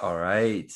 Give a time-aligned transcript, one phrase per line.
[0.00, 0.72] All right.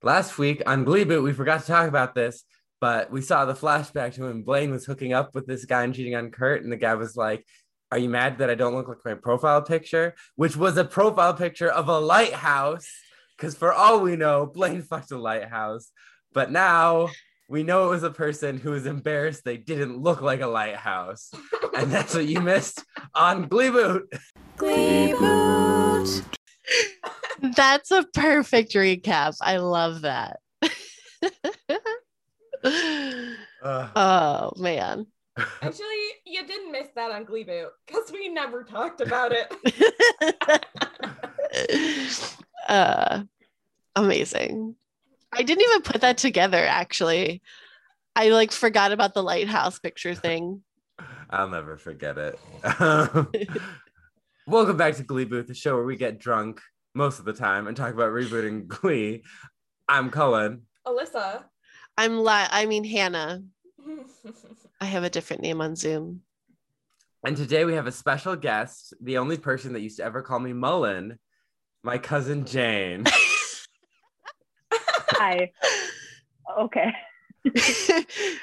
[0.00, 2.44] Last week on Glee Boot, we forgot to talk about this,
[2.80, 5.92] but we saw the flashback to when Blaine was hooking up with this guy and
[5.92, 7.44] cheating on Kurt, and the guy was like,
[7.90, 11.34] "Are you mad that I don't look like my profile picture?" Which was a profile
[11.34, 12.88] picture of a lighthouse.
[13.36, 15.90] Because for all we know, Blaine fucked a lighthouse.
[16.32, 17.08] But now
[17.48, 21.32] we know it was a person who was embarrassed they didn't look like a lighthouse.
[21.76, 22.84] and that's what you missed
[23.16, 24.12] on Glee Boot.
[24.56, 26.22] Glee Boot.
[27.40, 29.36] That's a perfect recap.
[29.40, 30.40] I love that.
[33.62, 35.06] Uh, oh man.
[35.62, 35.86] Actually,
[36.24, 39.52] you didn't miss that on Glee Boot because we never talked about it.
[42.68, 43.22] uh
[43.94, 44.74] amazing.
[45.32, 47.42] I didn't even put that together actually.
[48.16, 50.62] I like forgot about the lighthouse picture thing.
[51.30, 52.38] I'll never forget it.
[54.46, 56.60] Welcome back to Glee Booth, the show where we get drunk
[56.94, 59.22] most of the time and talk about rebooting Glee.
[59.88, 60.62] I'm Cullen.
[60.86, 61.44] Alyssa.
[61.96, 63.42] I'm li- I mean Hannah.
[64.80, 66.22] I have a different name on Zoom.
[67.24, 70.38] And today we have a special guest, the only person that used to ever call
[70.38, 71.18] me Mullen,
[71.82, 73.04] my cousin Jane.
[74.72, 75.50] Hi.
[76.60, 76.92] Okay.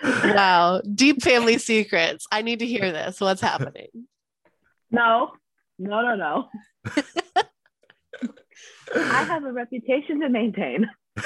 [0.03, 2.27] wow, deep family secrets.
[2.31, 3.21] I need to hear this.
[3.21, 3.87] What's happening?
[4.91, 5.31] No,
[5.79, 6.49] no, no, no.
[8.93, 10.89] I have a reputation to maintain.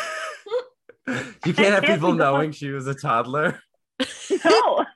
[1.08, 3.60] you can't have people knowing she was a toddler.
[4.46, 4.86] No,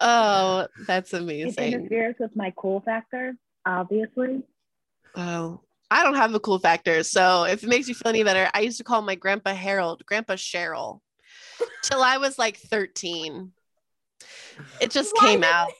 [0.00, 1.48] Oh, that's amazing.
[1.48, 1.80] it amazing.
[1.80, 4.42] interferes with my cool factor, obviously.
[5.14, 7.02] Oh, I don't have a cool factor.
[7.02, 10.04] So if it makes you feel any better, I used to call my grandpa Harold,
[10.04, 11.00] Grandpa Cheryl,
[11.82, 13.52] till I was like 13.
[14.80, 15.70] It just Why came did out.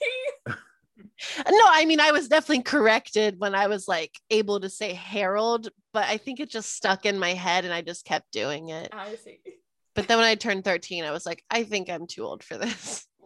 [1.17, 4.93] He- No, I mean, I was definitely corrected when I was like able to say
[4.95, 8.69] Harold, but I think it just stuck in my head and I just kept doing
[8.69, 8.89] it.
[8.93, 9.41] I see.
[9.95, 12.59] But then when I turned 13, I was like, I think I'm too old for
[12.59, 13.07] this.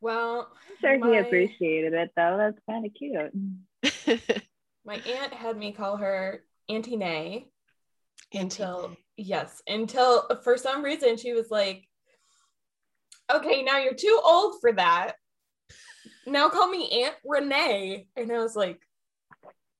[0.00, 2.36] Well, I'm sure my, he appreciated it though.
[2.36, 4.20] That's kind of cute.
[4.84, 7.48] my aunt had me call her Auntie Nay
[8.32, 11.88] until Until yes, until for some reason she was like,
[13.32, 15.14] "Okay, now you're too old for that.
[16.26, 18.80] Now call me Aunt Renee." And I was like,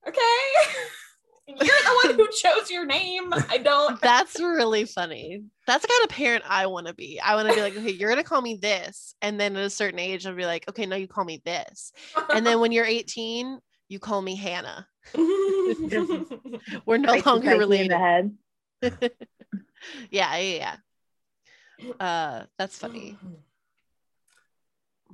[0.07, 0.19] "Okay."
[1.49, 3.31] You're the one who chose your name.
[3.49, 4.01] I don't.
[4.01, 5.43] That's really funny.
[5.65, 7.21] That's the kind of parent I want to be.
[7.21, 9.69] I want to be like, okay, you're gonna call me this, and then at a
[9.69, 11.93] certain age, I'll be like, okay, now you call me this,
[12.33, 14.89] and then when you're 18, you call me Hannah.
[15.15, 17.91] We're no Like longer psyche in related.
[17.91, 18.37] the head.
[20.11, 20.75] Yeah, yeah,
[21.79, 21.93] yeah.
[22.05, 23.17] Uh, that's funny.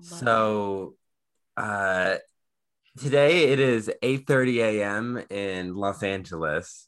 [0.01, 0.95] So
[1.57, 2.15] uh
[2.97, 5.23] today it is 8:30 a.m.
[5.29, 6.87] in Los Angeles.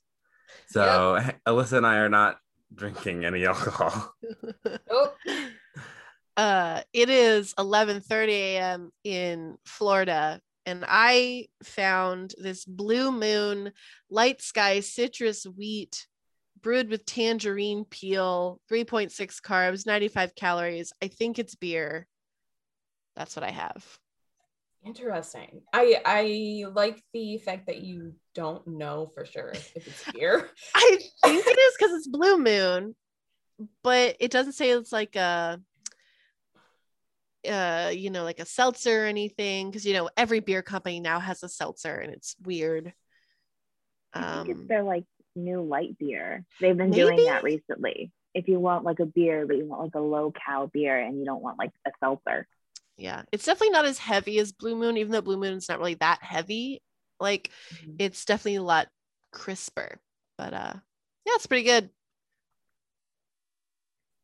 [0.67, 2.37] So Alyssa and I are not
[2.73, 4.13] drinking any alcohol.
[4.89, 5.13] oh,
[6.37, 8.91] uh it is 11:30 a.m.
[9.03, 13.71] in Florida and I found this blue moon
[14.09, 16.07] light sky citrus wheat
[16.61, 22.07] brewed with tangerine peel 3.6 carbs 95 calories I think it's beer
[23.15, 23.85] that's what I have
[24.85, 25.61] interesting.
[25.73, 30.49] I I like the fact that you don't know for sure if it's beer.
[30.75, 32.95] I think it is cuz it's blue moon
[33.83, 35.61] but it doesn't say it's like a
[37.49, 41.19] uh you know like a seltzer or anything because you know every beer company now
[41.19, 42.93] has a seltzer and it's weird
[44.13, 45.03] I think it's um their like
[45.35, 46.45] new light beer.
[46.61, 48.13] They've been doing that recently.
[48.33, 51.19] If you want like a beer, but you want like a low cal beer and
[51.19, 52.47] you don't want like a seltzer.
[52.97, 55.95] Yeah it's definitely not as heavy as blue moon even though blue moon's not really
[55.95, 56.81] that heavy
[57.19, 57.95] like Mhm.
[57.99, 58.87] it's definitely a lot
[59.31, 59.99] crisper
[60.37, 60.73] but uh
[61.25, 61.89] yeah it's pretty good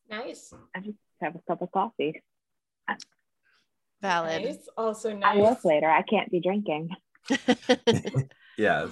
[0.09, 0.53] Nice.
[0.75, 2.21] I just have a cup of coffee.
[4.01, 4.67] valid Nice.
[4.75, 5.23] Also nice.
[5.23, 5.43] I nice.
[5.43, 5.89] work later.
[5.89, 6.89] I can't be drinking.
[8.57, 8.89] yes.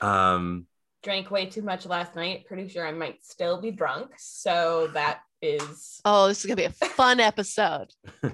[0.00, 0.66] Um
[1.02, 2.46] Drank way too much last night.
[2.46, 4.12] Pretty sure I might still be drunk.
[4.16, 7.88] So that is oh this is gonna be a fun episode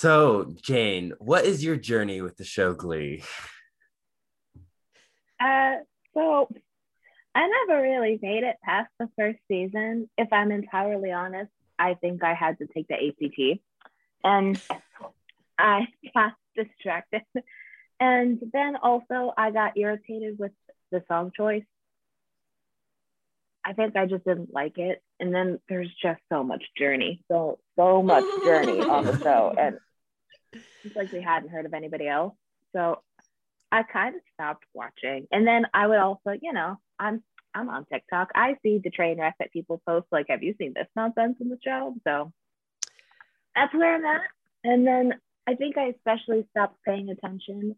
[0.00, 3.24] So, Jane, what is your journey with the show Glee?
[5.40, 5.78] Uh,
[6.14, 6.48] so
[7.34, 10.08] I never really made it past the first season.
[10.16, 11.50] If I'm entirely honest,
[11.80, 13.60] I think I had to take the ACT,
[14.22, 14.62] and
[15.58, 17.22] I got distracted.
[17.98, 20.52] And then also, I got irritated with
[20.92, 21.64] the song choice.
[23.68, 25.02] I think I just didn't like it.
[25.20, 29.78] And then there's just so much journey, so so much journey on the show, and
[30.84, 32.34] it's like we hadn't heard of anybody else.
[32.74, 33.02] So
[33.70, 35.26] I kind of stopped watching.
[35.30, 37.22] And then I would also, you know, I'm
[37.54, 38.30] I'm on TikTok.
[38.34, 41.50] I see the train wreck that people post, like, have you seen this nonsense in
[41.50, 41.94] the show?
[42.04, 42.32] So
[43.54, 44.22] that's where I'm at.
[44.64, 45.12] And then
[45.46, 47.76] I think I especially stopped paying attention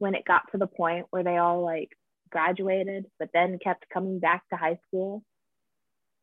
[0.00, 1.96] when it got to the point where they all like
[2.30, 5.22] graduated, but then kept coming back to high school.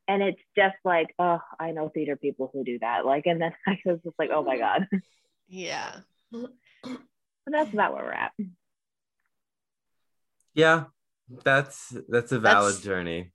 [0.08, 3.06] And it's just like, oh, I know theater people who do that.
[3.06, 4.88] Like, and then I was just like, oh my God.
[5.48, 6.00] Yeah.
[6.32, 6.52] But
[7.46, 8.32] that's about where we're at.
[10.54, 10.86] Yeah,
[11.44, 13.32] that's that's a valid That's- journey.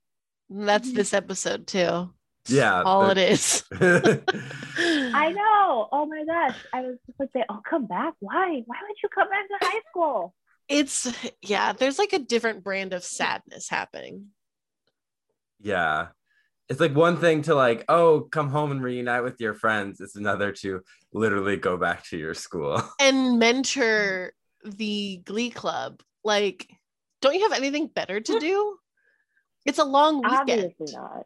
[0.49, 0.97] That's mm-hmm.
[0.97, 2.13] this episode too.
[2.49, 3.63] Yeah, All it is.
[3.71, 5.87] I know.
[5.91, 6.57] Oh my gosh.
[6.73, 8.15] I was just like, they all come back.
[8.19, 8.61] Why?
[8.65, 10.35] Why would you come back to high school?
[10.67, 11.11] It's
[11.41, 14.27] yeah, there's like a different brand of sadness happening.
[15.61, 16.07] yeah.
[16.69, 19.99] It's like one thing to like, oh, come home and reunite with your friends.
[19.99, 20.81] It's another to
[21.11, 22.81] literally go back to your school.
[22.99, 24.33] And mentor
[24.63, 26.01] the glee club.
[26.23, 26.69] Like,
[27.21, 28.77] don't you have anything better to do?
[29.65, 30.73] It's a long weekend.
[30.77, 31.25] Obviously not.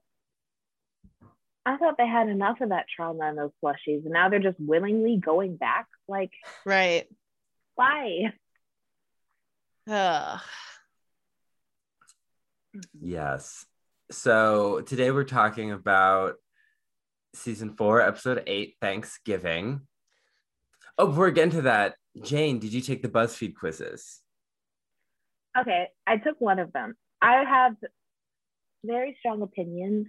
[1.67, 4.59] I thought they had enough of that trauma in those plushies, and now they're just
[4.59, 5.85] willingly going back.
[6.07, 6.31] Like,
[6.65, 7.07] Right.
[7.75, 8.33] why?
[9.87, 10.39] Ugh.
[12.99, 13.65] Yes.
[14.09, 16.35] So today we're talking about
[17.35, 19.81] season four, episode eight, Thanksgiving.
[20.97, 24.21] Oh, before we get into that, Jane, did you take the BuzzFeed quizzes?
[25.59, 26.95] Okay, I took one of them.
[27.21, 27.75] I have
[28.85, 30.07] very strong opinions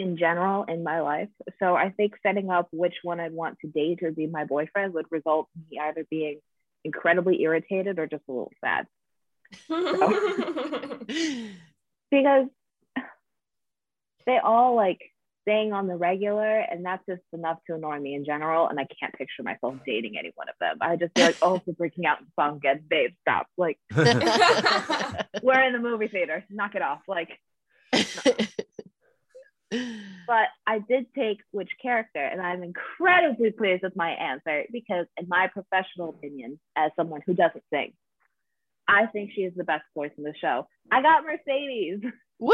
[0.00, 1.28] in general in my life.
[1.60, 4.94] So I think setting up which one I'd want to date or be my boyfriend
[4.94, 6.40] would result in me either being
[6.84, 8.86] incredibly irritated or just a little sad.
[12.08, 12.46] Because
[14.26, 15.00] they all like
[15.42, 18.66] staying on the regular, and that's just enough to annoy me in general.
[18.68, 20.78] And I can't picture myself dating any one of them.
[20.80, 22.82] I just feel like, oh, we're breaking out in song again.
[22.88, 23.46] Babe, stop.
[23.56, 26.44] Like, we're in the movie theater.
[26.50, 27.02] Knock it off.
[27.06, 27.30] Like,
[30.26, 35.28] but I did take which character, and I'm incredibly pleased with my answer because, in
[35.28, 37.92] my professional opinion, as someone who doesn't sing,
[38.88, 40.66] I think she is the best voice in the show.
[40.90, 42.00] I got Mercedes.
[42.38, 42.52] Woo!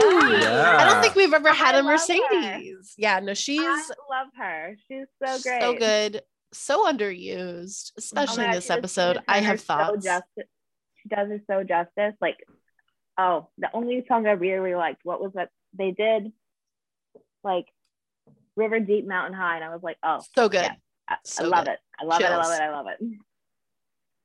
[0.00, 0.44] Nice.
[0.46, 1.92] I don't think we've ever had I a love her.
[1.92, 2.94] Mercedes.
[2.96, 4.76] Yeah, no, she's I love her.
[4.88, 5.60] She's so great.
[5.62, 6.22] so good,
[6.52, 9.18] so underused, Oh especially my in this she does- episode.
[9.28, 10.04] I does her have so thoughts.
[10.04, 10.48] justice.
[11.02, 12.14] She does her so justice.
[12.20, 12.36] Like,
[13.18, 15.00] oh, the only song I really, really liked.
[15.04, 15.48] What was that?
[15.76, 16.32] They did
[17.44, 17.66] like
[18.56, 20.62] River Deep, Mountain High, and I was like, oh, So good.
[20.62, 20.74] Yeah.
[21.08, 21.72] I, So I love good.
[21.72, 21.78] it.
[22.00, 22.26] I love it.
[22.26, 22.60] I love it.
[22.62, 23.18] I love it.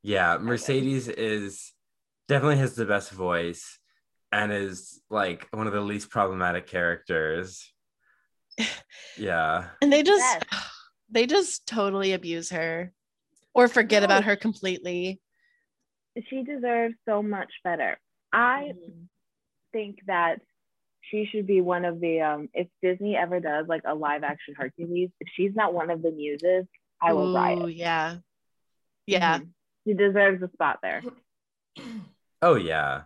[0.03, 1.73] Yeah, Mercedes is
[2.27, 3.76] definitely has the best voice
[4.31, 7.71] and is like one of the least problematic characters.
[9.19, 9.69] Yeah.
[9.81, 10.43] And they just Yes.
[11.09, 12.93] they just totally abuse her
[13.55, 15.19] or forget about her completely.
[16.29, 17.97] She deserves so much better.
[18.31, 18.73] I
[19.73, 20.41] think that
[21.01, 24.53] she should be one of the um if Disney ever does like a live action
[24.55, 26.65] Hercules, if she's not one of the muses,
[27.01, 27.75] I will Ooh, riot.
[27.75, 28.17] Yeah.
[29.07, 29.39] Yeah.
[29.39, 29.47] Mhm.
[29.87, 31.03] She deserves a spot there.
[32.41, 33.03] Oh yeah.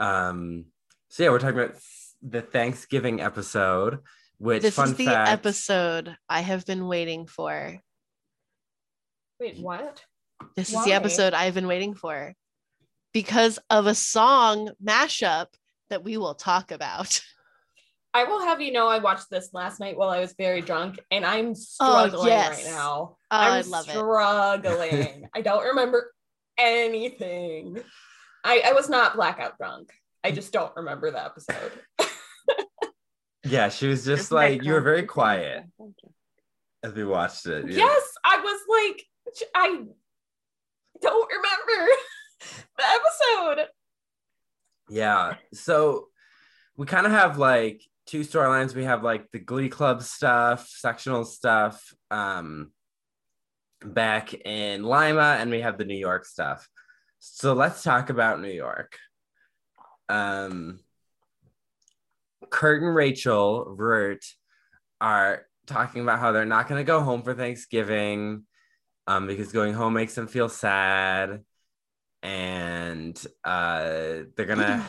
[0.00, 0.66] Um
[1.08, 1.76] so yeah, we're talking about
[2.22, 3.98] the Thanksgiving episode,
[4.38, 7.78] which This fun is the fact, episode I have been waiting for.
[9.38, 10.04] Wait, what?
[10.56, 12.34] This is the episode I've been waiting for
[13.12, 15.46] because of a song mashup
[15.90, 17.20] that we will talk about.
[18.14, 20.98] I will have you know I watched this last night while I was very drunk
[21.10, 22.64] and I'm struggling Oh, yes.
[22.64, 23.16] right now.
[23.30, 23.92] Oh, I I'm love it.
[23.92, 25.28] struggling.
[25.34, 26.12] I don't remember
[26.58, 27.78] anything.
[28.44, 29.90] I, I was not blackout drunk.
[30.24, 31.72] I just don't remember the episode.
[33.44, 35.14] yeah, she was just Isn't like you were very cool?
[35.14, 35.64] quiet
[36.82, 37.68] as we watched it.
[37.68, 37.78] Yeah.
[37.78, 39.82] Yes, I was like, I
[41.00, 41.92] don't remember
[42.76, 43.66] the episode.
[44.88, 45.34] Yeah.
[45.54, 46.08] So
[46.76, 48.74] we kind of have like two storylines.
[48.74, 52.72] We have like the Glee Club stuff, sectional stuff, um,
[53.82, 56.68] back in Lima, and we have the New York stuff.
[57.20, 58.96] So let's talk about New York.
[60.08, 60.80] Um,
[62.48, 64.24] Kurt and Rachel Root
[65.02, 68.44] are talking about how they're not going to go home for Thanksgiving
[69.06, 71.44] um, because going home makes them feel sad.
[72.22, 74.82] And uh, they're going to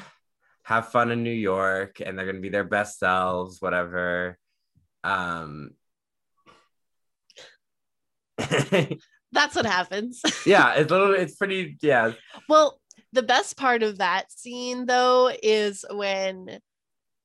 [0.64, 4.38] have fun in New York and they're going to be their best selves, whatever.
[5.04, 5.72] Um,
[9.32, 10.22] That's what happens.
[10.46, 12.14] yeah, it's little, it's pretty, yeah.
[12.50, 12.80] Well,
[13.14, 16.60] the best part of that scene though is when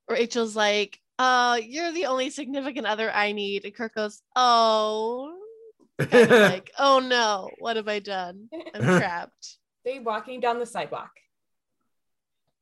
[0.09, 3.65] Rachel's like, uh, you're the only significant other I need.
[3.65, 5.35] And Kurt goes, Oh,
[5.99, 8.49] like, oh no, what have I done?
[8.75, 9.57] I'm trapped.
[9.85, 11.11] They walking down the sidewalk.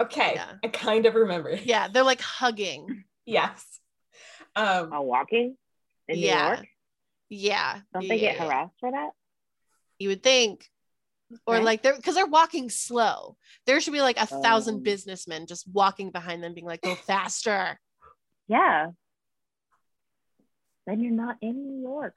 [0.00, 0.52] Okay, Yeah.
[0.62, 1.50] I kind of remember.
[1.54, 3.04] Yeah, they're like hugging.
[3.26, 3.64] Yes.
[4.56, 5.56] Um, While walking
[6.08, 6.54] in New Yeah.
[6.56, 6.66] York,
[7.28, 7.80] Yeah.
[7.92, 9.10] don't they get harassed for that?
[9.98, 10.68] You would think.
[11.46, 11.64] Or Okay.
[11.64, 13.36] like they're because they're walking slow.
[13.66, 14.82] There should be like a thousand Um.
[14.82, 17.78] businessmen just walking behind them, being like, go faster.
[18.46, 18.88] Yeah.
[20.86, 22.16] Then you're not in New York.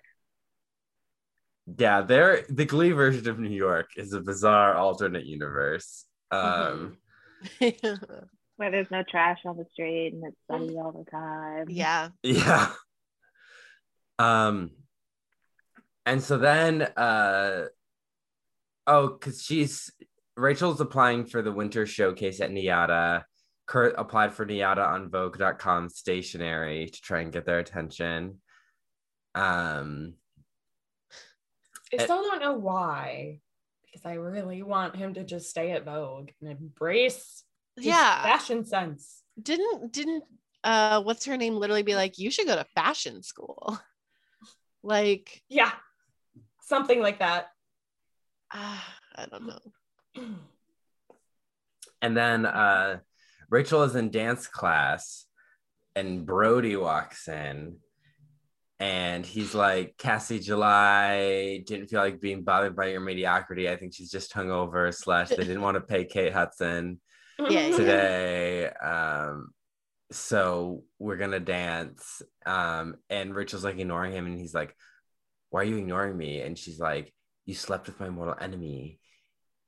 [1.78, 6.06] yeah, they're the Glee version of New York is a bizarre alternate universe.
[6.32, 6.98] Um,
[8.58, 11.68] Where there's no trash on the street and it's sunny all the time.
[11.70, 12.10] yeah.
[12.24, 12.72] yeah.
[14.20, 14.72] Um,
[16.08, 17.66] and so then, uh,
[18.88, 19.92] oh, because she's
[20.38, 23.24] Rachel's applying for the winter showcase at NYADA.
[23.66, 28.40] Kurt applied for NYADA on Vogue.com stationery to try and get their attention.
[29.36, 30.14] Um,
[31.94, 33.42] I still don't know why,
[33.86, 37.44] because I really want him to just stay at Vogue and embrace
[37.76, 38.24] his Yeah.
[38.24, 39.24] fashion sense.
[39.42, 40.24] Didn't didn't
[40.64, 43.78] uh what's her name literally be like, you should go to fashion school?
[44.84, 45.72] Like, Yeah,
[46.68, 47.48] something like that.
[48.54, 50.24] ah, I don't know.
[52.00, 53.00] And then uh,
[53.50, 55.26] Rachel is in dance class,
[55.96, 57.78] and Brody walks in,
[58.80, 63.68] and he's like, Cassie July didn't feel like being bothered by your mediocrity.
[63.68, 67.02] I think she's just hungover, slash, they didn't want to pay Kate Hudson
[67.50, 67.76] yeah.
[67.76, 68.68] today.
[68.68, 69.50] Um,
[70.12, 72.22] so we're gonna dance.
[72.46, 74.76] Um, and Rachel's like ignoring him, and he's like,
[75.58, 76.42] Why are you ignoring me?
[76.42, 77.12] And she's like,
[77.48, 79.00] You slept with my mortal enemy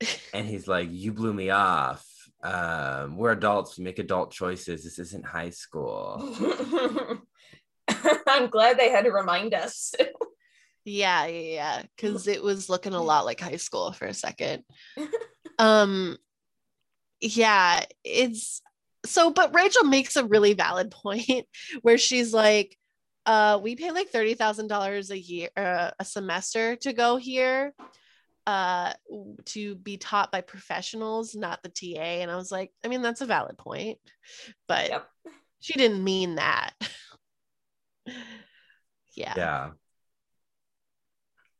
[0.32, 2.06] and he's like you blew me off
[2.42, 6.34] um we're adults we make adult choices this isn't high school
[8.26, 9.92] I'm glad they had to remind us.
[10.84, 11.82] Yeah, yeah, yeah.
[11.82, 14.62] Because it was looking a lot like high school for a second.
[15.58, 16.16] Um,
[17.20, 18.62] yeah, it's
[19.04, 19.30] so.
[19.30, 21.46] But Rachel makes a really valid point
[21.82, 22.78] where she's like,
[23.26, 27.74] "Uh, we pay like thirty thousand dollars a year, uh, a semester to go here,
[28.46, 28.92] uh,
[29.46, 33.20] to be taught by professionals, not the TA." And I was like, I mean, that's
[33.20, 33.98] a valid point,
[34.68, 35.08] but Yep.
[35.60, 36.72] she didn't mean that.
[39.16, 39.34] yeah.
[39.36, 39.70] yeah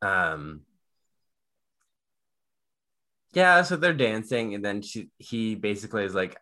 [0.02, 0.62] um
[3.32, 6.36] yeah so they're dancing and then she he basically is like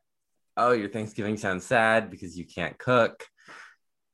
[0.56, 3.24] oh your thanksgiving sounds sad because you can't cook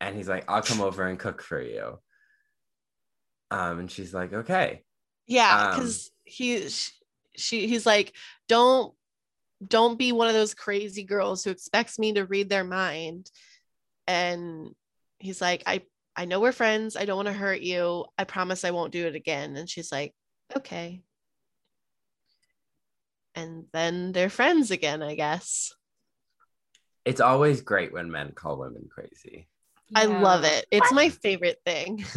[0.01, 1.99] and he's like i'll come over and cook for you
[3.51, 4.83] um and she's like okay
[5.27, 6.93] Yeah, Um, because he sh-
[7.37, 8.13] she he's like,
[8.49, 8.95] don't
[9.67, 13.31] don't be one of those crazy girls who expects me to read their mind.
[14.07, 14.75] And
[15.19, 15.83] he's like, I
[16.17, 16.97] I know we're friends.
[16.97, 18.07] I don't want to hurt you.
[18.19, 19.57] I promise I won't do it again.
[19.57, 20.15] And she's like,
[20.57, 21.03] okay.
[23.37, 25.73] And then they're friends again, I guess.
[27.05, 29.49] it's always great when men call women crazy
[29.95, 30.67] I love it.
[30.71, 32.05] It's my favorite thing.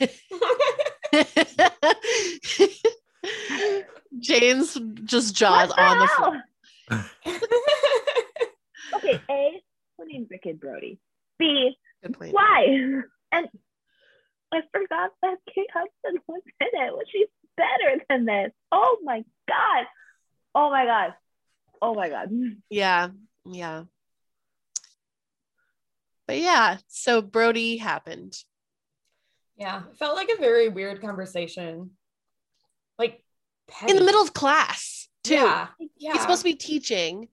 [4.18, 6.42] Jane's just jaws What on the floor.
[8.92, 9.62] Okay, A,
[9.96, 10.98] who named Rick and Brody?
[11.38, 12.34] B, Good point.
[12.34, 12.64] why?
[13.32, 13.48] And
[14.52, 16.92] I forgot that Kate Hudson was in it.
[16.92, 18.50] Was she better than this?
[18.72, 19.86] Oh my god.
[20.54, 21.14] Oh my god.
[21.80, 22.30] Oh my god.
[22.68, 23.10] Yeah,
[23.44, 23.84] yeah.
[26.30, 28.36] But yeah, so Brody happened.
[29.56, 31.90] yeah, it felt like a very weird conversation.
[33.00, 33.24] Like
[33.88, 35.34] in the middle of class, too.
[35.34, 35.66] Yeah,
[35.98, 36.12] yeah.
[36.12, 37.26] He's supposed to be teaching,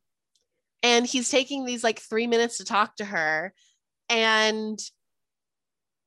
[0.81, 3.53] and he's taking these like three minutes to talk to her.
[4.09, 4.79] And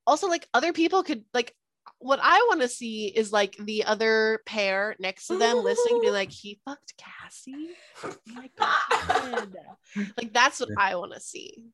[0.04, 1.54] also, like, other people could, like,
[2.00, 6.10] what I want to see is like the other pair next to them listening, be
[6.10, 7.68] like, he fucked Cassie.
[8.02, 9.56] Oh my God.
[10.16, 11.66] like, that's what I want to see.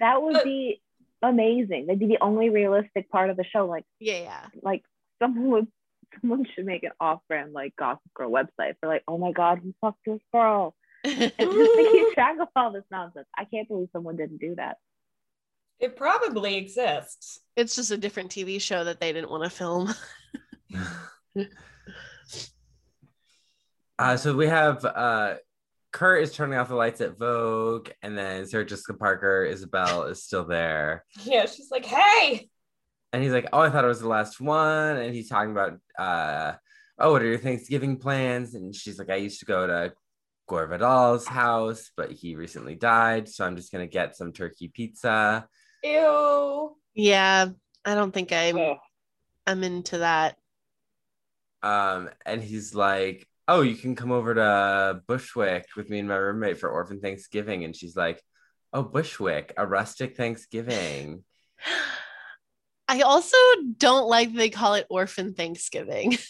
[0.00, 0.82] That would be
[1.22, 1.86] amazing.
[1.86, 3.66] That'd be the only realistic part of the show.
[3.66, 4.46] Like Yeah, yeah.
[4.62, 4.82] like
[5.22, 5.68] someone would
[6.20, 9.74] someone should make an off-brand like Gossip Girl website for like, oh my god, he
[9.80, 10.74] fucked this girl.
[11.04, 13.26] And just to keep track of all this nonsense.
[13.36, 14.76] I can't believe someone didn't do that.
[15.78, 17.40] It probably exists.
[17.56, 19.94] it's just a different TV show that they didn't want to film.
[24.00, 25.34] Uh, so we have uh,
[25.92, 30.22] Kurt is turning off the lights at Vogue, and then Sarah Jessica Parker, Isabel is
[30.22, 31.04] still there.
[31.24, 32.48] Yeah, she's like, hey,
[33.12, 34.96] And he's like, Oh, I thought it was the last one.
[34.96, 36.52] And he's talking about, uh,
[36.98, 38.54] Oh, what are your Thanksgiving plans?
[38.54, 39.92] And she's like, I used to go to
[40.46, 43.28] Gore Vidal's house, but he recently died.
[43.28, 45.48] So I'm just going to get some turkey pizza.
[45.82, 46.76] ew.
[46.94, 47.46] Yeah,
[47.84, 48.58] I don't think I'm.
[48.58, 48.76] Ugh.
[49.46, 50.36] I'm into that.
[51.62, 56.16] Um, and he's like, "Oh, you can come over to Bushwick with me and my
[56.16, 58.22] roommate for Orphan Thanksgiving." And she's like,
[58.72, 61.24] "Oh, Bushwick, a rustic Thanksgiving."
[62.88, 63.36] I also
[63.78, 66.18] don't like they call it orphan Thanksgiving.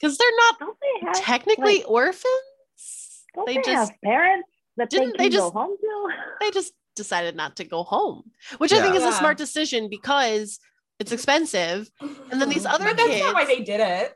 [0.00, 3.24] Because they're not they have technically like, orphans.
[3.34, 6.08] don't they they, just- have parents that Didn't can they go just- home to?
[6.40, 9.08] They just decided not to go home, which I think Yeah.
[9.08, 10.58] is a smart decision because
[10.98, 11.90] it's expensive.
[12.00, 12.74] And then these mm-hmm.
[12.74, 14.14] other but that's not why they did it.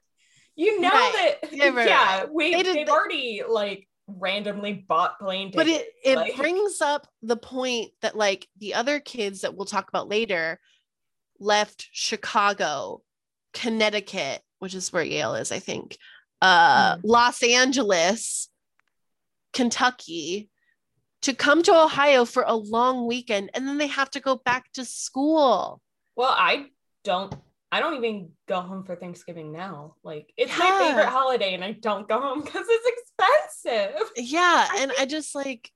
[0.58, 1.36] You know Right.
[1.40, 2.32] that Yeah, right, yeah, right.
[2.32, 5.56] we They did they've the- already like randomly bought plane tickets.
[5.56, 9.66] But it it like- brings up the point that like the other kids that we'll
[9.66, 10.60] talk about later
[11.38, 13.02] left Chicago,
[13.54, 15.96] Connecticut, which is where Yale is, I think,
[16.42, 17.00] uh, Mm.
[17.04, 18.48] Los Angeles,
[19.52, 20.48] Kentucky,
[21.22, 24.72] to come to Ohio for a long weekend, and then they have to go back
[24.72, 25.80] to school.
[26.16, 26.70] Well, I
[27.04, 27.32] don't.
[27.70, 29.96] I don't even go home for Thanksgiving now.
[30.02, 33.02] Like it's my favorite holiday, and I don't go home because it's
[33.66, 34.10] expensive.
[34.16, 35.70] Yeah, and I just like,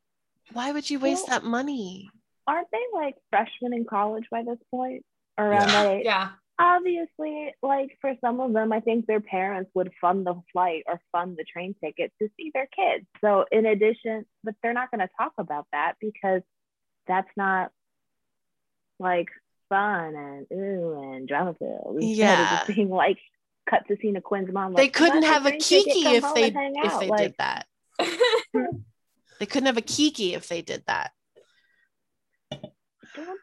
[0.52, 2.10] why would you waste Well, that money?
[2.46, 5.04] Aren't they like freshmen in college by this point?
[5.38, 5.82] Around Yeah.
[5.82, 6.02] that age?
[6.04, 10.84] Yeah, Obviously, like for some of them, I think their parents would fund the flight
[10.86, 13.06] or fund the train ticket to see their kids.
[13.20, 16.42] So, in addition, but they're not going to talk about that because
[17.06, 17.70] that's not
[18.98, 19.28] like
[19.72, 21.96] fun and ooh and drama filled.
[21.98, 22.56] Instead of Yeah.
[22.66, 23.18] just being like
[23.68, 24.74] cut to scene of Quinn's mom.
[24.74, 27.66] they Like, "Come couldn't have a kiki if they if they Like, did that.
[29.40, 31.10] They couldn't have a kiki if they did that.
[32.52, 32.58] I
[33.16, 33.40] don't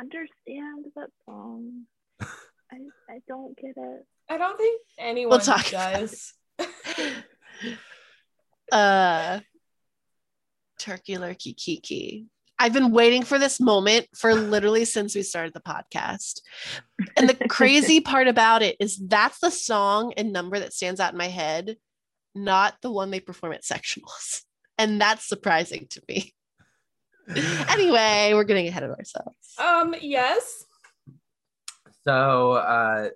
[0.00, 1.82] understand that song.
[2.72, 2.76] I,
[3.10, 4.06] I don't get it.
[4.30, 6.32] I don't think anyone we'll talk about does.
[8.72, 9.40] uh
[10.78, 12.26] turkey lurkey kiki
[12.58, 16.40] i've been waiting for this moment for literally since we started the podcast.
[17.16, 21.12] And the crazy part about it is that's the song and number that stands out
[21.12, 21.76] in my head
[22.34, 24.42] not the one they perform at sectionals.
[24.76, 26.34] And that's surprising to me.
[27.70, 29.54] Anyway we're getting ahead of ourselves.
[29.58, 30.64] Um, yes.
[32.02, 33.08] So uh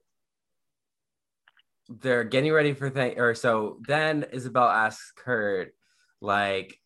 [1.88, 5.74] they're getting ready for thing or so then Isabel asks Kurt
[6.20, 6.78] like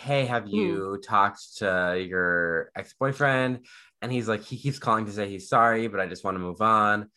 [0.00, 3.66] hey have you talked to your ex-boyfriend?
[4.02, 6.40] And he's like he keeps calling to say he's sorry but I just want to
[6.40, 7.08] move on.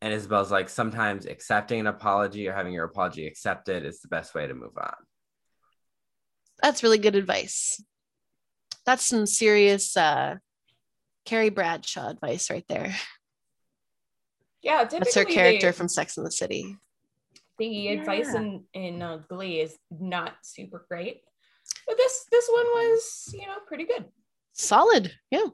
[0.00, 4.34] And Isabel's like sometimes accepting an apology or having your apology accepted is the best
[4.34, 4.94] way to move on.
[6.62, 7.82] That's really good advice.
[8.86, 10.36] That's some serious uh
[11.26, 12.94] carrie bradshaw advice right there.
[14.62, 16.76] Yeah, typically that's her character the, from sex and the city.
[17.58, 21.22] The advice in in uh, Glee is not super great,
[21.90, 24.04] but this this one was you know pretty good.
[24.52, 25.46] solid yeah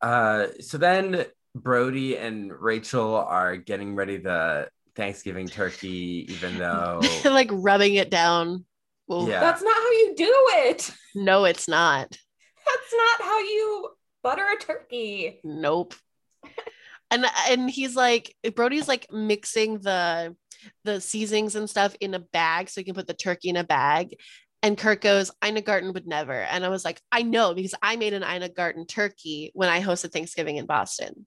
[0.00, 7.48] Uh, so then Brody and Rachel are getting ready the Thanksgiving turkey, even though like
[7.50, 8.64] rubbing it down.
[9.10, 9.40] Ooh, Yeah.
[9.40, 10.32] That's not how you do
[10.68, 10.90] it.
[11.14, 12.08] No, it's not.
[12.10, 13.90] That's not how you
[14.22, 15.40] butter a turkey.
[15.42, 15.94] Nope.
[17.10, 20.36] and and he's like Brody's like mixing the
[20.84, 23.64] the seasonings and stuff in a bag so you can put the turkey in a
[23.64, 24.16] bag.
[24.62, 26.32] And Kurt goes, Ina Garten would never.
[26.32, 29.80] And I was like, I know because I made an Ina Garten turkey when I
[29.80, 31.26] hosted Thanksgiving in Boston.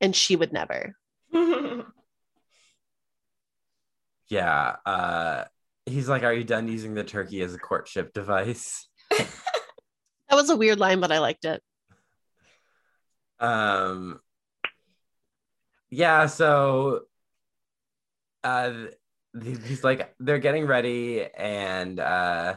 [0.00, 0.94] And she would never.
[4.28, 5.44] yeah, uh,
[5.86, 8.86] he's like, "Are you done using the turkey as a courtship device?"
[10.28, 11.62] That was a weird line, but I liked it.
[13.40, 14.20] Um,
[15.90, 17.02] yeah, so
[18.44, 18.72] uh,
[19.42, 22.56] he's like, they're getting ready, and uh,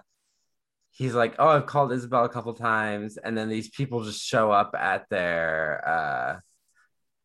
[0.91, 4.51] he's like, "Oh, I've called Isabel a couple times," and then these people just show
[4.51, 6.39] up at their uh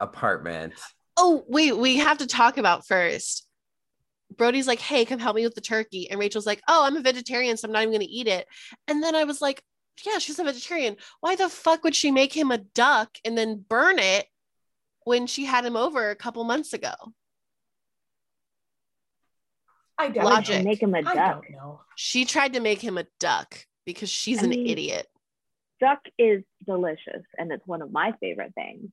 [0.00, 0.74] apartment.
[1.16, 3.46] Oh, wait, we have to talk about first.
[4.36, 6.10] Brody's like, hey, come help me with the turkey.
[6.10, 8.46] And Rachel's like, oh, I'm a vegetarian, so I'm not even going to eat it.
[8.88, 9.62] And then I was like,
[10.04, 10.96] yeah, she's a vegetarian.
[11.20, 14.26] Why the fuck would she make him a duck and then burn it
[15.04, 16.92] when she had him over a couple months ago?
[19.98, 20.58] I don't Logic.
[20.58, 20.64] know.
[20.70, 21.42] Make him a I duck.
[21.44, 21.80] don't know.
[21.96, 25.06] She tried to make him a duck because she's I an mean, idiot.
[25.80, 28.90] Duck is delicious and it's one of my favorite things.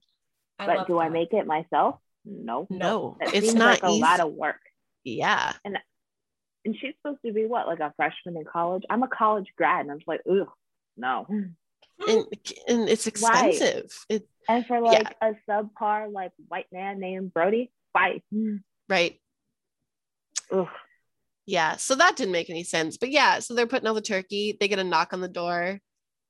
[0.59, 1.95] I but love do I make it myself?
[2.25, 2.67] No.
[2.69, 4.01] No, That it's seems not like a easy.
[4.01, 4.59] lot of work.
[5.03, 5.53] yeah.
[5.65, 8.83] And she's supposed to be what, like a freshman in college?
[8.89, 10.47] I'm a college grad, and I'm just like, ugh,
[10.95, 11.25] no.
[11.27, 11.41] Hmm.
[12.07, 12.25] And,
[12.69, 13.91] and it's expensive.
[14.07, 18.21] It, And for like a subpar like white man named Brody, why?
[18.87, 19.19] right.
[20.51, 20.67] Ugh.
[21.45, 22.97] Yeah, so that didn't make any sense.
[22.97, 24.57] But yeah, so they're putting all the turkey.
[24.59, 25.79] They get a knock on the door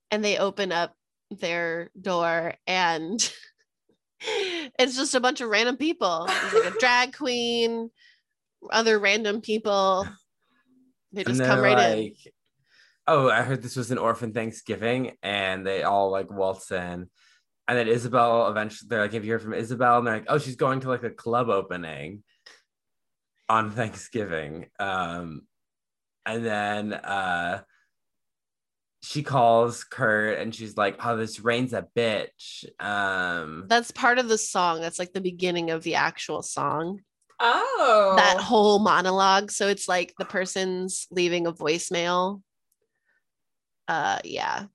[0.09, 0.95] and they open up
[1.29, 3.33] their door and
[4.79, 6.27] it's just a bunch of random people.
[6.27, 7.89] There's like a drag queen,
[8.71, 10.07] other random people.
[11.11, 12.13] They just come right in.
[13.05, 17.09] Oh, I heard this was an orphan Thanksgiving, and they all like waltz in.
[17.67, 19.97] And then Isabel eventually they're like, Have you heard from Isabel?
[19.97, 22.23] And they're like, Oh, she's going to like a club opening
[23.49, 24.67] on Thanksgiving.
[24.79, 25.41] Um,
[26.25, 27.61] and then uh
[29.01, 32.63] she calls Kurt and she's like, Oh, this rain's a bitch.
[32.79, 34.79] Um That's part of the song.
[34.79, 37.01] That's like the beginning of the actual song.
[37.39, 38.13] Oh.
[38.15, 39.51] That whole monologue.
[39.51, 42.41] So it's like the person's leaving a voicemail.
[43.89, 44.67] Uh yeah.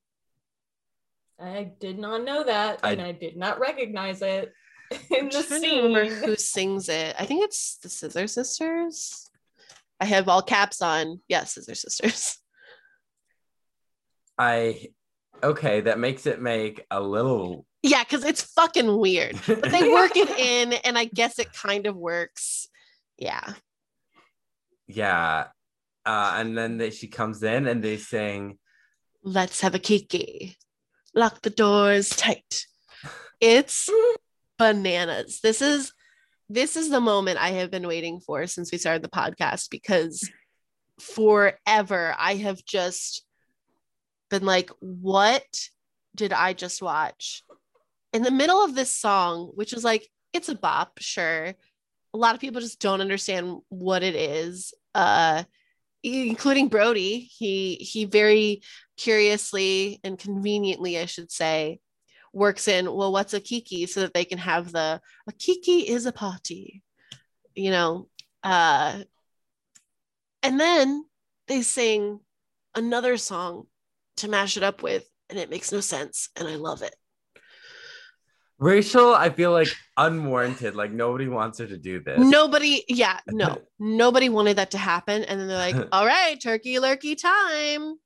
[1.41, 4.53] I did not know that, I- and I did not recognize it
[5.11, 7.15] in I'm the trying to remember who sings it.
[7.19, 9.31] I think it's the Scissor Sisters.
[10.01, 11.21] I have all caps on.
[11.29, 12.39] Yeah, Scissor Sisters.
[14.39, 14.89] I
[15.43, 19.39] okay, that makes it make a little Yeah, because it's fucking weird.
[19.47, 22.69] But they work it in, and I guess it kind of works.
[23.17, 23.55] Yeah.
[24.87, 25.49] yeah.
[26.07, 28.59] Uh, and then they, she comes in and they sing
[29.23, 30.57] Let's have a kiki.
[31.15, 32.65] Lock the doors tight.
[33.41, 33.91] It's
[34.59, 35.41] bananas.
[35.41, 35.93] This is
[36.51, 40.31] this is the moment I have been waiting for since we started the podcast because
[40.99, 43.25] forever I have just
[44.31, 45.45] been like, what
[46.15, 47.45] did I just watch?
[48.15, 51.55] In the middle of this song, which is like, it's a bop, sure.
[52.15, 54.73] A lot of people just don't understand what it is.
[54.95, 55.45] Uh
[56.03, 57.21] including Brody.
[57.21, 58.63] He he very
[58.97, 61.81] curiously and conveniently, I should say,
[62.39, 66.07] works in, well, what's a kiki so that they can have the a kiki is
[66.07, 66.83] a party,
[67.55, 68.09] you know.
[68.43, 69.01] Uh
[70.43, 71.05] and then
[71.49, 72.21] they sing
[72.75, 73.65] another song
[74.19, 76.95] to mash it up with, and it makes no sense, and I love it.
[78.61, 80.75] Rachel, I feel like unwarranted.
[80.75, 82.19] Like nobody wants her to do this.
[82.19, 85.23] Nobody, yeah, no, nobody wanted that to happen.
[85.25, 87.97] And then they're like, all right, turkey lurkey time.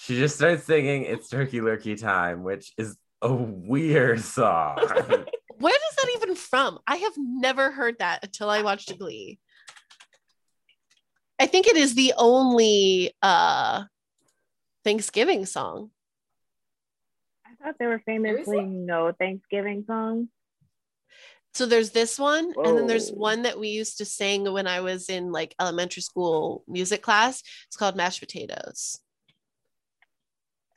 [0.00, 4.76] She just starts singing It's Turkey Lurkey Time, which is a weird song.
[5.58, 6.78] Where is that even from?
[6.86, 9.38] I have never heard that until I watched Glee.
[11.40, 13.84] I think it is the only uh
[14.84, 15.90] Thanksgiving song.
[17.44, 20.28] I thought they were famously no Thanksgiving songs.
[21.54, 24.80] So there's this one, and then there's one that we used to sing when I
[24.80, 27.42] was in like elementary school music class.
[27.66, 29.00] It's called mashed potatoes.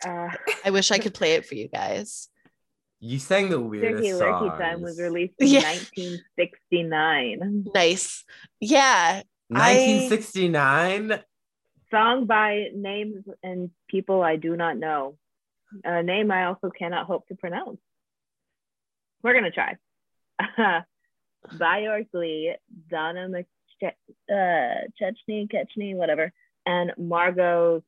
[0.06, 0.30] Uh,
[0.66, 2.28] I wish I could play it for you guys.
[3.00, 4.58] you sang the weirdest Turkey songs.
[4.60, 5.62] Time was released in Yeah.
[5.62, 7.66] 1969.
[7.74, 8.24] Nice.
[8.60, 9.22] Yeah.
[9.50, 11.20] 1969.
[11.92, 15.18] Song by names and people I do not know.
[15.84, 17.80] A name I also cannot hope to pronounce.
[19.24, 19.78] We're gonna try.
[21.60, 22.56] by or Glee,
[22.90, 23.96] Donna McChe-
[24.30, 26.32] uh, Chechny, Ketchny, whatever,
[26.66, 27.84] and Margot.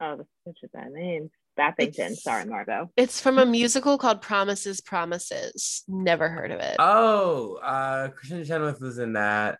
[0.00, 0.28] Oh, that's
[0.62, 1.30] such a name.
[1.58, 1.88] Bappington.
[1.98, 2.90] It's- Sorry, Margot.
[2.96, 5.82] It's from a musical called Promises, Promises.
[5.88, 6.76] Never heard of it.
[6.78, 9.58] Oh, uh Kristin Chenoweth was in that.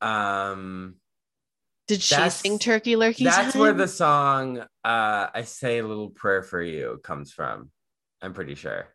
[0.00, 0.96] Um
[1.88, 3.24] Did she sing Turkey Lurkey?
[3.24, 3.60] that's Time?
[3.60, 4.66] where the song uh
[5.34, 7.70] I say a little prayer for you comes from.
[8.22, 8.86] I'm pretty sure.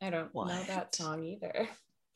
[0.00, 1.68] I don't know that song either.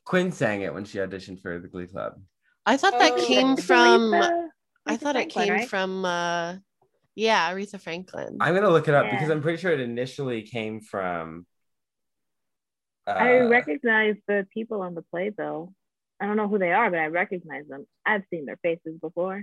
[0.04, 2.20] Quinn sang it when she auditioned for the Glee Club.
[2.64, 3.26] I thought that Oh.
[3.26, 4.12] came from.
[4.12, 4.48] Aretha-
[4.86, 5.68] I thought it Franklin, came right?
[5.68, 6.04] from.
[6.04, 6.56] uh
[7.18, 8.36] Yeah, Aretha Franklin.
[8.40, 11.46] I'm gonna look it up because I'm pretty sure it initially came from.
[13.08, 15.74] Uh, I recognize the people on the playbill.
[16.20, 17.88] I don't know who they are, but I recognize them.
[18.06, 19.42] I've seen their faces before.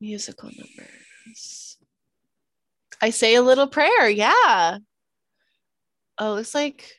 [0.00, 1.76] Musical numbers.
[3.00, 4.08] I say a little prayer.
[4.08, 4.78] Yeah.
[6.18, 6.90] Oh, it's like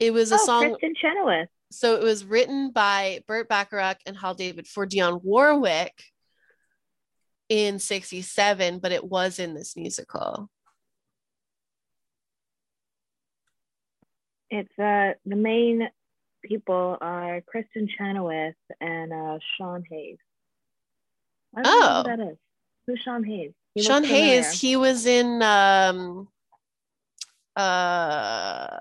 [0.00, 0.62] it was a oh, song.
[0.64, 1.50] Kristin Chenoweth.
[1.70, 5.92] So it was written by Burt Bacharach and Hal David for Dionne Warwick
[7.48, 10.48] in 67, but it was in this musical.
[14.50, 15.88] It's uh the main
[16.44, 20.18] people are Kristin Chenoweth and uh Sean Hayes.
[21.56, 21.96] I don't know Oh.
[22.10, 22.38] who that is.
[22.86, 23.52] Who's Sean Hayes?
[23.74, 24.04] He Sean.
[24.04, 26.28] Hayes, he was in um
[27.56, 28.78] uh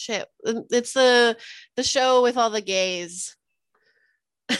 [0.00, 0.26] shit.
[0.44, 1.36] It's the
[1.76, 3.36] the show with all the gays.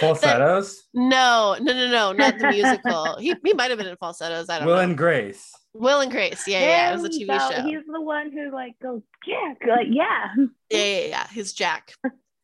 [0.00, 0.82] falsettos.
[0.94, 3.16] No, no, no, no, not the musical.
[3.20, 4.48] he he might have been in falsettos.
[4.48, 4.82] I don't Will know.
[4.82, 5.50] and Grace.
[5.74, 6.44] Will and Grace.
[6.46, 7.62] Yeah, yeah, it was a TV so show.
[7.62, 10.34] He's the one who like goes, yeah, like yeah.
[10.70, 11.26] Yeah, yeah, yeah.
[11.28, 11.94] His Jack.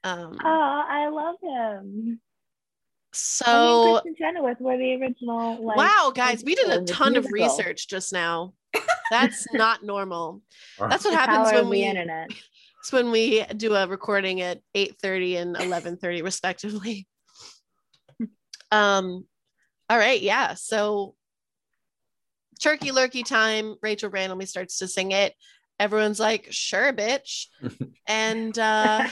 [0.05, 2.21] Um, Oh, I love him.
[3.15, 5.65] So I mean, Kristin Chenoweth were the original.
[5.65, 8.55] Like, wow, guys, we did a of this ton of research just now.
[9.11, 10.43] That's not normal.
[10.79, 12.31] That's what The happens when we internet.
[12.81, 17.07] it's when we do a recording at 8:30 and 11:30 respectively.
[18.71, 19.27] Um
[19.91, 20.55] all right, yeah.
[20.55, 21.15] So
[22.63, 25.35] turkey lurkey time, Rachel randomly starts to sing it.
[25.79, 27.49] Everyone's like, "Sure, bitch."
[28.07, 29.07] and uh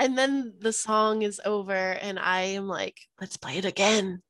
[0.00, 4.22] and then the song is over and I am like, "Let's play it again."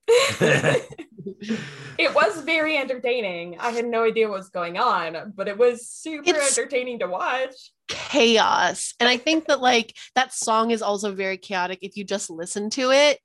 [1.98, 3.58] it was very entertaining.
[3.58, 7.06] I had no idea what was going on, but it was super It's- entertaining to
[7.08, 7.72] watch.
[7.88, 8.94] chaos.
[9.00, 12.68] And I think that like that song is also very chaotic if you just listen
[12.70, 13.18] to it.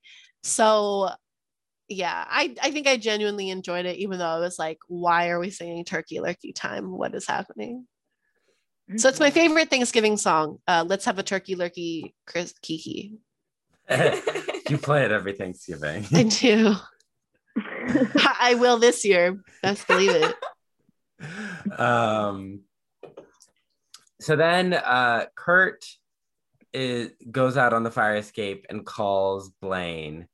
[0.44, 1.10] So
[1.88, 5.40] yeah, I, I think I genuinely enjoyed it, even though I was like, why are
[5.40, 6.92] we singing Turkey Lurkey Time?
[6.92, 7.86] What is happening?
[8.98, 9.34] So it's my Mhm.
[9.34, 10.60] favorite Thanksgiving song.
[10.68, 13.18] Uh, Let's have a Turkey Lurkey Chris Kiki.
[14.70, 16.06] you play it every Thanksgiving.
[16.14, 16.76] I do.
[18.40, 19.42] I will this year.
[19.62, 20.36] Best believe it.
[21.80, 22.62] um
[24.20, 25.86] so then uh kurt
[26.74, 30.28] is goes out on the fire escape and calls blaine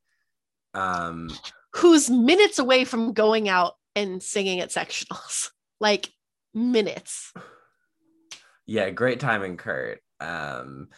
[0.72, 1.28] um
[1.76, 5.50] Who's minutes away from going out and singing at sectionals?
[5.80, 6.08] Like
[6.54, 7.32] minutes.
[8.66, 10.88] yeah great timing kurt um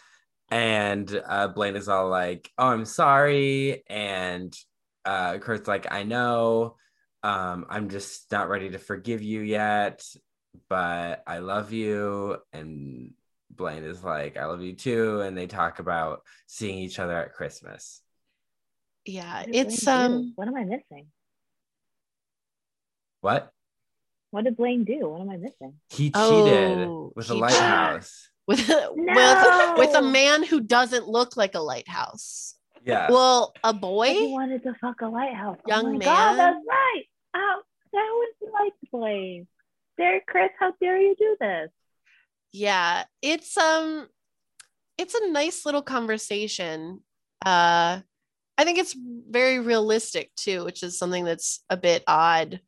[0.51, 4.57] and uh blaine is all like oh i'm sorry and
[5.05, 6.77] uh kurt's like i know
[7.23, 10.05] um i'm just not ready to forgive you yet
[10.69, 13.13] but i love you and
[13.51, 17.35] blaine is like i love you too and they talk about seeing each other at
[17.35, 18.03] christmas
[19.07, 21.07] Yeah, it's um What am I missing?
[23.21, 23.51] what
[24.31, 25.09] What did Blaine do?
[25.09, 25.75] What am I missing?
[25.91, 28.87] he cheated Oh, with a he lighthouse with No!
[28.97, 32.55] with with a man who doesn't look like a lighthouse.
[32.85, 34.33] Yeah Well, a boy He boy.
[34.33, 35.59] wanted to fuck a lighthouse.
[35.67, 36.01] Young oh my man.
[36.01, 37.03] God, that's right.
[37.37, 37.63] Oh,
[37.93, 39.47] that was like Blaine.
[39.99, 41.71] Darren Criss, how dare you do this?
[42.53, 44.09] Yeah, it's um
[44.99, 47.01] it's a nice little conversation.
[47.45, 48.01] Uh
[48.59, 48.95] I think it's
[49.31, 52.61] very realistic too, which is something that's a bit odd.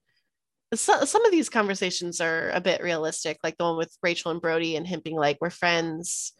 [0.74, 4.40] So, some of these conversations are a bit realistic, like the one with Rachel and
[4.40, 6.32] Brody and him being like, "We're friends.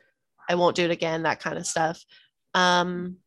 [0.49, 2.03] I won't do it again." That kind of stuff.
[2.55, 3.19] Um,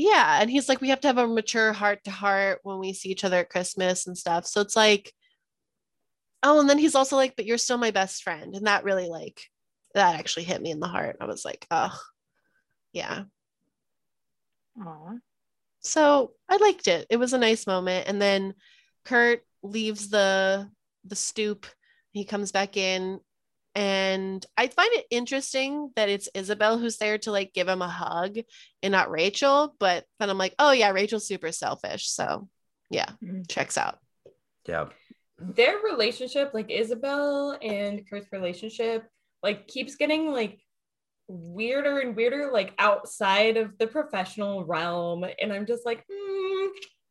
[0.00, 2.92] yeah, and he's like, "We have to have a mature heart to heart when we
[2.94, 5.12] see each other at Christmas and stuff." So it's like,
[6.42, 9.08] oh, and then he's also like, "But you're still my best friend," and that really
[9.08, 9.42] like
[9.94, 11.16] that actually hit me in the heart.
[11.20, 11.96] I was like, "Oh,
[12.92, 13.24] yeah."
[14.80, 15.18] Aw.
[15.80, 17.06] so I liked it.
[17.10, 18.08] It was a nice moment.
[18.08, 18.54] And then
[19.04, 20.70] Kurt leaves the
[21.04, 21.66] the stoop.
[22.12, 23.20] He comes back in,
[23.74, 27.88] and I find it interesting that it's Isabel who's there to like give him a
[27.88, 28.38] hug
[28.82, 29.74] and not Rachel.
[29.78, 32.08] But then I'm like, oh yeah, Rachel's super selfish.
[32.10, 32.48] So
[32.90, 33.48] yeah, Mm.
[33.48, 33.98] checks out.
[34.66, 34.88] yeah
[35.38, 39.04] Their relationship, like Isabel and Kurt's relationship,
[39.42, 40.60] like keeps getting like
[41.28, 45.24] weirder and weirder, like outside of the professional realm.
[45.40, 46.66] And I'm just like, hmm,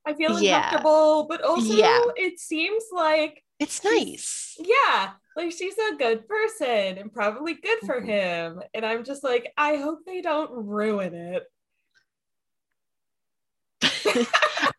[0.06, 0.58] I feel Yeah.
[0.58, 2.02] uncomfortable, but also Yeah.
[2.18, 4.58] it seems like It's nice.
[4.60, 8.62] yeah, like she's a good person and probably good for him.
[8.74, 11.44] And I'm just like, I hope they don't ruin it.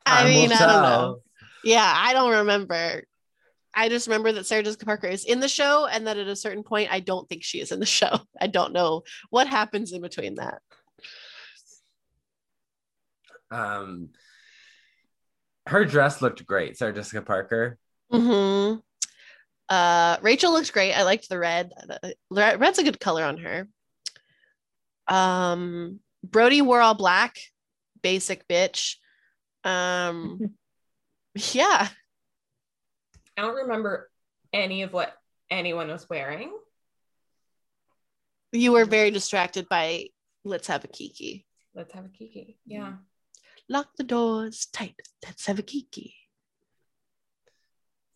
[0.07, 1.21] I mean, I don't know.
[1.65, 3.05] Yeah, I don't remember.
[3.73, 6.37] I just remember that Sarah Jessica Parker is in the show, and that at a
[6.37, 8.19] certain point, I don't think she is in the show.
[8.41, 10.61] I don't know what happens in between that.
[13.51, 14.11] um
[15.67, 17.79] her dress looked great sarah jessica parker
[18.11, 18.75] hmm
[19.71, 20.93] Uh, Rachel looks great.
[20.93, 21.71] I liked the red.
[22.31, 23.69] The Red's a good color on her.
[25.07, 27.37] Um, Brody wore all black,
[28.03, 28.97] basic bitch.
[29.63, 30.55] Um,
[31.53, 31.89] yeah,
[33.37, 34.11] I don't remember
[34.53, 35.15] any of what
[35.51, 36.53] anyone was wearing.
[38.53, 40.07] you were very distracted by
[40.45, 42.59] "Let's have a kiki." Let's have a kiki.
[42.67, 42.95] Yeah.
[43.69, 44.97] Lock the doors tight.
[45.25, 46.17] Let's have a kiki.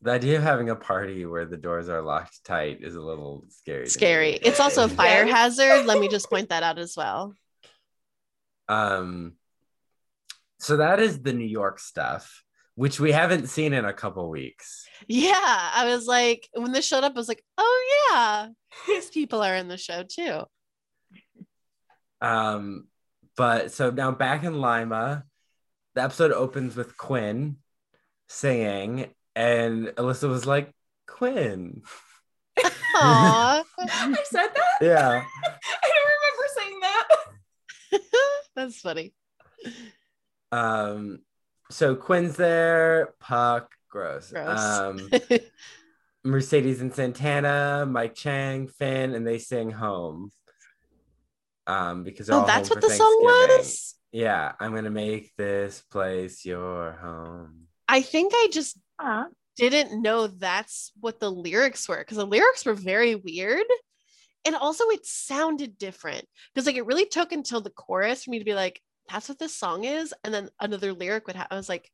[0.05, 3.45] The idea of having a party where the doors are locked tight is a little
[3.49, 3.87] scary.
[3.88, 4.33] Scary.
[4.35, 5.87] It's also a fire hazard.
[5.87, 7.35] Let me just point that out as well.
[8.69, 9.33] um
[10.61, 12.43] so that is the new york stuff
[12.77, 15.35] which we haven't seen in a couple weeks Yeah,
[15.81, 17.79] I was like, when this showed up, I was like, oh
[18.11, 18.49] yeah,
[18.88, 20.45] these people are in the show too.
[22.21, 22.88] um
[23.37, 25.25] but so now back in lima
[25.95, 27.57] the episode opens with quinn
[28.29, 30.70] singing and alyssa was like
[31.07, 31.83] quinn
[32.97, 34.79] Aw, I said that?
[34.81, 37.09] yeah I don't remember saying that.
[38.55, 39.12] that's funny.
[40.53, 41.18] Um,
[41.70, 44.31] so Quinn's there, Puck, gross.
[44.31, 44.61] Gross.
[44.61, 45.11] Um,
[46.23, 50.31] Mercedes and Santana, Mike Chang, Finn, and they sing home.
[51.66, 53.94] Um, because oh, all that's what the song was.
[54.12, 57.66] Yeah, I'm gonna make this place your home.
[57.88, 59.27] I think I just Huh?
[59.57, 63.67] didn't know that's what the lyrics were because the lyrics were very weird.
[64.47, 68.38] And also it sounded different because like it really took until the chorus for me
[68.38, 70.12] to be like, that's what this song is.
[70.25, 71.90] And then another lyric would have I was like,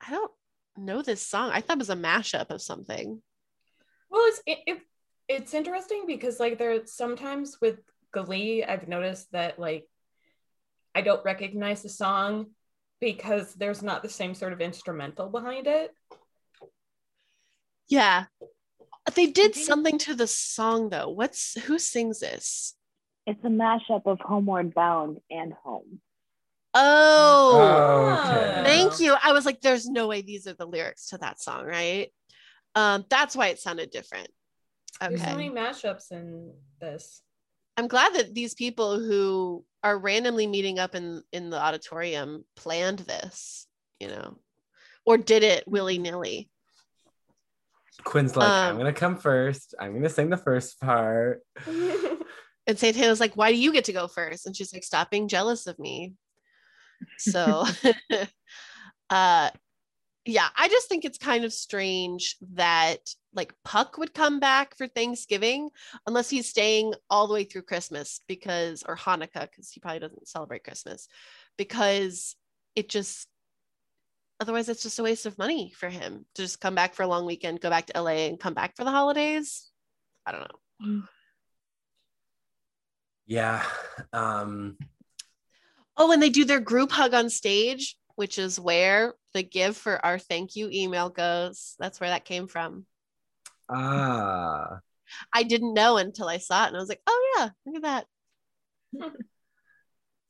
[0.00, 0.30] I don't
[0.76, 1.50] know this song.
[1.52, 3.20] I thought it was a mashup of something.
[4.08, 4.78] Well, it's it, it,
[5.28, 7.80] it's interesting because like there sometimes with
[8.12, 9.86] Glee, I've noticed that like
[10.94, 12.46] I don't recognize the song
[13.02, 15.90] because there's not the same sort of instrumental behind it.
[17.88, 18.26] Yeah.
[19.16, 21.10] They did something to the song though.
[21.10, 22.76] What's who sings this?
[23.26, 26.00] It's a mashup of Homeward Bound and Home.
[26.74, 28.62] Oh, Okay.
[28.64, 29.16] thank you.
[29.20, 32.08] I was like, there's no way these are the lyrics to that song, right?
[32.76, 34.28] Um, that's why it sounded different.
[35.02, 35.08] Okay.
[35.16, 37.20] There's so many mashups in this.
[37.76, 43.00] I'm glad that these people who are randomly meeting up in in the auditorium planned
[43.00, 43.66] this,
[43.98, 44.38] you know,
[45.06, 46.50] or did it willy nilly.
[48.04, 49.74] Quinn's like, I'm Um, gonna come first.
[49.78, 51.42] I'm gonna sing the first part.
[52.64, 54.46] And Santana's like, "Why do you get to go first?
[54.46, 56.14] And she's like, "Stop being jealous of me."
[57.18, 57.64] So,
[59.10, 59.50] uh,
[60.24, 63.00] yeah, I just think it's kind of strange that
[63.34, 65.70] like Puck would come back for Thanksgiving
[66.06, 70.28] unless he's staying all the way through Christmas because or Hanukkah because he probably doesn't
[70.28, 71.08] celebrate Christmas
[71.56, 72.36] because
[72.76, 73.28] it just
[74.40, 77.08] otherwise it's just a waste of money for him to just come back for a
[77.08, 79.70] long weekend, go back to LA and come back for the holidays.
[80.26, 81.02] I don't know.
[83.26, 83.64] Yeah.
[84.12, 84.76] Um,
[85.96, 90.04] Oh, and they do their group hug on stage, which is where the gif for
[90.04, 91.74] our thank you email goes.
[91.78, 92.86] That's where that came from.
[93.68, 94.78] Ah.
[95.32, 97.82] I didn't know until I saw it and I was like, oh yeah, look at
[97.82, 99.12] that.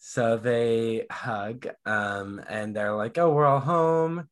[0.05, 4.29] So they hug, um, and they're like, "Oh, we're all home,"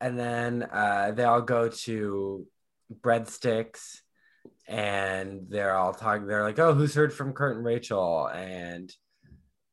[0.00, 2.46] and then uh, they all go to
[3.00, 3.98] Breadstix,
[4.68, 6.28] and they're all talking.
[6.28, 8.94] They're like, "Oh, who's heard from Kurt and Rachel?" And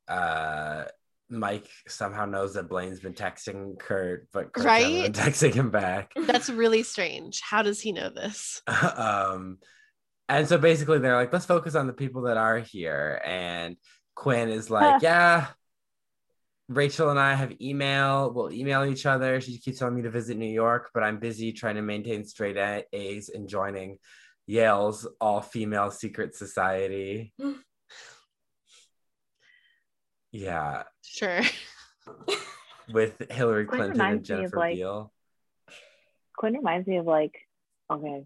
[0.08, 0.86] uh,
[1.30, 5.12] Mike somehow knows that Blaine's been texting Kurt, but Kurt Right?
[5.12, 6.12] texting him back.
[6.28, 7.42] That's really strange.
[7.42, 8.62] How does he know this?
[8.68, 9.58] um,
[10.30, 13.78] and so basically, they're like, "Let's focus on the people that are here," and
[14.16, 15.48] Quinn is like, yeah,
[16.68, 18.32] Rachel and I have email.
[18.34, 19.40] We'll email each other.
[19.42, 22.58] She keeps telling me to visit New York, but I'm busy trying to maintain straight
[22.92, 23.98] A's and joining
[24.48, 27.34] Yale's all female secret society.
[30.36, 31.41] yeah, Sure.
[32.93, 35.12] with Hillary Quinn Clinton and reminds Jennifer like- Beal.
[36.38, 37.34] Quinn reminds me of like,
[37.91, 38.26] okay,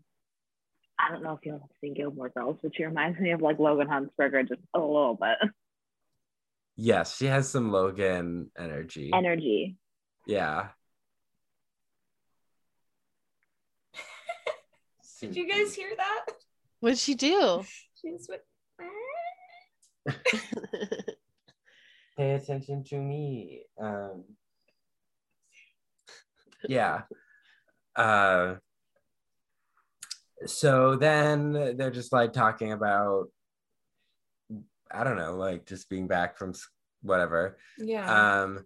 [0.98, 3.88] I don't know if you'll see Gilmore Girls, but she reminds me of like Logan
[3.88, 5.38] Huntzberger just a little bit.
[6.76, 9.12] Yes, she has some Logan energy.
[9.13, 9.78] Energy.
[10.26, 10.69] yeah.
[15.22, 16.26] Did you guys hear that?
[16.80, 17.63] What did she do?
[18.02, 18.41] She just went.
[22.19, 24.25] Pay attention to me um
[26.67, 27.03] yeah
[27.95, 28.55] uh
[30.45, 33.27] so then they're just like talking about
[34.91, 36.51] i don't know like just being back from
[37.03, 38.41] whatever Yeah.
[38.41, 38.65] um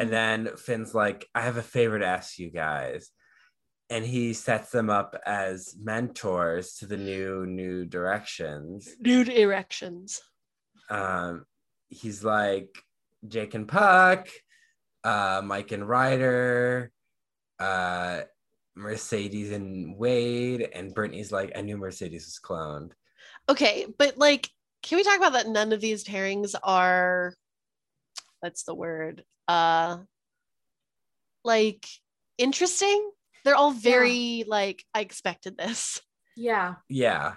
[0.00, 3.10] and then finn's like i have a favor to ask you guys
[3.90, 10.22] and he sets them up as mentors to the new new directions New erections.
[10.88, 11.44] um,
[11.90, 12.70] he's like
[13.26, 14.28] Jake and Puck,
[15.02, 16.90] uh, Mike and Ryder,
[17.58, 18.22] uh,
[18.74, 22.90] Mercedes and Wade, and Brittany's like, I knew Mercedes was cloned.
[23.48, 24.48] Okay, but like,
[24.82, 25.48] can we talk about that?
[25.48, 27.34] None of these pairings are,
[28.40, 29.24] what's the word?
[29.46, 29.98] Uh,
[31.44, 31.86] like
[32.38, 33.10] interesting.
[33.44, 36.00] They're all very like, I expected this.
[36.36, 36.76] yeah.
[36.88, 37.34] Yeah.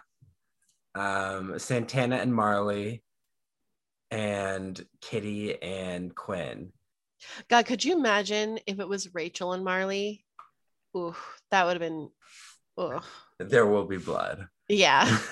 [0.95, 3.03] Um, Santana and Marley,
[4.11, 6.71] and Kitty and Quinn.
[7.49, 10.23] God, could you imagine if it was Rachel and Marley?
[10.95, 11.15] Ooh,
[11.51, 12.09] that would have been,
[12.79, 12.99] ooh,
[13.39, 14.47] There will be blood.
[14.67, 15.17] yeah.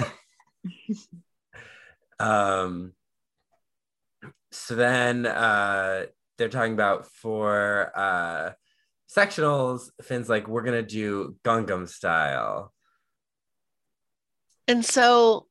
[2.20, 2.94] um
[4.52, 6.06] so then uh
[6.38, 8.52] they're talking about for uh
[9.14, 12.74] sectionals finn's like we're gonna do Gangnam Style
[14.68, 15.48] And so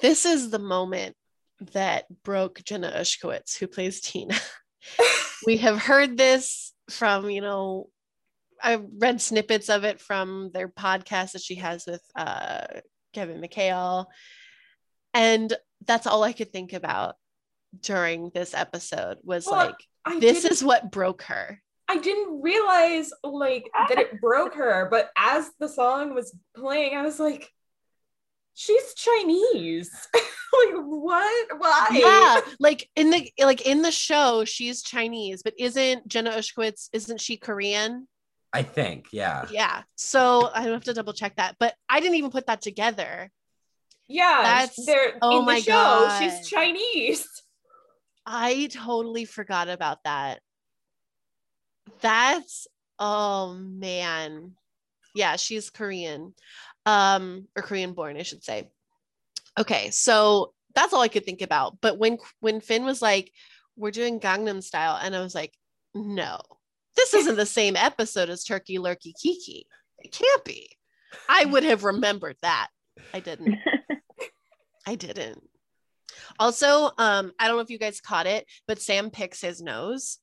[0.00, 1.16] this is the moment
[1.72, 4.34] that broke Jenna Ushkowitz, who plays Tina.
[5.46, 7.88] we have heard this from, you know,
[8.62, 12.66] I read snippets of it from their podcast that she has with uh,
[13.12, 14.06] Kevin McHale.
[15.14, 15.52] And
[15.86, 17.14] that's all I could think about
[17.80, 21.60] during this episode was Well, like, I this is what broke her.
[21.90, 27.02] I didn't realize like that it broke her, but as the song was playing, I
[27.02, 27.48] was like,
[28.58, 29.90] she's Chinese.
[30.14, 31.48] like what?
[31.58, 31.88] Why?
[31.92, 36.88] Yeah, like in the like in the show, she's Chinese, but isn't Jenna Ushkowitz?
[36.92, 38.08] Isn't she Korean?
[38.52, 39.46] I think, yeah.
[39.50, 39.82] Yeah.
[39.94, 43.30] So I don't have to double check that, but I didn't even put that together.
[44.08, 45.72] Yeah, That's- they're oh in my the show.
[45.72, 46.18] God.
[46.18, 47.28] She's Chinese.
[48.26, 50.40] I totally forgot about that.
[52.00, 52.66] That's
[52.98, 54.54] oh man.
[55.14, 56.34] Yeah, she's Korean.
[56.88, 58.70] Um or Korean born, I should say.
[59.58, 61.80] Okay, so that's all I could think about.
[61.80, 63.32] But when when Finn was like,
[63.76, 65.52] "We're doing Gangnam Style," and I was like,
[65.94, 66.40] "No,
[66.96, 69.66] this isn't the same episode as Turkey Lurkey Kiki.
[69.98, 70.70] It can't be."
[71.28, 72.68] I would have remembered that.
[73.12, 73.56] I didn't.
[74.86, 75.42] I didn't.
[76.38, 80.18] Also, um, I don't know if you guys caught it, but Sam picks his nose.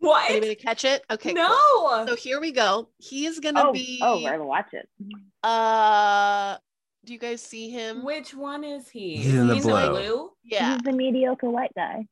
[0.00, 0.30] What?
[0.30, 1.04] Anybody catch it?
[1.10, 1.32] Okay.
[1.34, 1.46] no.
[1.74, 2.06] cool.
[2.08, 2.88] So here we go.
[2.98, 4.00] He is gonna oh, be.
[4.02, 4.88] oh, we're gonna watch it.
[5.42, 6.56] Uh,
[7.04, 8.02] do you guys see him?
[8.04, 9.16] Which one is he?
[9.16, 10.30] He's in the He's blue.
[10.42, 10.72] Yeah.
[10.72, 12.06] He's the mediocre white guy.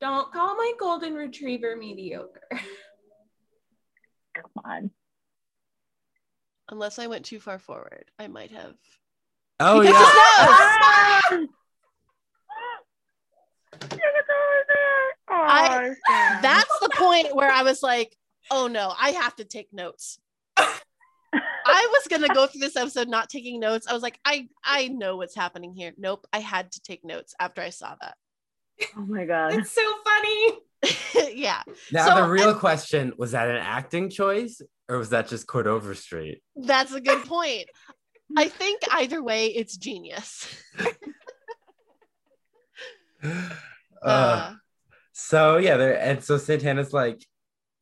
[0.00, 2.40] Don't call my golden retriever mediocre.
[4.34, 4.90] Come on.
[6.68, 8.74] Unless I went too far forward, I might have.
[9.58, 9.94] Oh He yeah.
[9.98, 11.48] picks his nose!
[12.50, 12.66] Ah!
[13.80, 14.66] Look at those.
[14.68, 14.92] I-
[15.34, 16.42] Oh, Sam.
[16.42, 18.16] That's the point where I was like,
[18.50, 20.18] "Oh no, I have to take notes."
[21.64, 23.86] I was gonna go through this episode not taking notes.
[23.86, 25.92] I was like, I I know what's happening here.
[25.96, 28.16] Nope, I had to take notes after I saw that.
[28.96, 29.54] Oh my god.
[29.54, 30.58] It's so funny.
[31.34, 35.46] yeah, Now So, the real question was that an acting choice or was that just
[35.46, 36.42] Chord Overstreet?
[36.56, 37.66] that's a good point.
[38.36, 40.48] I think either way, it's genius.
[44.04, 44.54] Uh, Uh,
[45.12, 47.24] so yeah, there and so Santana's like,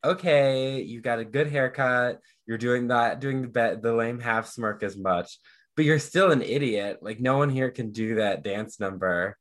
[0.05, 2.20] okay, you got a good haircut.
[2.47, 5.39] You're doing that, doing the bet, the lame half smirk as much,
[5.76, 6.99] but you're still an idiot.
[7.03, 9.37] Like no one here can do that dance number.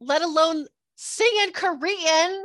[0.00, 0.66] let alone
[0.96, 2.44] sing in Korean.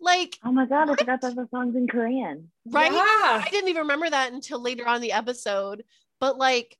[0.00, 2.50] Like, Oh my god, I forgot that the song's in Korean.
[2.66, 2.92] right?
[2.92, 2.98] Yeah.
[3.00, 5.84] I didn't even remember that until later on the episode.
[6.18, 6.76] But like,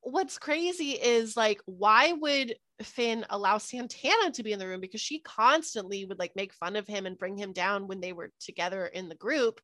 [0.00, 4.80] what's crazy is like, why would Finn allow Santana to be in the room?
[4.80, 8.12] Because she constantly would like make fun of him and bring him down when they
[8.12, 9.60] were together in the group.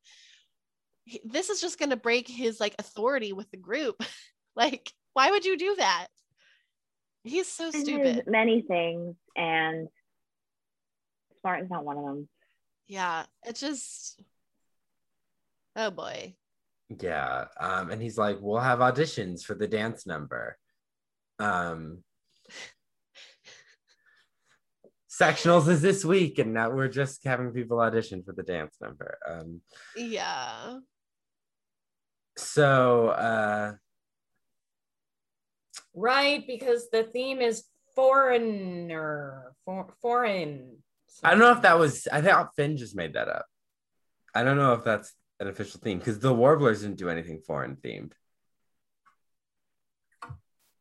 [1.05, 4.03] He- This is just going to break his like authority with the group.
[4.55, 6.07] like, why would you do that?
[7.23, 8.25] He's so There's stupid.
[8.27, 9.87] many things, and
[11.41, 12.29] smart is not one of them.
[12.87, 14.21] Yeah, it just.
[15.75, 16.35] Oh boy.
[17.01, 17.45] Yeah.
[17.59, 20.57] Um, and he's like, we'll have auditions for the dance number.
[21.39, 22.03] Um
[25.19, 29.17] sectionals is this week, and now we're just having people audition for the dance number.
[29.27, 29.61] Um
[29.95, 30.79] Yeah.
[32.37, 33.73] so uh
[35.93, 37.63] Right, because the theme is
[37.95, 40.77] foreigner, for, foreign.
[41.23, 43.45] I don't know if that was I thought Finn just made that up.
[44.33, 47.77] I don't know if that's an official theme because the warblers didn't do anything foreign
[47.77, 48.11] themed.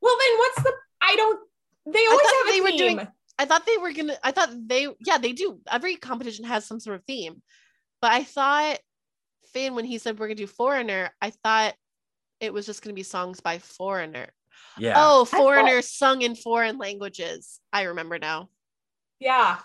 [0.01, 0.72] Well, then what's the?
[1.01, 1.41] I don't.
[1.87, 2.97] They always thought have a they were theme.
[2.97, 3.09] doing-
[3.39, 4.16] I thought they were gonna.
[4.22, 4.89] I thought they.
[5.05, 5.61] Yeah, they do.
[5.70, 7.43] Every competition has some sort of theme,
[8.01, 8.78] but I thought
[9.53, 11.74] Finn when he said we're gonna do foreigner, I thought
[12.41, 14.28] it was just gonna be songs by foreigner.
[14.78, 14.95] Yeah.
[14.97, 17.61] Oh, thought- foreigner sung in foreign languages.
[17.72, 18.51] I remember now.
[19.18, 19.59] Yeah.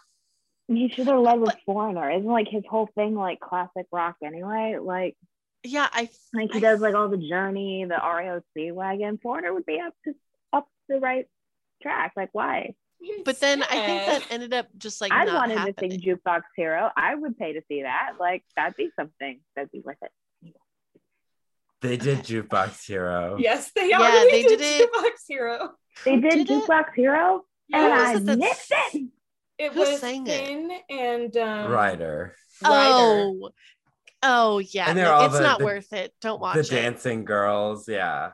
[0.68, 2.12] He should have led with Foreigner.
[2.12, 4.78] Isn't like his whole thing like classic rock anyway?
[4.80, 5.18] Like
[5.64, 6.10] Yeah, I.
[6.34, 9.18] like he I- does like all the Journey, the REO wagon.
[9.18, 10.14] Foreigner would be up to
[10.54, 11.26] up the right
[11.82, 12.14] track.
[12.16, 12.76] Like why?
[13.26, 15.92] But then I think that ended up just like I not wanted happening.
[15.92, 16.90] to sing Jukebox Hero.
[16.98, 18.14] I would pay to see that.
[18.20, 19.40] Like that'd be something.
[19.56, 20.12] That'd be worth it.
[21.82, 23.38] They did Jukebox Hero.
[23.40, 24.30] Yes, they Yeah, are.
[24.30, 24.92] they did it.
[24.92, 25.72] Box Hero.
[26.04, 26.64] They Who did, did it?
[26.68, 29.08] Jukebox Hero, and I it missed it.
[29.58, 30.82] It Who was sang it?
[30.90, 32.36] And um, Ryder.
[32.62, 32.94] Ryder.
[32.94, 33.50] Oh,
[34.24, 34.90] oh yeah.
[34.90, 36.14] And they're no, all it's the- not the- worth it.
[36.22, 36.82] Don't watch The it.
[36.82, 37.88] dancing girls.
[37.88, 38.32] Yeah.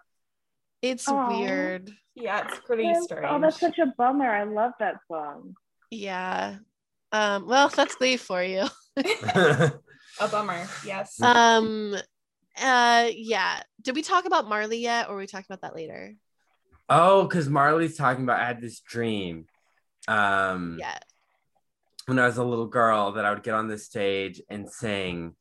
[0.82, 1.28] It's Aw.
[1.30, 1.92] weird.
[2.16, 3.04] Yeah, it's pretty Yes.
[3.06, 3.26] strange.
[3.30, 4.30] Oh, that's such a bummer.
[4.30, 5.56] I love that song.
[5.92, 6.58] Yeah.
[7.12, 8.66] Um, well, that's Glee for you.
[8.98, 9.72] a
[10.32, 10.68] bummer.
[10.86, 11.20] Yes.
[11.22, 11.96] Um
[12.62, 13.62] uh yeah.
[13.82, 16.16] Did we talk about Marley yet or we talked about that later?
[16.88, 19.48] oh, because Marley's talking about I had this dream.
[20.08, 20.98] Um, Yeah.
[22.06, 25.36] when I was a little girl that I would get on the stage and sing,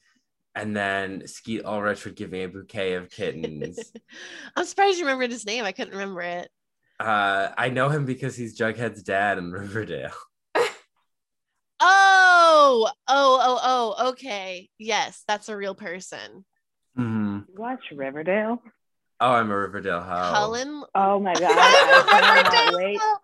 [0.54, 3.92] and then Skeet Ulrich would give me a bouquet of kittens.
[4.56, 5.64] I'm surprised you remembered his name.
[5.64, 6.48] I couldn't remember it.
[7.00, 10.10] uh, I know him because he's Jughead's dad in Riverdale.
[11.80, 13.60] Oh, oh, oh,
[13.98, 14.70] oh, okay.
[14.78, 16.44] Yes, that's a real person.
[16.96, 18.62] hmm Watch Riverdale.
[19.20, 20.32] Oh, I'm a Riverdale hoe.
[20.32, 20.82] Cullen.
[20.94, 23.20] Oh my god, I cannot.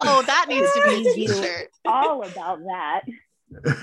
[0.00, 1.28] Oh, that needs to be a You.
[1.28, 1.68] t-shirt.
[1.86, 3.00] All about that.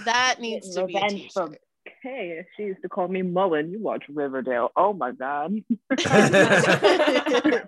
[0.05, 1.61] That needs to be a Revenge from t-shirt.
[2.01, 3.71] Hey, she used to call me Mullen.
[3.71, 4.71] You watch Riverdale.
[4.75, 5.53] Oh my god.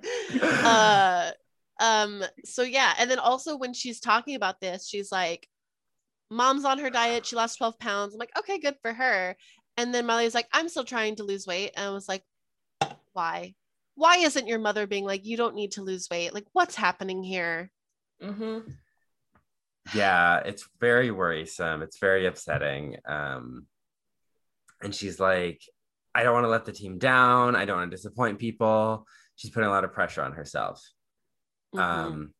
[0.63, 1.31] uh
[1.79, 5.47] um so yeah and then also when she's talking about this she's like
[6.29, 9.35] mom's on her diet she lost 12 pounds i'm like okay good for her
[9.77, 12.23] and then marley's like i'm still trying to lose weight and i was like
[13.13, 13.53] why
[13.95, 17.23] why isn't your mother being like you don't need to lose weight like what's happening
[17.23, 17.71] here
[18.21, 18.59] hmm
[19.93, 21.81] yeah, it's very worrisome.
[21.81, 22.97] It's very upsetting.
[23.05, 23.67] Um,
[24.83, 25.61] and she's like,
[26.13, 27.55] I don't want to let the team down.
[27.55, 29.07] I don't want to disappoint people.
[29.35, 30.83] She's putting a lot of pressure on herself.
[31.73, 31.79] Mhm.
[31.79, 32.33] Um,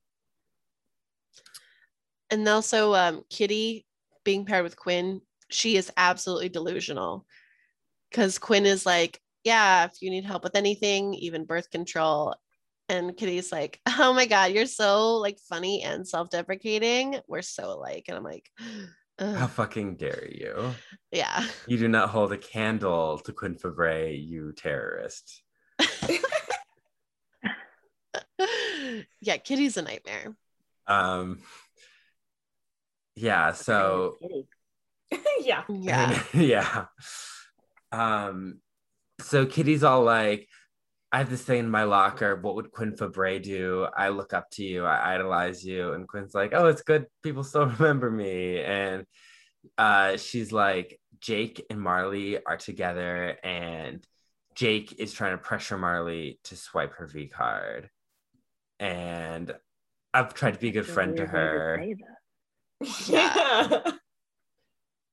[2.34, 3.86] and also um kitty
[4.24, 7.26] being paired with quinn she is absolutely delusional
[8.10, 12.36] because quinn is like yeah if you need help with anything even birth control
[12.90, 18.06] and kitty's like oh my god you're so like funny and self-deprecating we're so alike
[18.08, 18.50] and i'm like
[19.20, 20.72] how fucking dare you?
[21.12, 25.42] yeah You do not hold a candle to Quinn Fabray, you terrorist.
[29.22, 30.36] yeah kitty's a nightmare
[30.88, 31.40] Um,
[33.16, 34.48] yeah, so Kitty.
[35.42, 35.64] yeah.
[35.70, 36.86] yeah yeah.
[37.92, 38.60] Um,
[39.22, 40.48] so Kitty's all like,
[41.14, 42.36] I have this thing in my locker.
[42.36, 43.88] What would Quinn Fabray do?
[43.96, 44.84] I look up to you.
[44.84, 45.94] I idolize you.
[45.94, 47.06] And Quinn's like, oh, it's good.
[47.22, 48.60] People still remember me.
[48.60, 49.06] And
[49.78, 54.06] uh, she's like, Jake and Marley are together, and
[54.56, 57.90] Jake is trying to pressure Marley to swipe her V card.
[58.80, 59.54] And
[60.14, 61.80] I've tried to be a good friend to her.
[61.80, 61.96] say.
[63.14, 63.92] Yeah.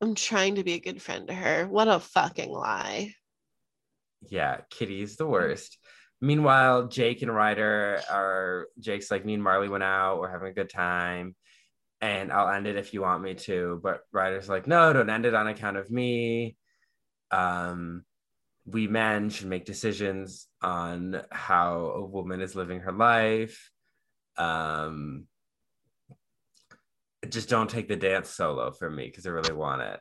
[0.01, 3.15] i'm trying to be a good friend to her what a fucking lie
[4.29, 5.79] Yeah, Kitty's the worst.
[6.21, 10.55] Meanwhile, Jake and Ryder are Jake's like me and Marley went out, we're having a
[10.55, 11.35] good time.
[12.03, 13.81] And I'll end it if you want me to.
[13.83, 16.57] But Ryder's like, no, don't end it on account of me.
[17.31, 18.05] Um,
[18.67, 23.71] we men should make decisions on how a woman is living her life.
[24.37, 25.27] Um,
[27.29, 30.01] just don't take the dance solo from me because I really want it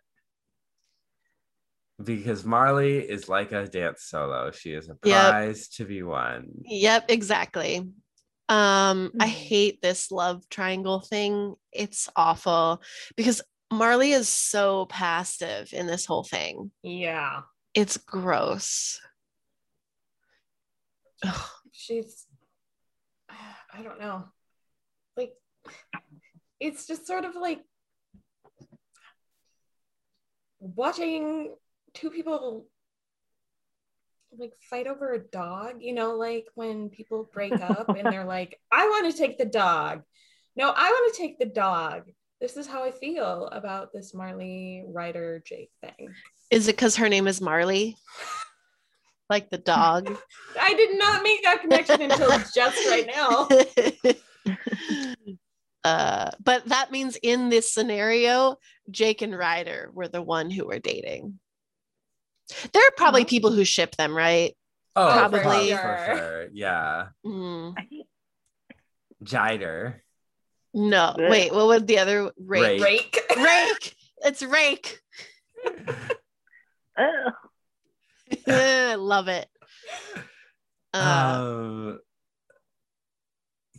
[2.04, 4.52] because Marley is like a dance solo.
[4.52, 5.30] She is a Yep.
[5.32, 6.48] prize to be won.
[6.64, 7.78] Yep, exactly.
[8.48, 9.30] Um, I Mhm.
[9.30, 11.56] hate this love triangle thing.
[11.72, 12.82] It's awful
[13.16, 13.42] because
[13.72, 16.72] Marley is so passive in this whole thing.
[16.82, 17.42] yeah.
[17.76, 19.00] It's gross.
[21.24, 21.50] Ugh.
[21.72, 22.26] She's,
[23.30, 24.26] I don't know.
[25.16, 25.34] Like,
[26.60, 27.62] it's just sort of like
[30.60, 31.54] watching
[31.94, 32.68] two people
[34.38, 38.60] like fight over a dog, you know, like when people break up and they're like,
[38.72, 40.04] I want to take the dog.
[40.56, 42.04] No, I want to take the dog.
[42.42, 46.14] This is how I feel about this Marley Ryder Jake thing.
[46.52, 47.98] Is it because her name is Marley?
[49.30, 50.16] Like the dog?
[50.60, 53.48] I did not make that connection until just right now.
[55.84, 58.56] uh, but that means in this scenario,
[58.90, 61.40] Jake and Ryder were the one who were dating.
[62.74, 63.30] There are probably Uh-huh.
[63.30, 64.56] people who ship them, right?
[64.96, 65.72] Oh, Probably.
[65.72, 66.18] for sure.
[66.18, 66.48] sure.
[66.52, 67.08] Yeah.
[67.26, 68.08] Mm, I think
[69.24, 70.02] Jider.
[70.74, 72.82] no, wait, what would the other rake?
[72.82, 73.16] Rake.
[73.30, 73.38] Rake.
[73.38, 73.96] Rake.
[74.26, 75.00] It's rake.
[76.98, 77.34] ugh.
[78.48, 79.48] I love it.
[80.94, 82.00] Uh, um,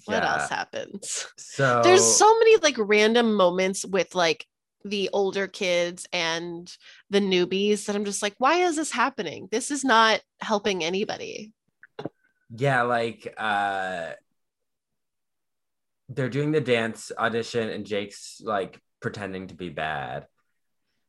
[0.07, 0.33] what yeah.
[0.41, 1.27] else happens?
[1.37, 4.47] So There's so many like random moments with like
[4.85, 6.75] the older kids and
[7.11, 9.49] the newbies that I'm just like, why is this happening?
[9.51, 11.53] This is not helping anybody.
[12.57, 14.13] yeah, like uh
[16.09, 20.27] they're doing the dance audition and Jake's like pretending to be bad.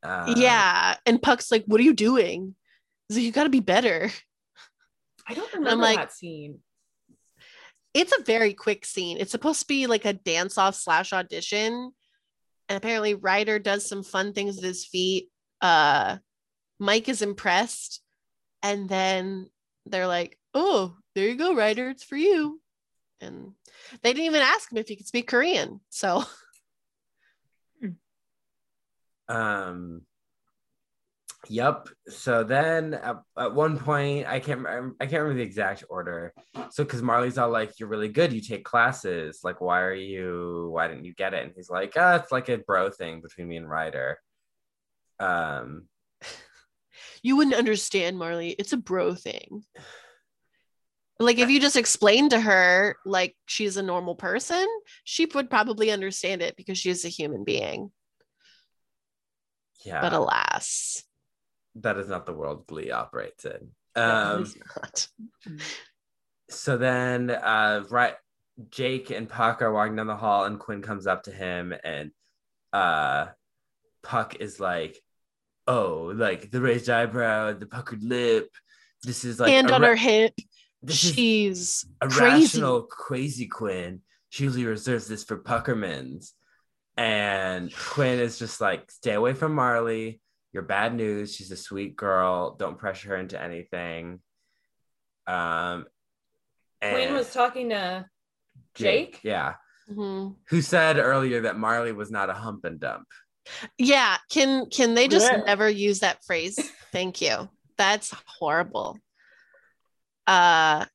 [0.04, 0.96] Uh, yeah.
[1.06, 2.56] And Puck's like, what are you doing?
[3.08, 4.12] He's like, you got to be better.
[5.28, 6.60] I don't remember like- that scene.
[7.94, 9.18] It's a very quick scene.
[9.20, 11.92] It's supposed to be like a dance off slash audition.
[12.72, 15.28] And apparently, Ryder does some fun things with his feet.
[15.60, 16.20] Uh,
[16.80, 18.02] Mike is impressed.
[18.64, 19.50] And then
[19.86, 21.90] they're like, oh, there you go, Ryder.
[21.90, 22.62] It's for you.
[23.20, 23.52] And
[24.02, 25.82] they didn't even ask him if he could speak Korean.
[25.90, 26.24] So.
[27.82, 27.90] Hmm.
[29.28, 30.02] Um,
[31.52, 31.90] Yep.
[32.08, 36.34] So then at, at one point, I can't I can't remember the exact order.
[36.70, 38.32] So because Marley's all like, "You're really good.
[38.32, 39.42] You take classes.
[39.44, 40.70] Like, why are you?
[40.72, 43.50] Why didn't you get it?" And he's like, "Ah, it's like a bro thing between
[43.50, 44.18] me and Ryder."
[45.20, 45.88] Um.
[47.24, 48.50] You wouldn't understand, Marley.
[48.50, 49.64] It's a bro thing.
[51.20, 54.68] Like if you just explained to her like she's a normal person,
[55.04, 57.92] she would probably understand it because she's a human being.
[59.86, 60.02] Yeah.
[60.02, 61.04] But alas,
[61.76, 63.70] that is not the world Glee operates in.
[63.96, 64.46] Um.
[66.50, 68.16] so then uh right
[68.70, 72.12] jake and puck are walking down the hall and quinn comes up to him and
[72.74, 73.28] uh
[74.04, 74.98] puck is like
[75.68, 78.50] oh like the raised eyebrow the puckered lip
[79.04, 80.34] this is like Hand on ra- her hip.
[80.84, 82.44] this is She's a crazy.
[82.60, 86.32] rational crazy quinn she usually reserves this for puckermans
[86.98, 90.20] and quinn is just like stay away from marley
[90.54, 94.20] you're bad news she's a sweet girl don't pressure her into anything
[95.28, 95.86] um
[96.82, 98.06] Quinn was talking to
[98.76, 99.20] Jake.
[99.24, 99.56] yeah
[99.90, 100.36] Mhm.
[100.50, 103.08] who said earlier that marley was not a hump and dump
[103.80, 105.42] Yeah, can can they just Yeah.
[105.44, 106.56] never use that phrase?
[106.92, 107.50] Thank you.
[107.76, 109.00] That's horrible.
[110.28, 110.86] Uh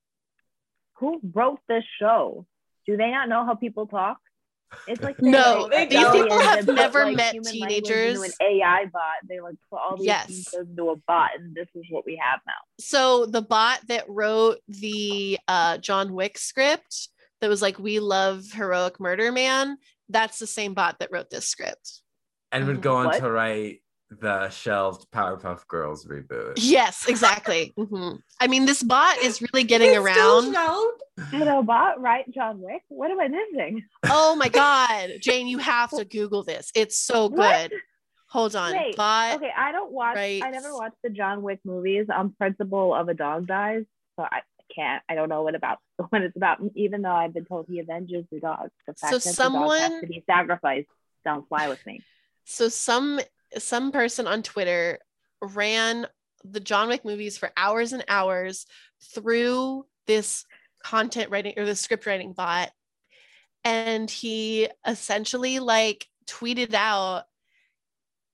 [0.98, 2.46] Who wrote this show?
[2.86, 4.18] Do they not know how people talk?
[4.86, 8.16] It's like No, like, these people have and put, never like, met teenagers.
[8.16, 9.02] Into an AI bot.
[9.28, 10.54] They like put all these Yes.
[10.54, 12.52] into a bot, and this is what we have now.
[12.78, 17.08] so the bot that wrote the uh John Wick script
[17.40, 19.76] that was like we love heroic murder man,
[20.08, 22.02] that's the same bot that wrote this script.
[22.52, 23.20] and would go on What?
[23.20, 27.72] to write the shelved powerpuff girls reboot Yes, exactly.
[27.78, 28.18] Mhm.
[28.40, 30.52] I mean, this bot is really getting It's around.
[30.54, 31.02] shelved.
[31.32, 32.82] Did bot write John Wick?
[32.88, 33.82] What am I missing?
[34.04, 36.70] Oh my god, Jane, you have to Google this.
[36.74, 37.70] It's so What?
[37.70, 37.80] good.
[38.28, 39.36] Hold on, Wait, bot.
[39.36, 40.16] Okay, I don't watch.
[40.18, 43.84] I never watched the John Wick movies on principle of a dog dies,
[44.16, 44.40] so I
[44.74, 45.02] can't.
[45.08, 45.78] I don't know what about
[46.10, 46.58] what it's about.
[46.74, 49.34] Even though I've been told he avenges the dog, the fact So that the dog
[49.52, 50.88] someone- has to be sacrificed
[51.24, 52.02] don't fly with me.
[52.44, 53.20] so some
[53.58, 54.98] some person on Twitter
[55.40, 56.06] ran
[56.44, 58.66] the John Wick movies for hours and hours
[59.14, 60.44] through this
[60.82, 62.70] content writing or the script writing bot.
[63.64, 67.24] And he essentially like tweeted out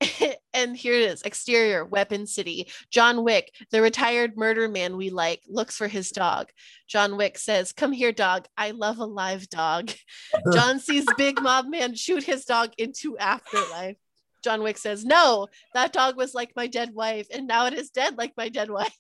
[0.53, 2.69] and here it is exterior weapon city.
[2.91, 6.51] John wick the retired murder man we like looks for his dog.
[6.89, 8.47] John wick says come here dog.
[8.57, 9.91] I love a live dog.
[10.53, 13.97] John sees big mob man shoot his dog into afterlife
[14.43, 17.91] john wick says no that dog was like my dead wife and now it is
[17.91, 18.97] dead like my dead wife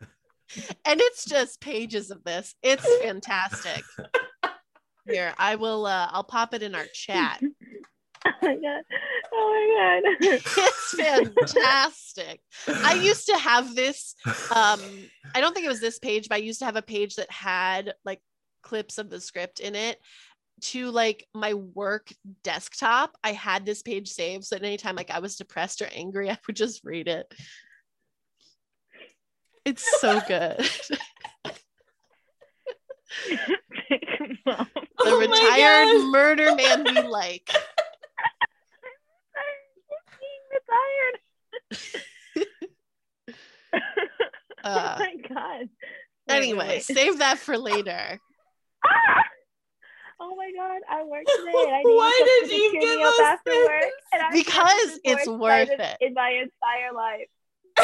[0.84, 3.82] and it's just pages of this it's fantastic
[5.08, 7.40] here i will uh i'll pop it in our chat
[8.26, 8.82] oh my god!
[9.32, 10.16] Oh my god!
[10.56, 12.40] it's fantastic.
[12.68, 14.14] I used to have this.
[14.26, 14.80] Um,
[15.34, 17.30] I don't think it was this page, but I used to have a page that
[17.30, 18.20] had like
[18.62, 19.98] clips of the script in it
[20.62, 23.16] to like my work desktop.
[23.22, 26.38] I had this page saved, so that anytime like I was depressed or angry, I
[26.46, 27.32] would just read it.
[29.64, 30.68] It's so good.
[34.46, 34.66] The
[35.10, 37.50] Oh retired murder man we like.
[40.52, 41.20] Retired.
[44.64, 45.68] Uh, oh my god.
[46.28, 48.18] Wait, Anyway, save that for later.
[48.84, 49.24] Ah!
[50.20, 53.02] Oh my god, I work today I need Why did to you cheer give me
[53.02, 53.66] up us after this?
[53.66, 54.32] work.
[54.32, 55.96] Because it's worth it.
[56.00, 57.28] in my entire life.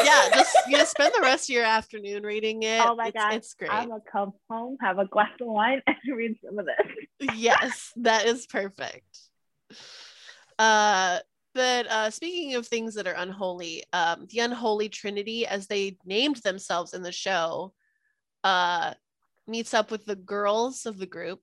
[0.03, 2.81] Yeah, just you know, spend the rest of your afternoon reading it.
[2.81, 3.71] Oh my it's, God, it's great.
[3.71, 7.29] I'm gonna come home, have a glass of wine, and read some of this.
[7.35, 9.05] yes, that is perfect.
[10.57, 11.19] Uh,
[11.53, 16.37] but uh, speaking of things that are unholy, um, the unholy trinity, as they named
[16.37, 17.73] themselves in the show,
[18.43, 18.93] uh,
[19.47, 21.41] meets up with the girls of the group.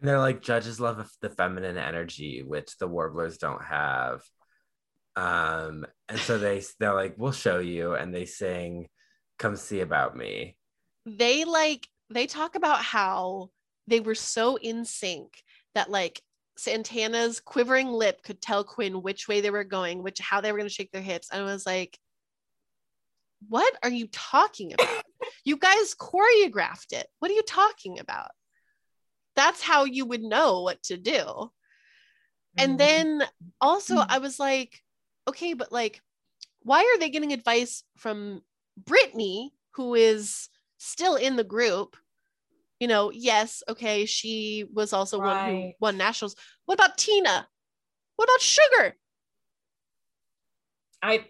[0.00, 4.20] And they're like judges love the feminine energy which the warblers don't have
[5.16, 8.86] um and so they they're like we'll show you and they sing
[9.38, 10.56] come see about me
[11.06, 13.50] They like they talk about how
[13.86, 15.42] they were so in sync
[15.74, 16.20] that like
[16.56, 20.58] Santana's quivering lip could tell Quinn which way they were going, which how they were
[20.58, 21.96] going to shake their hips, and I was like,
[23.48, 25.04] "What are you talking about?
[25.44, 27.06] you guys choreographed it.
[27.20, 28.30] What are you talking about?
[29.38, 31.22] That's how you would know what to do."
[32.58, 32.58] Mm.
[32.58, 33.22] And then
[33.60, 34.82] also, I was like,
[35.28, 36.02] okay, but like,
[36.62, 38.42] why are they getting advice from
[38.76, 41.96] Brittany, who is still in the group?
[42.80, 46.36] You know, yes, okay, she was also one who won nationals.
[46.66, 47.48] What about Tina?
[48.16, 48.96] What about Sugar?
[51.02, 51.24] I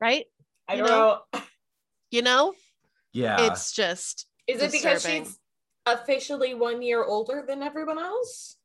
[0.00, 0.26] right?
[0.68, 1.20] I You don't know?
[1.32, 1.40] know.
[2.10, 2.54] You know,
[3.12, 3.46] Yeah.
[3.46, 5.38] it's just Is it because she's
[5.86, 8.56] officially one year older than everyone else?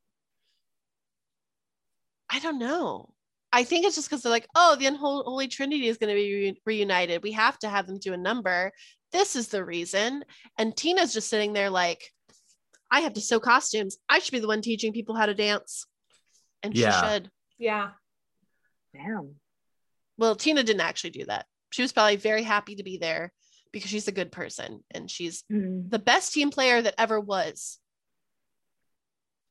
[2.29, 3.13] I don't know.
[3.53, 6.33] I think it's just because they're like, oh, the unholy trinity is going to be
[6.33, 7.23] re- reunited.
[7.23, 8.71] We have to have them do a number.
[9.13, 10.25] This is the reason.
[10.57, 12.11] And Tina's just sitting there like,
[12.91, 13.97] I have to sew costumes.
[14.09, 15.85] I should be the one teaching people how to dance.
[16.61, 16.91] And Yeah.
[16.91, 17.31] she should.
[17.57, 17.91] Yeah.
[18.93, 19.35] Damn.
[20.17, 21.45] Well, Tina didn't actually do that.
[21.71, 23.31] She was probably very happy to be there
[23.77, 25.89] because she's a good person and she's Mm.
[25.89, 27.79] the best team player that ever was.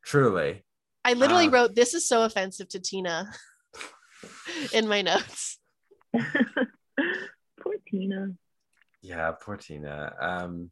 [0.04, 0.64] Truly.
[1.04, 1.50] I literally Uh.
[1.50, 3.32] wrote, This is so offensive to Tina
[4.72, 5.58] in my notes.
[6.14, 8.30] Poor Tina.
[9.02, 10.14] Yeah, poor Tina.
[10.20, 10.70] Um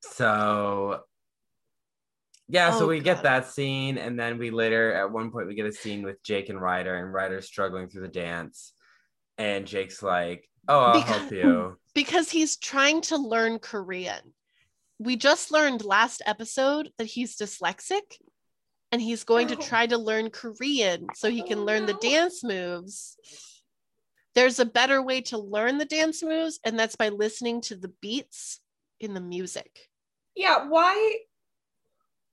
[0.00, 1.02] so
[2.48, 5.54] yeah, so Oh, we get that scene, and then we later at one point we
[5.54, 8.74] get a scene with Jake and Ryder, and Ryder's struggling through the dance,
[9.38, 11.78] and Jake's like, Oh, I'll Because- help you.
[11.94, 14.34] because he's trying to learn Korean.
[14.98, 18.18] We just learned last episode that he's dyslexic
[18.92, 19.60] and he's going to Oh.
[19.60, 23.16] try to learn Korean so he can Oh, learn the dance moves.
[24.34, 27.88] There's a better way to learn the dance moves, and that's by listening to the
[28.00, 28.60] beats
[29.00, 29.90] in the music.
[30.34, 30.68] Yeah.
[30.68, 31.18] Why?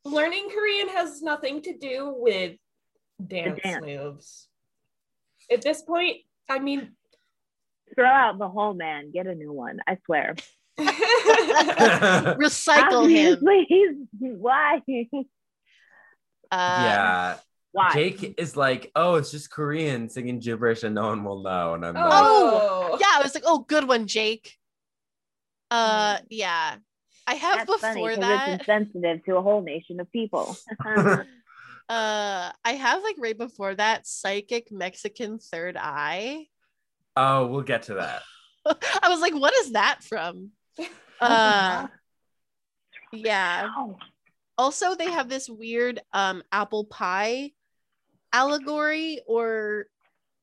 [0.06, 2.58] Learning Korean has nothing to do with
[3.26, 3.86] dance, dance.
[3.86, 4.48] moves.
[5.52, 6.18] At this point,
[6.48, 6.96] I mean,
[8.00, 9.12] Throw out the whole man.
[9.12, 9.80] Get a new one.
[9.86, 10.36] I swear.
[12.40, 13.34] Recycle him.
[13.34, 13.90] Obviously, he's
[14.20, 14.82] why?
[16.50, 17.36] Uh, yeah.
[17.74, 17.92] Why?
[17.94, 21.74] Jake is like, Oh, it's just Korean singing gibberish and no one will know.
[21.74, 24.56] And I'm like, oh, Yeah, I was like, oh, good one, Jake.
[25.70, 26.78] Uh, yeah.
[27.28, 28.50] I have That's funny before 'cause that.
[28.50, 30.56] it's insensitive to a whole nation of people.
[31.90, 36.46] uh i have like right before that psychic mexican third eye
[37.22, 38.22] Oh, we'll get to that.
[39.04, 40.52] i was like what is that from
[41.22, 41.88] uh
[43.14, 43.68] yeah
[44.58, 47.52] also they have this weird um apple pie
[48.34, 49.86] allegory or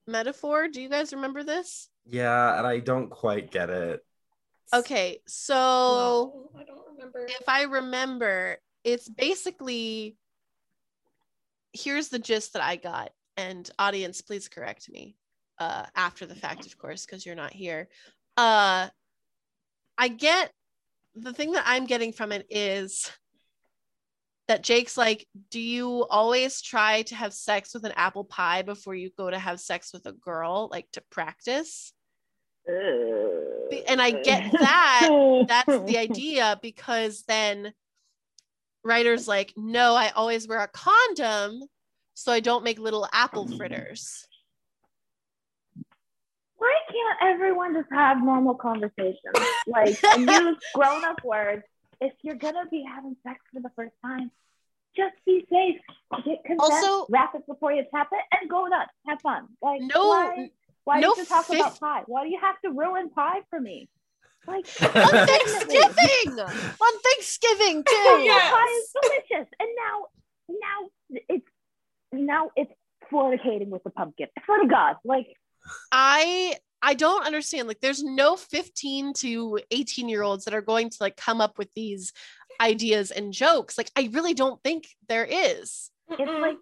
[0.06, 4.00] metaphor do you guys remember this Yeah, and I don't quite get it.
[4.74, 7.26] okay so no, I don't remember.
[7.28, 10.16] if I remember, it's basically
[11.72, 13.10] here's the gist that I got.
[13.36, 15.14] And audience, please correct me
[15.58, 17.88] uh, after the fact, of course, because you're not here.
[18.36, 18.88] Uh,
[19.98, 20.52] I get
[21.14, 23.10] the thing that I'm getting from it is
[24.48, 28.94] that Jake's like, Do you always try to have sex with an apple pie before
[28.94, 31.92] you go to have sex with a girl, like to practice?
[33.88, 35.44] And I get that.
[35.48, 37.72] that's the idea because then
[38.86, 41.60] Ryder's like no i always wear a condom
[42.14, 44.26] so i don't make little apple fritters
[46.58, 49.36] Why can't everyone just have normal conversations?
[49.66, 51.62] Like, and use grown up words.
[52.00, 54.30] If you're gonna be having sex for the first time,
[54.96, 55.80] just be safe.
[56.24, 58.90] Get consent, Also- wrap it before you tap it, and go nuts.
[59.06, 59.48] Have fun.
[59.62, 60.50] Like, No- why,
[60.84, 62.02] why no do you talk fif- about pie?
[62.06, 63.88] Why do you have to ruin pie for me?
[64.46, 68.52] Like, on thanksgiving on thanksgiving too Yes.
[68.52, 70.06] pie is delicious, and now,
[70.48, 70.88] now
[71.28, 71.46] it's
[72.12, 72.72] now it's
[73.12, 74.28] fornicating with the pumpkin.
[74.38, 75.26] I swear to God, like.
[75.92, 80.90] I i don't understand like there's no 15 to 18 year olds that are going
[80.90, 82.12] to like come up with these
[82.60, 86.40] ideas and jokes like i really don't think there is it's Mm-mm.
[86.40, 86.56] like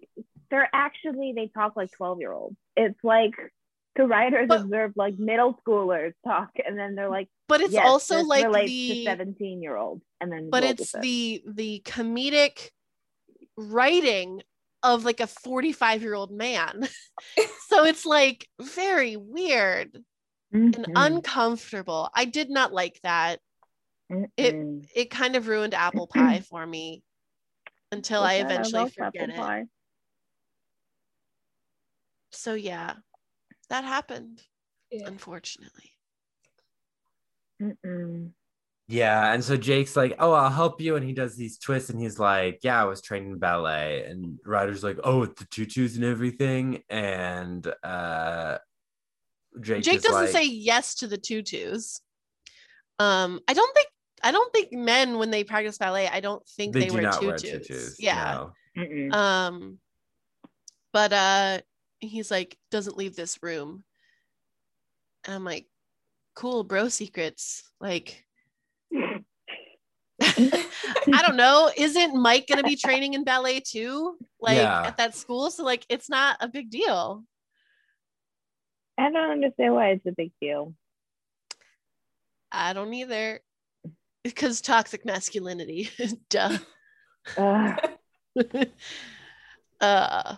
[0.49, 3.33] they're actually they talk like 12 year olds it's like
[3.95, 7.85] the writers But- observe like middle schoolers talk and then they're like but it's yes,
[7.87, 11.01] also this like the 17 year old, and then but it's with it.
[11.03, 12.69] the the comedic
[13.55, 14.41] writing
[14.93, 16.87] of like a 45 year old man
[17.67, 19.97] so it's like very weird
[20.53, 20.93] and Mhm.
[20.95, 23.39] uncomfortable i did not like that
[24.37, 24.87] it- Mm-mm.
[24.95, 27.03] it kind of ruined apple pie for me
[27.91, 29.63] until i eventually love forget it pie.
[32.31, 32.93] so yeah
[33.69, 34.43] that happened
[34.91, 35.07] Yeah.
[35.07, 35.91] unfortunately
[37.61, 38.31] Mm-mm.
[38.87, 41.99] Yeah, and so Jake's like, "Oh, I'll help you," and he does these twists, and
[41.99, 45.95] he's like, "Yeah, I was trained in ballet," and Ryder's like, "Oh, with the tutus
[45.95, 48.59] and everything," and uh,
[49.61, 52.01] Jake, jake doesn't like, say yes to the tutus
[52.99, 53.87] um i don't think
[54.21, 57.01] i don't think men when they practice ballet i don't think they, they, do wear,
[57.03, 57.67] not wear tutus.
[57.67, 57.95] tutus.
[57.99, 58.51] yeah no.
[59.11, 59.79] Um,
[60.91, 61.59] but uh,
[61.99, 63.83] he's like, doesn't leave this room.
[65.25, 65.67] And I'm like,
[66.35, 67.63] cool, bro secrets.
[67.79, 68.24] Like,
[70.37, 71.71] I don't know.
[71.75, 74.17] Isn't Mike gonna be training in ballet too?
[74.39, 74.83] Like Yeah.
[74.87, 75.49] at that school?
[75.51, 77.23] So like, it's not a big deal.
[78.97, 80.73] I don't understand why it's a big deal.
[82.51, 83.41] I don't either.
[84.23, 85.89] Because toxic masculinity.
[86.29, 86.57] Duh.
[87.37, 87.79] Ugh.
[89.81, 90.35] uh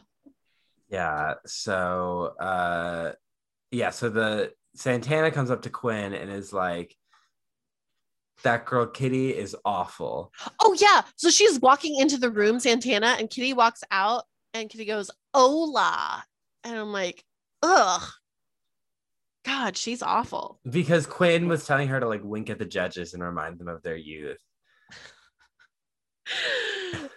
[0.89, 1.33] Yeah.
[1.45, 3.11] So uh
[3.71, 6.95] yeah, so the Santana comes up to Quinn and is like,
[8.43, 10.31] that girl Kitty is awful.
[10.61, 11.01] oh yeah.
[11.15, 14.23] So she's walking into the room, Santana, and Kitty walks out
[14.53, 16.23] and Kitty goes, Hola.
[16.63, 17.23] And I'm like,
[17.63, 18.03] ugh.
[19.45, 20.59] God, she's awful.
[20.69, 23.81] Because Quinn was telling her to like wink at the judges and remind them of
[23.81, 24.39] their youth.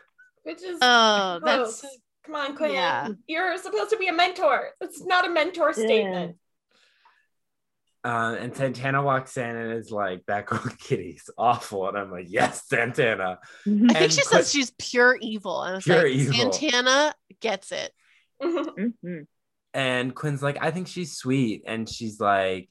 [0.45, 1.81] Which is Oh, gross.
[1.83, 2.73] that's Come on, Quinn.
[2.73, 3.09] Yeah.
[3.27, 4.71] You're supposed to be a mentor.
[4.81, 6.37] It's not a mentor statement.
[8.03, 11.89] Uh, and Santana walks in and is like, that girl Kitty's awful.
[11.89, 13.39] And I'm like, yes, Santana.
[13.43, 15.63] I think And she Quinn- says she's pure evil.
[15.63, 16.53] And I was Pure like, evil.
[16.53, 17.93] Santana gets it.
[18.43, 19.27] Mhm.
[19.75, 21.63] And Quinn's like, I think she's sweet.
[21.67, 22.71] And she's like,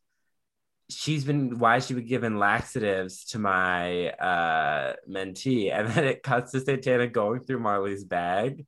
[0.89, 5.71] she's been why has she been given laxatives to my uh mentee.
[5.71, 8.65] And then it cuts to Santana going through Marley's bag.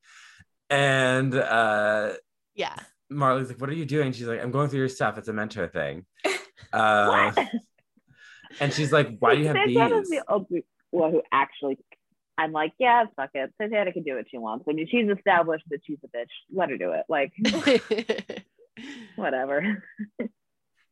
[0.70, 2.14] And uh
[2.54, 2.76] Yeah.
[3.10, 4.12] Marley's like, What are you doing?
[4.14, 5.18] She's like, I'm going through your stuff.
[5.18, 6.06] It's a mentor thing.
[6.74, 7.48] Uh, What?
[8.60, 10.20] and she's like, Why do you have Santana's these?
[10.20, 11.78] the only one who actually.
[12.38, 13.54] I'm like, yeah, fuck it.
[13.62, 14.66] Santana can do what she wants.
[14.68, 16.26] I mean, she's established that she's a bitch.
[16.52, 17.04] Let her do it.
[17.08, 17.34] Like,
[19.16, 19.84] whatever.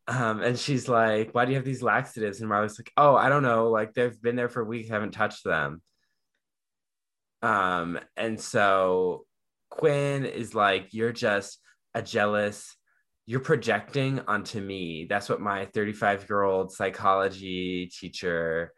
[0.08, 2.40] Um, and she's like, Why do you have these laxatives?
[2.40, 3.70] And Marley's like, Oh, I don't know.
[3.70, 5.82] Like they've been there for weeks, haven't touched them.
[7.42, 9.26] Um, and so
[9.70, 11.60] Quinn is like, You're just
[11.94, 12.76] a jealous,
[13.30, 15.06] you're projecting onto me.
[15.08, 18.74] That's what my 35 year old psychology teacher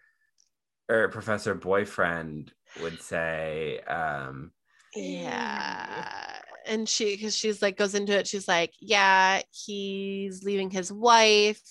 [0.90, 3.80] or professor boyfriend would say.
[3.88, 4.52] Um,
[4.94, 6.36] yeah.
[6.68, 11.62] And she, because she's like, goes into it, she's like, yeah, he's leaving his wife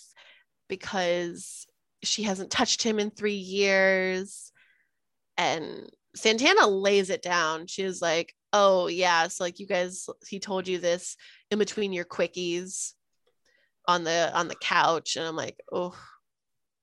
[0.66, 1.66] because
[2.02, 4.52] she hasn't touched him in three years.
[5.36, 7.66] And Santana lays it down.
[7.66, 9.28] She was like, oh, yeah.
[9.28, 11.16] So, like, you guys, he told you this
[11.50, 12.92] in between your quickies
[13.90, 15.94] on the on the couch and i'm like oh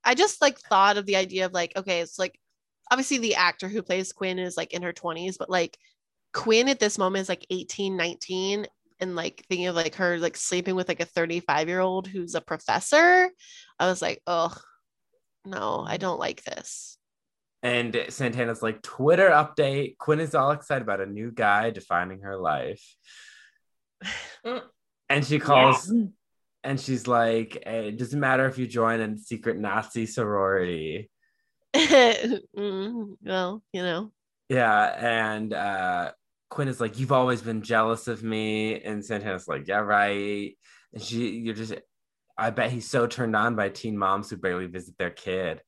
[0.03, 2.37] i just like thought of the idea of like okay it's like
[2.91, 5.77] obviously the actor who plays quinn is like in her 20s but like
[6.33, 8.67] quinn at this moment is like 18 19
[8.99, 12.35] and like thinking of like her like sleeping with like a 35 year old who's
[12.35, 13.29] a professor
[13.79, 14.55] i was like oh
[15.45, 16.96] no i don't like this
[17.67, 19.97] and Santana's like, Twitter update.
[19.97, 22.83] Quinn is all excited about a new guy defining her life.
[24.45, 24.61] Mm.
[25.09, 26.05] and she calls Yeah.
[26.63, 31.09] and she's like, "Eh, it doesn't matter if you join a secret Nazi sorority.
[31.75, 34.11] Mm, well you know
[34.49, 34.83] Yeah.
[35.31, 36.11] And uh,
[36.49, 38.79] Quinn is like, You've always been jealous of me.
[38.81, 40.55] And Santana's like, Yeah, right.
[40.93, 41.73] And she, you're just,
[42.37, 45.61] I bet he's so turned on by teen moms who barely visit their kid.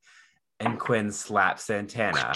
[0.60, 2.32] And Quinn slaps Santana.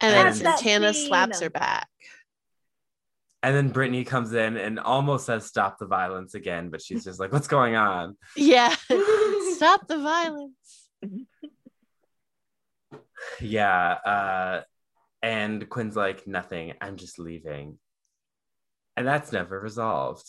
[0.00, 1.88] and then And- santana slaps her back
[3.42, 6.70] And then Brittany comes in and almost says, Stop the violence again.
[6.70, 8.16] But she's just like, What's going on?
[8.36, 8.74] yeah
[9.56, 10.86] stop the violence
[13.40, 13.92] Yeah.
[13.92, 14.62] Uh,
[15.22, 16.74] and Quinn's like, Nothing.
[16.80, 17.78] I'm just leaving.
[18.96, 20.26] And that's never resolved.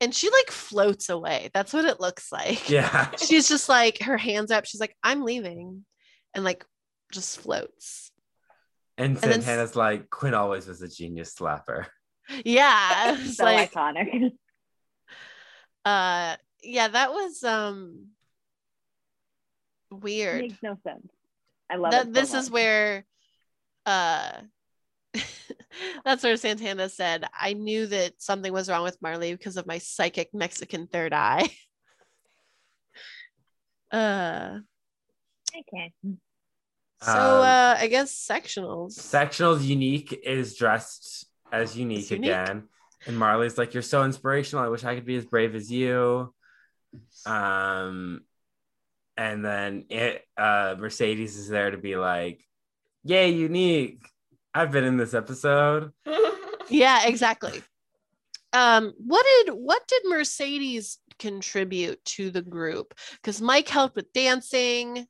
[0.00, 3.08] and she like floats away that's what it looks like Yeah.
[3.16, 5.84] she's just like her hands up she's like i'm leaving
[6.34, 6.64] and like
[7.12, 8.10] just floats
[8.98, 11.86] And And then s- Santana's like, Quinn always was a genius slapper.
[12.44, 14.32] yeah it's so like iconic.
[15.84, 18.06] uh yeah that was um
[19.90, 21.08] weird Makes no sense.
[21.68, 22.14] I love that it.
[22.14, 23.04] so this is where
[23.86, 24.32] uh
[26.04, 29.78] that's where Santana said, I knew that something was wrong with Marley because of my
[29.78, 31.48] psychic Mexican third eye.
[33.90, 34.58] uh
[35.60, 35.92] Okay.
[37.02, 38.94] so Um, uh I guess sectionals.
[38.98, 42.30] Sectionals Unique is dressed as unique As unique.
[42.30, 42.68] again.
[43.06, 44.64] And Marley's like, You're so inspirational.
[44.64, 46.32] I wish I could be as brave as you.
[47.26, 48.22] Um,
[49.16, 52.40] and then it uh Mercedes is there to be like,
[53.04, 54.02] Yay, unique.
[54.54, 55.92] I've been in this episode.
[56.68, 57.62] yeah, exactly.
[58.52, 62.94] Um, what did what did Mercedes contribute to the group?
[63.14, 65.06] Because Mike helped with dancing.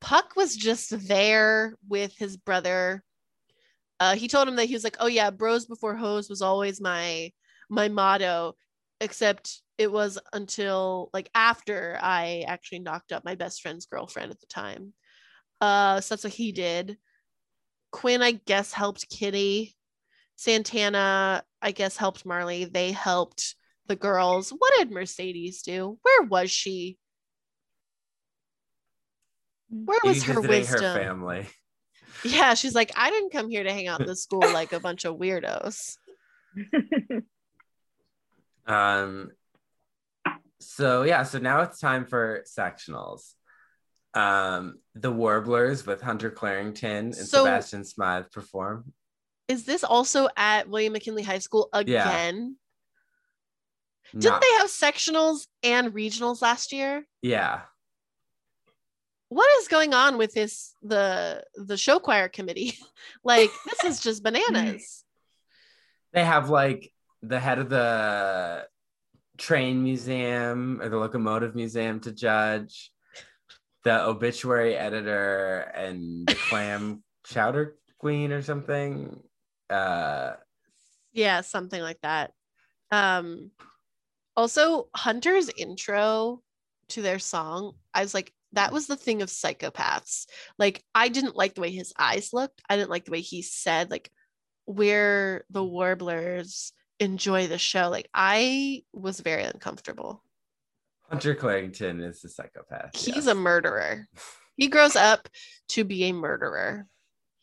[0.00, 3.02] Puck was just there with his brother.
[4.00, 6.80] Uh, he told him that he was like, "Oh yeah, bros before hoes was always
[6.80, 7.32] my
[7.68, 8.54] my motto."
[9.00, 14.40] Except it was until like after I actually knocked up my best friend's girlfriend at
[14.40, 14.92] the time.
[15.60, 16.98] Uh, so that's what he did.
[17.92, 19.76] Quinn, I guess, helped Kitty.
[20.36, 22.64] Santana, I guess, helped Marley.
[22.64, 24.50] They helped the girls.
[24.50, 25.98] What did Mercedes do?
[26.02, 26.98] Where was she?
[29.70, 30.82] Where was her wisdom?
[30.82, 31.46] her family.
[32.24, 34.80] Yeah, she's like, I didn't come here to hang out in the school like a
[34.80, 35.96] bunch of weirdos.
[38.66, 39.30] Um,
[40.60, 43.32] so yeah, so now it's time for sectionals.
[44.12, 48.92] Um, the Warblers with Hunter Clarington and So- Sebastian Smythe perform.
[49.48, 52.56] Is this also at William McKinley High School again?
[54.12, 57.06] Didn't Not- they have sectionals and regionals last year?
[57.22, 57.62] yeah.
[59.28, 62.74] What is going on with this the the show choir committee?
[63.24, 65.04] like this is just bananas.
[66.14, 68.66] They have like the head of the
[69.36, 72.90] train museum or the locomotive museum to judge,
[73.84, 79.22] the obituary editor and the clam chowder queen or something.
[79.68, 80.32] Uh
[81.12, 82.32] Yeah, something like that.
[82.90, 83.50] Um
[84.34, 86.40] also Hunter's intro
[86.88, 90.26] to their song, I was like, that was the thing of psychopaths.
[90.58, 92.62] Like I didn't like the way his eyes looked.
[92.68, 94.10] I didn't like the way he said like
[94.66, 97.88] we're the warblers enjoy the show.
[97.88, 100.22] Like I was very uncomfortable.
[101.08, 102.90] Hunter Clarington is a psychopath.
[102.94, 103.26] He's yes.
[103.26, 104.08] a murderer.
[104.58, 105.28] He grows up
[105.68, 106.84] to be a murderer.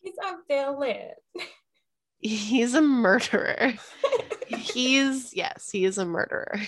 [0.02, 1.12] He's a villain.
[2.20, 3.76] He's a murderer.
[4.48, 6.60] He's yes, he is a murderer.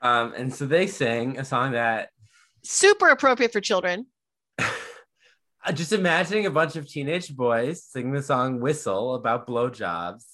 [0.00, 2.08] Um, and so they sing a song that
[2.68, 4.06] Super appropriate for children.
[4.58, 4.64] uh,
[5.74, 10.24] just imagining a bunch of teenage boys singing the song "Whistle" about blowjobs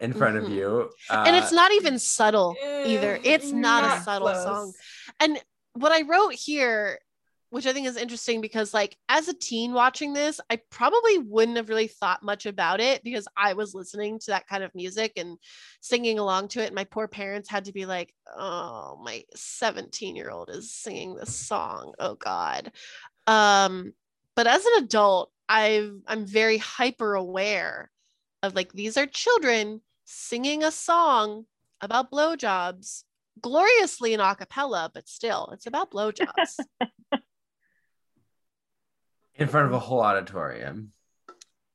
[0.00, 0.54] in front of Mhm.
[0.54, 2.56] you, uh, and it's not even subtle
[2.86, 3.20] either.
[3.22, 4.42] It's not, a subtle close.
[4.44, 4.72] song.
[5.20, 5.40] And
[5.74, 6.98] what I wrote here,
[7.52, 11.58] which I think is interesting because, like, as a teen watching this, I probably wouldn't
[11.58, 15.12] have really thought much about it because I was listening to that kind of music
[15.18, 15.36] and
[15.82, 16.68] singing along to it.
[16.68, 21.14] And my poor parents had to be like, oh, my 17 year old is singing
[21.14, 21.92] this song.
[21.98, 22.72] Oh, God.
[23.26, 23.92] Um,
[24.34, 27.90] but as an adult, I've, I'm very hyper aware
[28.42, 31.44] of like, these are children singing a song
[31.82, 33.04] about blowjobs
[33.42, 36.56] gloriously in a cappella, but still, it's about blowjobs.
[39.42, 40.92] in front of a whole auditorium.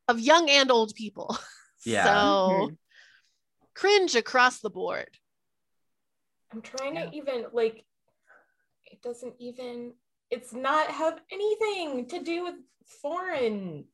[0.09, 1.37] of young and old people.
[1.85, 2.05] Yeah.
[2.05, 2.77] So Mhm.
[3.75, 5.09] cringe across the board.
[6.51, 7.09] I'm trying Yeah.
[7.09, 7.85] to even like
[8.85, 9.93] it doesn't even
[10.31, 12.55] it's not have anything to do with
[13.01, 13.85] foreign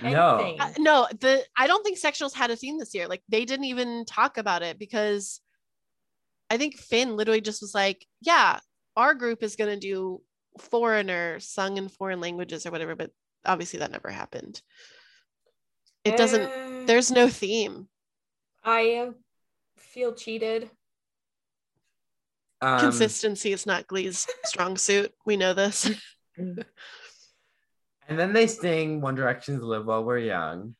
[0.00, 0.56] No.
[0.58, 3.06] Uh, no, the I don't think sectionals had a theme this year.
[3.06, 5.40] Like they didn't even talk about it because
[6.48, 8.58] I think Finn literally just was like, "Yeah,
[8.96, 10.22] our group is going to do
[10.58, 13.10] foreigner sung in foreign languages or whatever," but
[13.44, 14.60] obviously that never happened.
[16.04, 17.88] It doesn't Eh, there's no theme.
[18.64, 19.10] I uh,
[19.76, 20.70] feel cheated.
[22.60, 25.12] Um, Consistency is not Glee's strong suit.
[25.24, 25.90] We know this.
[28.08, 30.76] And then they sing One Direction's "Live While We're Young."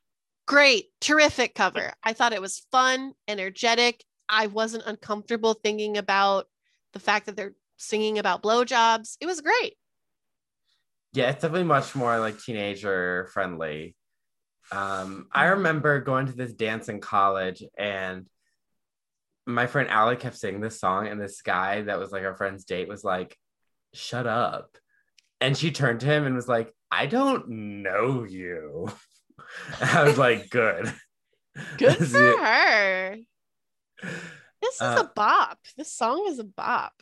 [0.47, 1.93] great, terrific cover.
[2.03, 4.03] I thought it was fun, energetic.
[4.27, 6.47] I wasn't uncomfortable thinking about
[6.93, 9.17] the fact that they're singing about blowjobs.
[9.21, 9.75] It was great.
[11.13, 13.95] Yeah, it's definitely much more like teenager friendly.
[14.71, 18.27] Um, I remember going to this dance in college, and
[19.45, 22.65] my friend Alec kept singing this song, and this guy that was like our friend's
[22.65, 23.37] date was like,
[23.93, 24.77] "Shut up,"
[25.39, 27.47] and she turned to him and was like, "I don't
[27.83, 28.89] know you."
[29.81, 30.93] I was like, "Good,
[31.77, 33.15] Good for her.
[34.61, 35.59] This is Uh, a bop.
[35.77, 36.93] This song is a bop.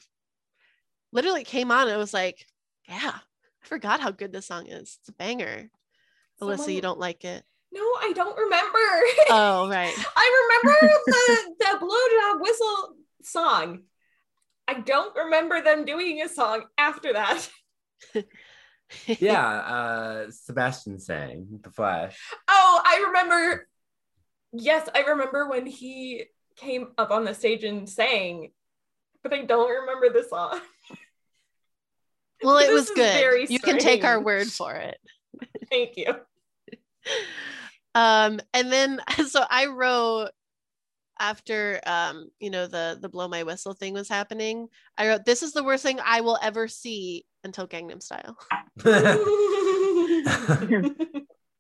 [1.16, 2.45] Literally came on and I was like,
[2.89, 4.97] yeah, I forgot how good this song is.
[4.99, 5.70] It's a banger.
[6.41, 7.41] Alyssa, you don't like it.
[7.72, 8.80] No, I don't remember.
[9.30, 9.93] Oh, right.
[10.16, 13.84] I remember the the blowjob whistle song.
[14.68, 17.49] I don't remember them doing a song after that.
[19.07, 23.70] yeah." Uh, Sebastian sang "The Flash." Oh, I remember.
[24.51, 26.26] Yes, I remember when he
[26.57, 28.51] came up on the stage and sang,
[29.24, 30.59] but I don't remember the song.
[32.45, 33.13] Well, it was good.
[33.13, 34.97] very You can take our word for it.
[35.69, 36.15] Thank you.
[37.95, 40.29] um and then so i wrote
[41.19, 44.67] after um you know the the blow my whistle thing was happening
[44.97, 48.37] i wrote this is the worst thing i will ever see until gangnam style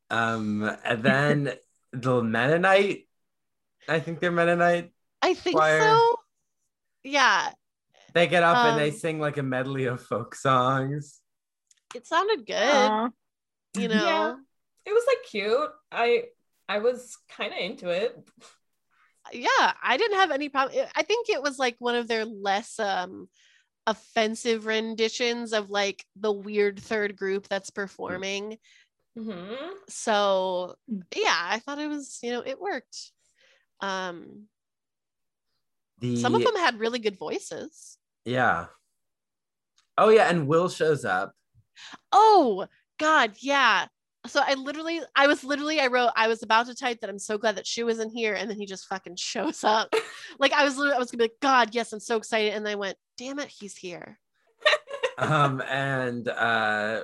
[0.09, 1.53] um, and then
[1.93, 3.07] the Mennonite.
[3.87, 4.91] I think they're Mennonite.
[5.21, 5.79] i think Choir.
[5.79, 6.15] so
[7.03, 7.51] yeah
[8.15, 11.21] They get up and they Um, sing like a medley of folk songs.
[11.93, 12.55] it sounded good
[12.91, 13.09] Aw.
[13.77, 14.35] you know Yeah.
[14.85, 15.69] It was like cute.
[15.91, 16.25] I
[16.69, 18.17] I was kind of into it.
[19.33, 20.87] yeah, I didn't have any problem.
[20.95, 23.27] I think it was like one of their less um
[23.87, 28.57] offensive renditions of like the weird third group that's performing.
[29.17, 29.57] Mhm.
[29.89, 30.75] So
[31.15, 33.11] yeah, I thought it was, you know, it worked.
[33.81, 34.47] Um
[35.99, 37.97] The some of them had really good voices.
[38.25, 38.65] Yeah.
[39.97, 41.33] Oh yeah, and Will shows up.
[42.11, 42.67] Oh
[42.99, 43.87] God, yeah.
[44.27, 47.19] So I literally, I was literally, I wrote, I was about to type that I'm
[47.19, 49.93] so glad that she wasn't here, and then he just fucking shows up.
[50.39, 52.73] like I was, I was gonna be like, God, yes, I'm so excited, and then
[52.73, 54.19] I went, damn it, he's here.
[55.17, 57.01] Um, and uh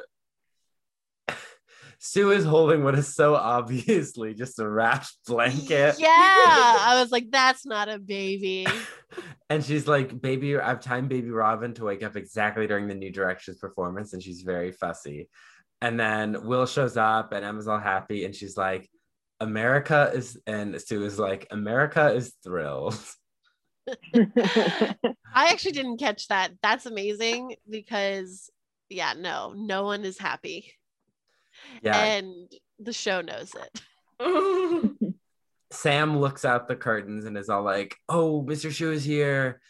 [2.04, 5.98] Sue is holding what is so obviously just a wrapped blanket.
[6.00, 8.68] Yeah, I was like, that's not a baby.
[9.50, 12.96] And she's like, baby, I have timed baby Robin to wake up exactly during the
[12.96, 14.14] New Directions performance.
[14.14, 15.30] And she's very fussy.
[15.82, 18.24] And then Will shows up and Emma's all happy.
[18.24, 18.90] And she's like,
[19.42, 22.98] America is, and Sue is like, America is thrilled.
[24.16, 24.96] I
[25.34, 26.54] actually didn't catch that.
[26.64, 28.50] That's amazing because,
[28.88, 30.74] yeah, no, no one is happy,
[31.82, 31.98] Yeah.
[31.98, 33.82] and the show knows it.
[35.72, 38.72] Sam looks out the curtains and is all like, "Oh, Mr.
[38.72, 39.62] Shu is here."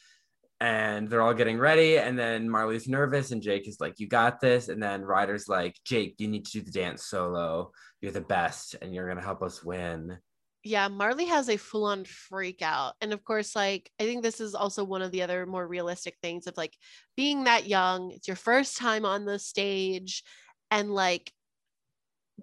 [0.59, 1.97] And they're all getting ready.
[1.97, 4.67] And then Marley's nervous, and Jake is like, You got this.
[4.69, 7.71] And then Ryder's like, Jake, you need to do the dance solo.
[7.99, 10.19] You're the best, and you're going to help us win.
[10.63, 12.93] yeah, Marley has a full on freak out.
[13.01, 16.17] And of course, like, I think this is also one of the other more realistic
[16.21, 16.77] things of like
[17.17, 20.23] being that young, it's your first time on the stage,
[20.69, 21.31] and like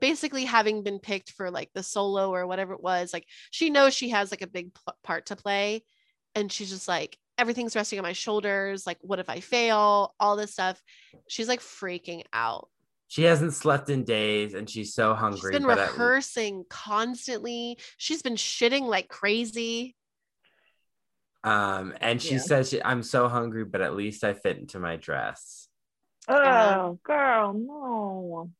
[0.01, 3.95] basically having been picked for like the solo or whatever it was, like, she knows
[3.95, 5.85] she has like a big p- part to play.
[6.35, 8.87] And she's just like, everything's resting on my shoulders.
[8.87, 10.15] Like, what if I fail?
[10.21, 10.81] All this stuff.
[11.29, 12.69] She's like freaking out.
[13.11, 15.53] She hasn't slept in days, and she's so She's hungry.
[15.53, 17.79] been but at- rehearsing constantly.
[17.97, 19.97] She's been shitting like crazy.
[21.45, 22.41] um, and she Yeah.
[22.41, 25.69] says, she, "I'm so hungry, but at least I fit into my dress."
[26.31, 28.51] oh, girl, no.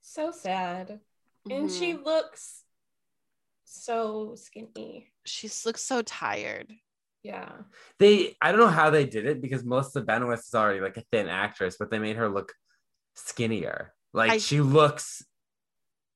[0.00, 1.00] So sad.
[1.50, 2.04] And she Mhm.
[2.04, 2.64] looks
[3.64, 5.12] so skinny.
[5.24, 6.72] she looks so tired.
[7.22, 7.52] Yeah.
[7.98, 11.04] They, I don't know how they did it because Melissa Benoist is already like a
[11.12, 12.52] thin actress, but they made her look
[13.14, 13.94] skinnier.
[14.12, 15.22] Like I- she looks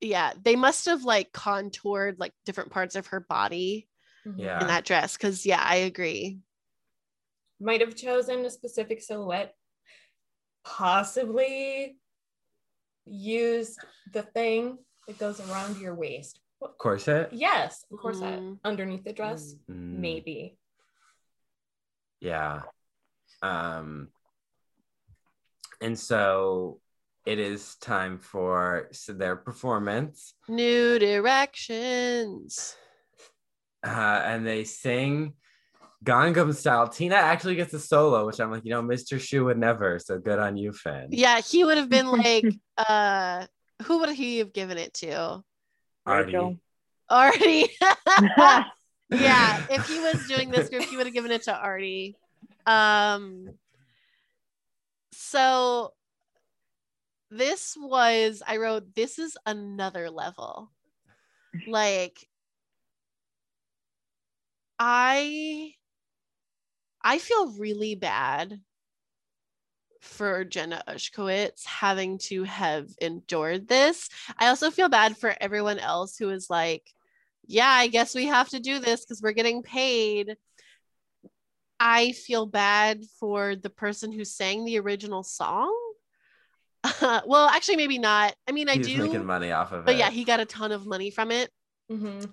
[0.01, 3.89] Yeah, they must have like contoured like different parts of her body
[4.27, 4.39] Mhm.
[4.39, 4.61] Yeah.
[4.61, 5.17] in that dress.
[5.17, 6.41] Cause yeah, I agree.
[7.61, 9.55] Might have chosen a specific silhouette.
[10.65, 11.99] Possibly
[13.07, 13.77] use
[14.13, 16.41] the thing that goes around your waist.
[16.79, 17.29] corset.
[17.33, 18.59] Yes, of course, Mm.
[18.65, 19.55] underneath the dress.
[19.69, 20.57] Mm, Maybe.
[22.21, 22.63] Yeah.
[23.43, 24.09] Um
[25.81, 26.81] and so
[27.27, 30.35] it is time for so their performance.
[30.49, 32.77] New directions.
[33.87, 35.35] Uh, and they sing
[36.05, 36.87] Gangnam style.
[36.89, 39.19] Tina actually gets a solo, which I'm like, you know, Mr.
[39.19, 39.99] Shu would never.
[39.99, 41.09] So good on you, Finn.
[41.11, 42.47] Yeah, he would have been like,
[42.77, 43.47] uh,
[43.85, 45.43] who would he have given it to?
[46.07, 46.61] Artie.
[47.09, 47.69] Artie.
[49.11, 52.17] yeah, if he was doing this group, he would have given it to Artie.
[52.67, 53.51] Um,
[55.13, 55.93] so
[57.31, 60.71] this was, I wrote, this is another level.
[61.67, 62.29] Like,
[64.79, 65.75] I,
[67.05, 68.61] I feel really bad
[70.01, 74.09] for Jenna Ushkowitz having to have endured this.
[74.39, 76.93] I also feel bad for everyone else who is like,
[77.47, 80.37] yeah, I guess we have to do this because we're getting paid.
[81.79, 85.75] I feel bad for the person who sang the original song.
[87.03, 88.35] well, actually, maybe not.
[88.49, 89.95] I mean, I He's do, making money off of but it.
[89.95, 91.51] But yeah, he got a ton of money from it.
[91.91, 92.31] Mhm.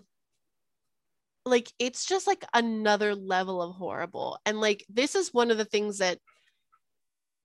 [1.46, 5.66] Like it's just like another level of horrible and like this is one of the
[5.66, 6.20] things that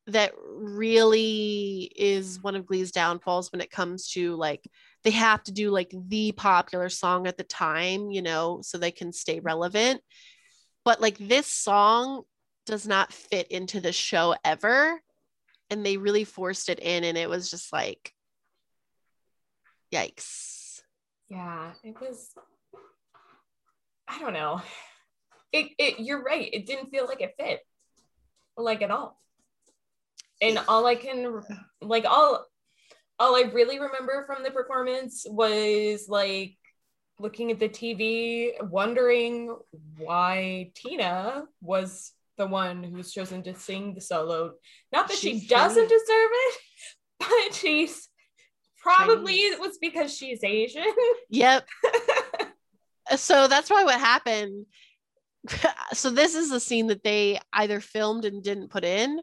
[0.08, 4.62] that really is one of glee's downfalls when it comes to like
[5.02, 8.90] they have to do like the popular song at the time you know so they
[8.90, 10.00] can stay relevant
[10.84, 12.22] but like this song
[12.66, 15.00] does not fit into the show ever
[15.70, 18.12] and they really forced it in and it was just like
[19.92, 20.56] yikes
[21.28, 22.34] Yeah, it was.
[24.08, 24.60] I don't know.
[25.52, 26.00] It, it.
[26.00, 26.48] You're right.
[26.52, 27.60] It didn't feel like it fit,
[28.56, 29.20] like at all.
[30.42, 31.42] And all I can,
[31.80, 32.46] like, all,
[33.18, 36.56] all I really remember from the performance was like
[37.18, 39.56] looking at the TV, wondering
[39.96, 44.52] why Tina was the one who was chosen to sing the solo.
[44.92, 46.02] Not that she doesn't Chinese.
[46.02, 46.54] deserve it,
[47.20, 48.08] but she's
[48.78, 49.52] probably Chinese.
[49.52, 50.84] it was because she's Asian.
[51.30, 51.66] yep
[53.16, 54.66] so that's probably what happened.
[55.92, 59.20] so this is a scene that they either filmed and didn't put in,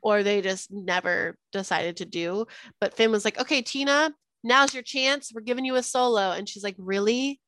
[0.00, 2.46] or they just never decided to do.
[2.80, 5.32] But Finn was like, "Okay, Tina, now's your chance.
[5.34, 7.40] We're giving you a solo," and she's like, "Really?"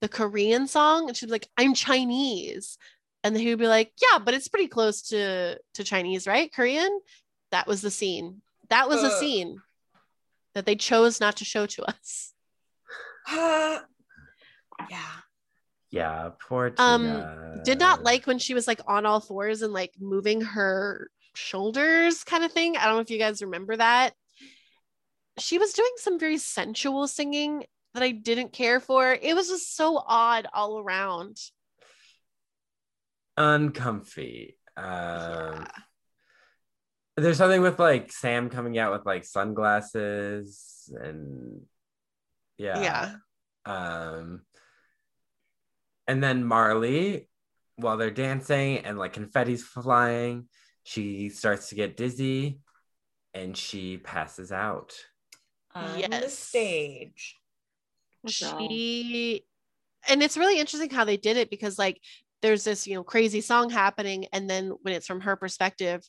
[0.00, 2.78] The Korean song, and she'd like, "I'm Chinese,"
[3.22, 6.52] and he would be like, "Yeah, but it's pretty close to to Chinese, right?
[6.52, 7.00] Korean."
[7.50, 8.42] That was the scene.
[8.70, 9.20] That was a Uh.
[9.20, 9.62] scene
[10.54, 12.32] that they chose not to show to us.
[13.30, 13.80] yeah.
[15.94, 17.60] Yeah, poor Um, Tina.
[17.64, 22.24] did not like when she was like on all fours and like moving her shoulders
[22.24, 22.76] kind of thing.
[22.76, 24.12] I don't know if you guys remember that.
[25.38, 27.64] She was doing some very sensual singing
[27.94, 29.12] that I didn't care for.
[29.12, 31.38] It was just so odd all around.
[33.36, 34.56] uncomfy.
[34.76, 35.66] Um, Yeah.
[37.16, 41.62] There's something with like Sam coming out with like sunglasses and
[42.58, 42.80] yeah.
[42.80, 43.72] Yeah.
[43.72, 44.42] Um,
[46.06, 47.28] and then Marley,
[47.76, 50.48] while they're dancing and like confetti's flying,
[50.82, 52.60] she starts to get dizzy
[53.32, 54.94] and she passes out.
[55.74, 56.38] On the Yes.
[56.38, 57.36] stage.
[58.26, 59.44] She
[60.08, 62.00] and it's really interesting how they did it because like
[62.42, 66.02] there's this, you know, crazy song happening and then when it's from her perspective,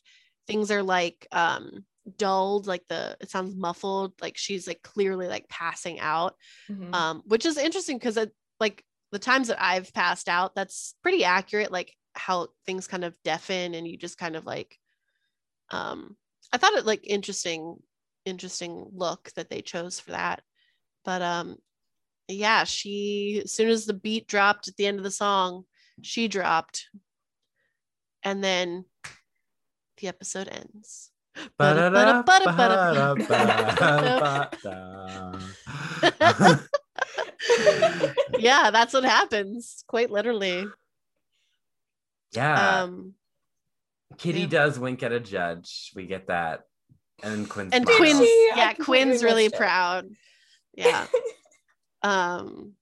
[0.48, 1.86] things are like um
[2.18, 6.36] dulled, like the it sounds muffled, like she's like clearly like passing out.
[6.70, 6.94] Mhm.
[6.94, 8.84] um, which is interesting because it like
[9.16, 13.74] the times that I've passed out, that's pretty accurate, like how things kind of deafen
[13.74, 14.78] and you just kind of like
[15.72, 16.18] um
[16.52, 17.78] I thought it like interesting,
[18.26, 20.42] interesting look that they chose for that.
[21.06, 21.56] But um
[22.28, 25.64] yeah, she as soon as the beat dropped at the end of the song,
[26.02, 26.90] she dropped.
[28.22, 28.84] And then
[30.02, 31.12] the episode ends.
[38.40, 40.66] Yeah, that's what happens, quite literally.
[42.34, 42.82] yeah.
[42.84, 43.14] Um
[44.18, 44.48] Kitty yeah.
[44.48, 45.92] does wink at a judge.
[45.96, 46.66] We get that.
[47.24, 47.98] And Quinn and smiles.
[47.98, 49.54] Quinn's yeah, Quinn's really it.
[49.54, 50.10] proud.
[50.74, 51.08] Yeah.
[52.02, 52.74] um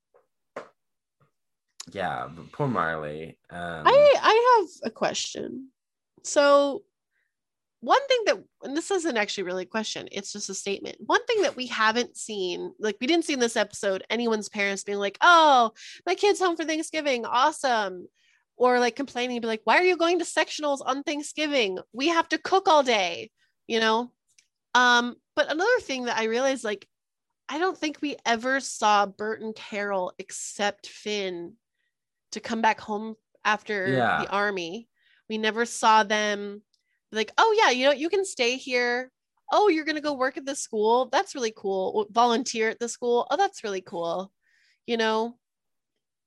[1.92, 3.38] Yeah, poor Marley.
[3.50, 5.70] Um, I I have a question.
[6.24, 6.84] So
[7.84, 10.96] one thing that and this isn't actually really a question, it's just a statement.
[11.06, 14.86] One thing that we haven't seen, like we didn't see in this episode, anyone's parents
[14.86, 15.72] being like, "Oh,
[16.06, 18.08] my kid's home for Thanksgiving, awesome,"
[18.56, 21.78] or like complaining, be like, "Why are you going to sectionals on Thanksgiving?
[21.92, 23.32] We have to cook all day,"
[23.68, 24.14] you know.
[24.74, 26.88] Um, but another thing that I realized, like,
[27.50, 31.56] I don't think we ever saw Burt and Carole except Finn
[32.32, 34.24] to come back home after Yeah.
[34.24, 34.88] the army.
[35.28, 36.62] We never saw them
[37.14, 39.12] like, oh yeah, you know, you can stay here.
[39.52, 41.10] Oh, you're gonna go work at the school.
[41.12, 42.08] That's really cool.
[42.12, 43.28] Volunteer at the school.
[43.30, 44.32] Oh, that's really cool.
[44.88, 45.38] You know,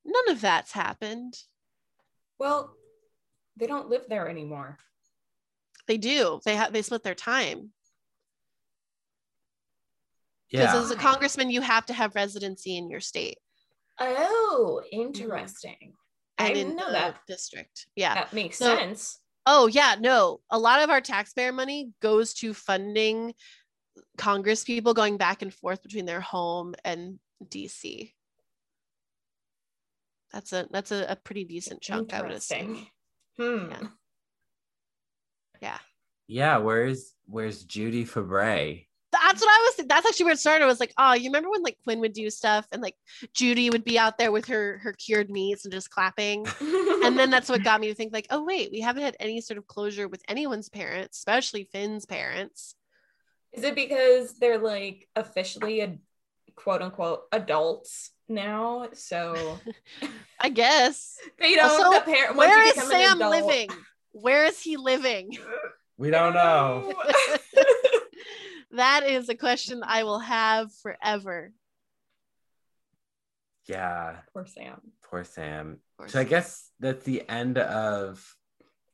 [0.05, 1.35] none of that's happened.
[2.39, 2.73] well,
[3.59, 4.79] they don't live there anymore.
[5.89, 6.41] They do.
[6.45, 7.71] They have they split their time.
[10.51, 10.81] Because yeah.
[10.81, 13.39] as a congressman, you have to have residency in your state
[13.99, 15.01] Oh, mm-hmm.
[15.01, 15.95] interesting.
[16.39, 17.17] I and didn't in know the that.
[17.27, 17.87] district.
[17.97, 18.15] Yeah.
[18.15, 19.21] That makes So- sense.
[19.47, 20.41] Oh yeah, no.
[20.51, 23.33] A lot of our taxpayer money goes to funding
[24.19, 28.13] Congress people going back and forth between their home and DC.
[30.33, 32.87] That's a that's a, a pretty decent chunk, I would assume.
[33.39, 33.71] Hmm.
[33.71, 33.87] Yeah.
[35.63, 35.79] Yeah.
[36.27, 38.87] yeah, where's where's Judy Fabray?
[39.13, 40.65] That's what I was that's actually where it started.
[40.65, 42.97] I was like, oh, you remember when like Quinn would do stuff and like
[43.35, 46.47] Judy would be out there with her her cured meats and just clapping.
[47.07, 49.41] And then that's what got me to think like, oh wait, we haven't had any
[49.41, 52.75] sort of closure with anyone's parents, especially Finn's parents.
[53.53, 55.97] Is it because they're like officially a
[56.57, 58.89] quote unquote adults now?
[58.93, 59.61] So
[60.41, 61.17] I guess.
[61.39, 63.69] they don't Also, the parent once Where you is become an Sam adult- living?
[64.11, 65.39] Where is he living?
[65.97, 66.93] We don't know.
[68.73, 71.53] That is a question I will have forever.
[73.69, 74.81] Yeah, Poor Sam.
[75.11, 75.79] poor Sam.
[76.07, 78.25] So I guess that's the end of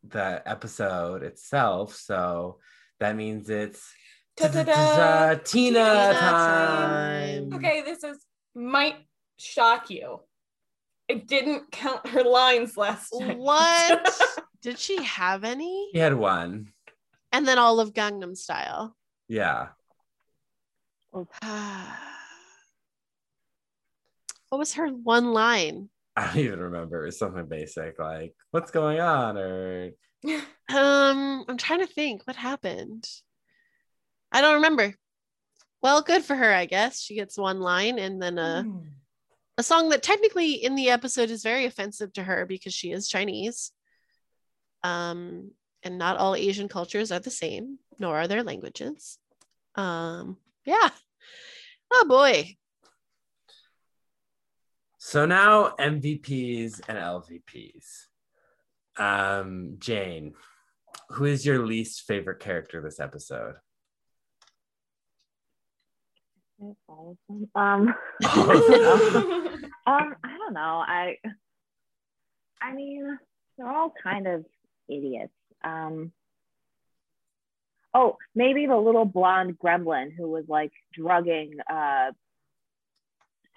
[0.03, 1.95] the episode itself.
[1.97, 2.59] So
[3.01, 3.93] that means it's
[4.37, 5.35] Ta-ta-da.
[5.35, 7.51] Tina Tina time.
[7.51, 7.55] time.
[7.55, 8.25] Okay, this is
[8.55, 8.97] might
[9.37, 10.21] shock you.
[11.11, 13.37] I didn't count her lines last night.
[13.37, 14.21] What?
[14.63, 15.91] Did she have any?
[15.93, 16.69] He had one.
[17.33, 18.97] And then all of Gangnam Style.
[19.29, 19.69] Yeah.
[21.13, 21.27] what
[24.59, 25.89] was her one line?
[26.17, 27.03] I don't even remember.
[27.03, 29.37] It was something basic like, what's going on?
[29.39, 29.91] Or
[30.71, 33.07] Um, I'm trying to think what happened.
[34.31, 34.95] I don't remember.
[35.83, 37.01] Well, good for her, I guess.
[37.01, 38.79] She gets one line and then uh Hmm.
[39.59, 43.09] a song that technically in the episode is very offensive to her because she is
[43.09, 43.73] Chinese.
[44.85, 45.51] Um,
[45.83, 49.17] and not all Asian cultures are the same, nor are their languages.
[49.77, 50.91] Um, yeah.
[51.91, 52.57] Oh boy.
[54.99, 58.07] So now MVPs and LVPs.
[58.99, 60.35] Um, Jane,
[61.11, 63.55] who is your least favorite character this episode?
[66.89, 67.49] All of them.
[67.55, 67.89] Um,
[69.87, 70.85] um, I don't know.
[70.87, 71.17] I,
[72.61, 73.19] I mean,
[73.57, 74.45] they're all kind of
[74.89, 75.33] idiots.
[75.65, 76.13] Um,
[77.95, 82.13] oh, maybe the little blonde gremlin who was like drugging uh,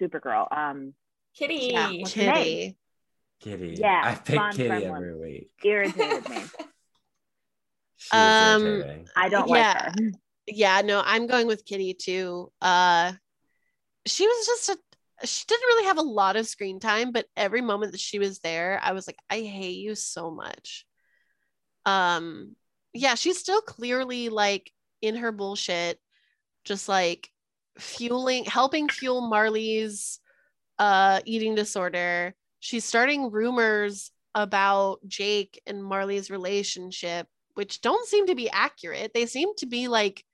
[0.00, 0.46] Supergirl.
[0.56, 0.94] Um,
[1.34, 1.70] Kitty.
[1.72, 2.34] Yeah, What's her name?
[2.34, 2.76] Kitty.
[3.40, 3.76] Kitty.
[3.80, 4.94] Yeah, I pick Kitty Kremlin.
[4.94, 5.50] every week.
[5.64, 6.42] irritated me.
[8.12, 9.08] Um, irritating.
[9.16, 9.54] I don't Yeah.
[9.94, 10.10] like her.
[10.48, 12.52] Yeah, no, I'm going with Kitty too.
[12.60, 13.12] Uh
[14.06, 17.62] she was just a she didn't really have a lot of screen time, but every
[17.62, 20.86] moment that she was there, I was like, I hate you so much.
[21.84, 22.54] Um,
[22.98, 25.98] yeah, she's still clearly like in her bullshit,
[26.64, 27.30] just like
[27.78, 30.20] fueling, helping fuel Marley's
[30.78, 32.34] uh eating disorder.
[32.60, 39.12] She's starting rumors about Jake and Marley's relationship, which don't seem to be accurate.
[39.14, 40.24] They seem to be like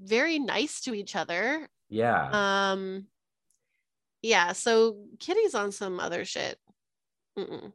[0.00, 1.68] very nice to each other.
[1.88, 2.70] yeah.
[2.72, 3.06] Um
[4.22, 6.56] yeah, so Kitty's on some other shit.
[7.36, 7.72] Mm-mm.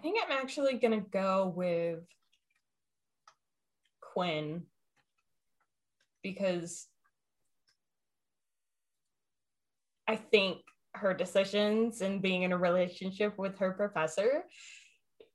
[0.00, 1.98] I think I'm actually gonna go with
[4.00, 4.62] Quinn
[6.22, 6.86] because
[10.08, 10.62] I think
[10.94, 14.44] her decisions and being in a relationship with her professor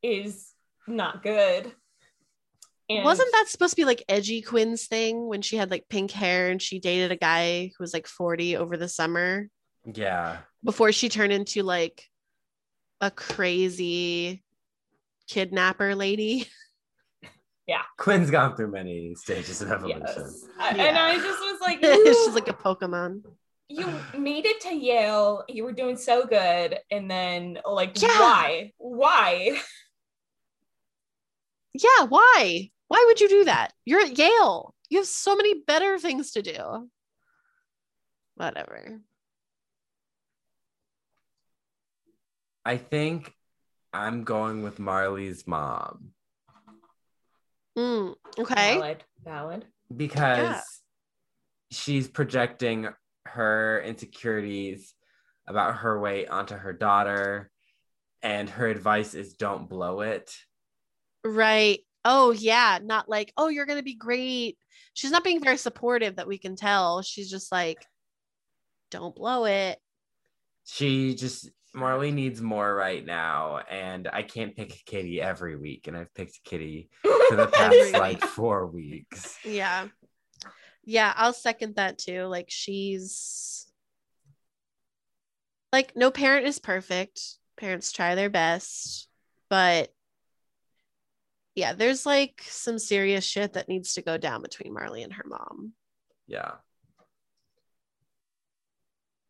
[0.02, 0.52] is
[0.88, 1.72] not good.
[2.90, 6.10] And Wasn't that supposed to be like edgy Quinn's thing when she had like pink
[6.10, 9.48] hair and she dated a guy who was like 40 over the summer
[9.94, 10.40] Yeah.
[10.64, 12.10] before she turned into like
[13.00, 14.42] a crazy
[15.28, 16.48] kidnapper lady?
[17.68, 17.82] Yeah.
[17.98, 20.04] Quinn's gone through many stages of evolution.
[20.06, 20.46] yes.
[20.60, 20.84] I- Yeah.
[20.84, 23.24] And I just was like, you, She's like a Pokemon.
[23.70, 28.20] you made it to Yale, you were doing so good, and then like Yeah.
[28.20, 28.72] why?
[28.78, 29.60] Why?
[31.74, 32.70] Yeah, why?
[32.88, 33.74] Why would you do that?
[33.84, 34.76] You're at Yale.
[34.92, 36.88] You have so many better things to do.
[38.36, 39.00] Whatever.
[42.64, 43.34] I think
[43.96, 46.12] I'm going with Marley's mom
[47.78, 48.76] Mm, okay.
[48.76, 49.04] Valid.
[49.26, 49.66] Valid.
[49.96, 50.62] because Yeah.
[51.72, 52.88] she's projecting
[53.26, 54.94] her insecurities
[55.46, 57.52] about her weight onto her daughter,
[58.22, 60.34] and her advice is don't blow it.
[61.26, 61.80] Right.
[62.06, 62.80] Oh, yeah.
[62.82, 64.58] Not like, oh, you're going to be great.
[64.94, 67.02] She's not being very supportive that we can tell.
[67.02, 67.86] She's just like,
[68.90, 69.78] don't blow it.
[70.66, 75.98] She just Marley needs more right now, and I can't pick Kitty every week, and
[75.98, 79.38] I've picked Kitty for the past like four weeks.
[79.44, 79.88] Yeah.
[80.84, 81.14] Yeah.
[81.16, 82.24] I'll second that too.
[82.24, 83.68] Like, she's
[85.74, 87.22] like, no parent is perfect.
[87.58, 89.08] Parents try their best.
[89.50, 89.92] But
[91.56, 95.26] yeah, there's like some serious shit that needs to go down between Marley and her
[95.26, 95.74] mom.
[96.28, 96.52] Yeah.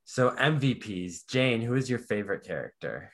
[0.06, 3.12] So MVPs, Jane, who is your favorite character?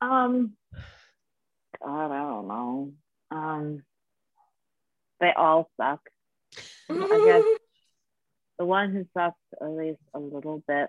[0.00, 0.52] Um,
[1.82, 2.92] God, I don't know.
[3.30, 3.82] Um,
[5.20, 6.00] they all suck.
[6.90, 7.44] I guess
[8.58, 10.88] the one who sucks at least a little bit.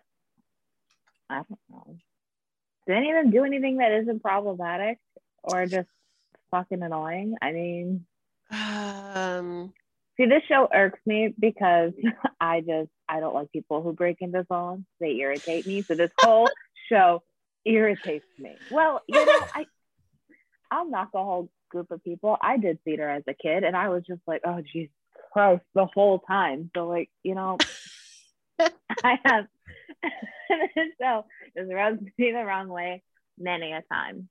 [1.30, 1.98] I don't know.
[2.88, 4.98] Did any of them do anything that isn't problematic
[5.44, 5.90] or just
[6.52, 7.36] fucking annoying.
[7.42, 8.06] I mean,
[8.52, 9.74] Um,
[10.20, 11.92] see, this show irks me because
[12.42, 14.86] I just I don't like people who break into songs.
[15.00, 15.84] They irritate me.
[15.88, 16.50] So this whole
[16.90, 17.24] show
[17.66, 18.58] irritates me.
[18.70, 19.66] Well, you know, I
[20.72, 22.38] I'll knock a whole group of people.
[22.42, 24.94] I did theater as a kid, and I was just like, oh Jesus
[25.34, 26.70] Christ, the whole time.
[26.76, 27.58] So like, you know,
[29.04, 29.46] I have
[30.04, 31.26] this show
[31.58, 33.04] just rubs me the wrong way
[33.38, 34.30] many a time.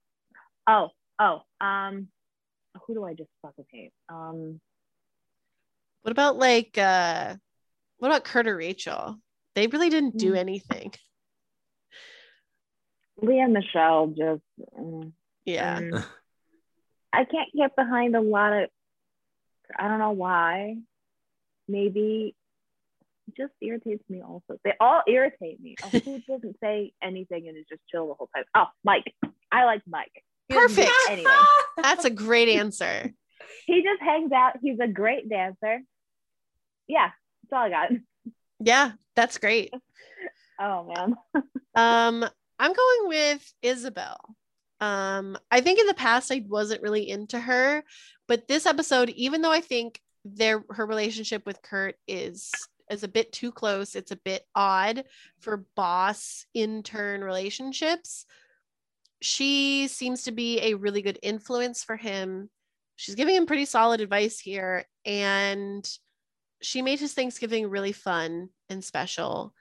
[0.68, 2.08] Oh, oh, um,
[2.86, 3.92] who do I just fucking hate?
[4.08, 4.60] Um,
[6.02, 7.34] what about like uh
[7.98, 9.18] what about Kurt or Rachel?
[9.54, 10.38] They really didn't do Mm.
[10.38, 10.92] anything.
[13.20, 14.42] Lea Michele just.
[14.78, 15.12] mm,
[15.44, 15.80] Yeah.
[15.80, 16.04] mm.
[17.12, 18.70] I can't get behind a lot of.
[19.76, 20.76] I don't know why.
[21.66, 22.34] Maybe
[23.36, 24.58] just irritates me also.
[24.64, 25.76] They all irritate me.
[25.82, 28.44] Oh, who doesn't say anything and is just chill the whole time?
[28.54, 29.12] Oh, Mike.
[29.50, 30.12] I like Mike.
[30.48, 31.10] He doesn't do Perfect.
[31.10, 31.32] Anything.
[31.82, 33.12] That's a great answer.
[33.66, 34.54] He just hangs out.
[34.62, 35.80] He's a great dancer.
[36.86, 37.10] Yeah,
[37.50, 37.90] That's all I got.
[38.60, 39.72] Yeah, that's great.
[40.60, 41.16] Oh man.
[41.74, 42.24] Um,
[42.58, 44.18] I'm going with Isabel.
[44.80, 47.84] Um, I think in the past I wasn't really into her,
[48.26, 52.50] but this episode, even though I think their her relationship with Kurt is
[52.90, 55.04] is a bit too close, it's a bit odd
[55.38, 58.26] for boss intern relationships.
[59.20, 62.50] She seems to be a really good influence for him.
[62.98, 65.88] She's giving him pretty solid advice here, and
[66.60, 69.54] she made his Thanksgiving really fun and special.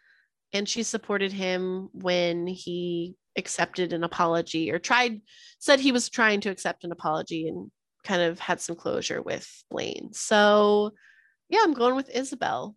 [0.54, 5.22] And she supported him when he accepted an apology or tried,
[5.60, 7.70] said he was trying to accept an apology and
[8.04, 10.14] kind of had some closure with Blaine.
[10.14, 10.94] So,
[11.48, 12.76] yeah, I'm going with Isabel.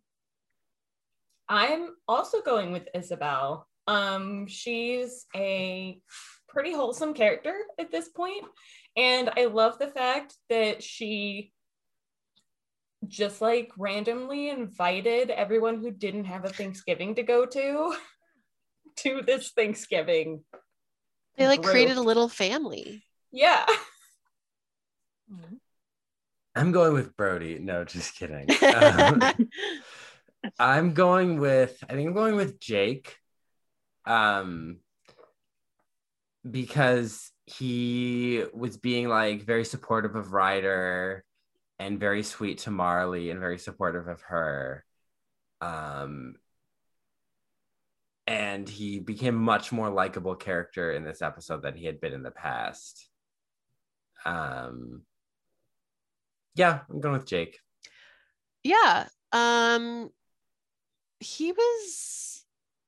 [1.49, 3.66] I'm also going with Isabel.
[3.87, 5.99] Um, she's a
[6.51, 8.45] pretty wholesome character at this point,
[8.97, 11.53] and I love the fact that she
[13.07, 17.95] just like randomly invited everyone who didn't have a Thanksgiving to go to
[18.97, 20.45] to this Thanksgiving.
[21.37, 21.73] They like group.
[21.73, 23.03] created a little family.
[23.33, 23.65] Yeah.
[26.57, 27.59] I'm going with Brody.
[27.61, 28.49] No, just kidding.
[28.62, 29.21] Um,
[30.59, 33.17] I'm going with I think I'm going with Jake.
[34.07, 34.79] Um
[36.49, 41.24] because he was being like very supportive of Ryder
[41.78, 44.85] and very sweet to Marley and very supportive of her.
[45.60, 46.35] Um
[48.27, 52.22] and he became much more likable character in this episode than he had been in
[52.22, 53.09] the past.
[54.24, 55.02] Um
[56.55, 57.59] yeah, I'm going with Jake.
[58.62, 59.09] yeah.
[59.32, 60.10] Um
[61.20, 62.44] he was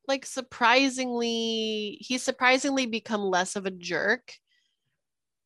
[0.09, 4.34] like surprisingly he's surprisingly become less of a jerk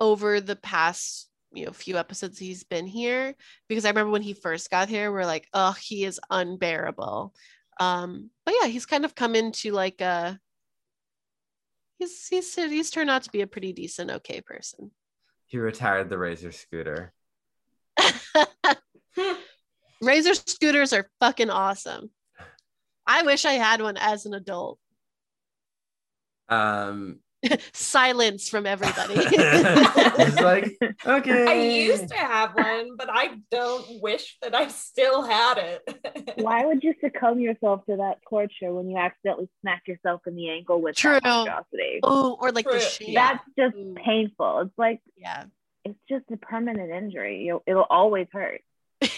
[0.01, 3.35] over the past you know few episodes he's been here
[3.69, 7.35] because i remember when he first got here we're like oh he is unbearable.
[7.79, 10.39] Um but yeah he's kind of come into like a
[11.99, 14.91] he's he's he's turned out to be a pretty decent okay person.
[15.47, 17.13] He retired the Razor scooter.
[20.03, 22.11] razor scooters are fucking awesome.
[23.07, 24.79] I wish i had one as an adult.
[26.49, 27.21] Um
[27.73, 29.15] silence from everybody
[30.19, 31.47] It's like, okay.
[31.49, 36.33] I used to have one, but I don't wish that I still had it.
[36.37, 40.51] Why would you succumb yourself to that torture when you accidentally smack yourself in the
[40.51, 41.13] ankle with True.
[41.13, 42.01] that monstrosity?
[42.03, 42.81] oh or like the True.
[42.81, 43.97] shame That's just Mm.
[44.05, 44.61] painful.
[44.61, 45.45] It's like yeah
[45.85, 47.45] it's just a permanent injury.
[47.45, 48.61] You'll, it'll always hurt.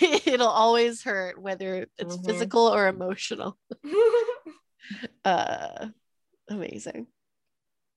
[0.02, 2.24] it'll always hurt whether it's Mhm.
[2.26, 3.56] physical or emotional
[5.24, 5.88] uh
[6.48, 7.06] amazing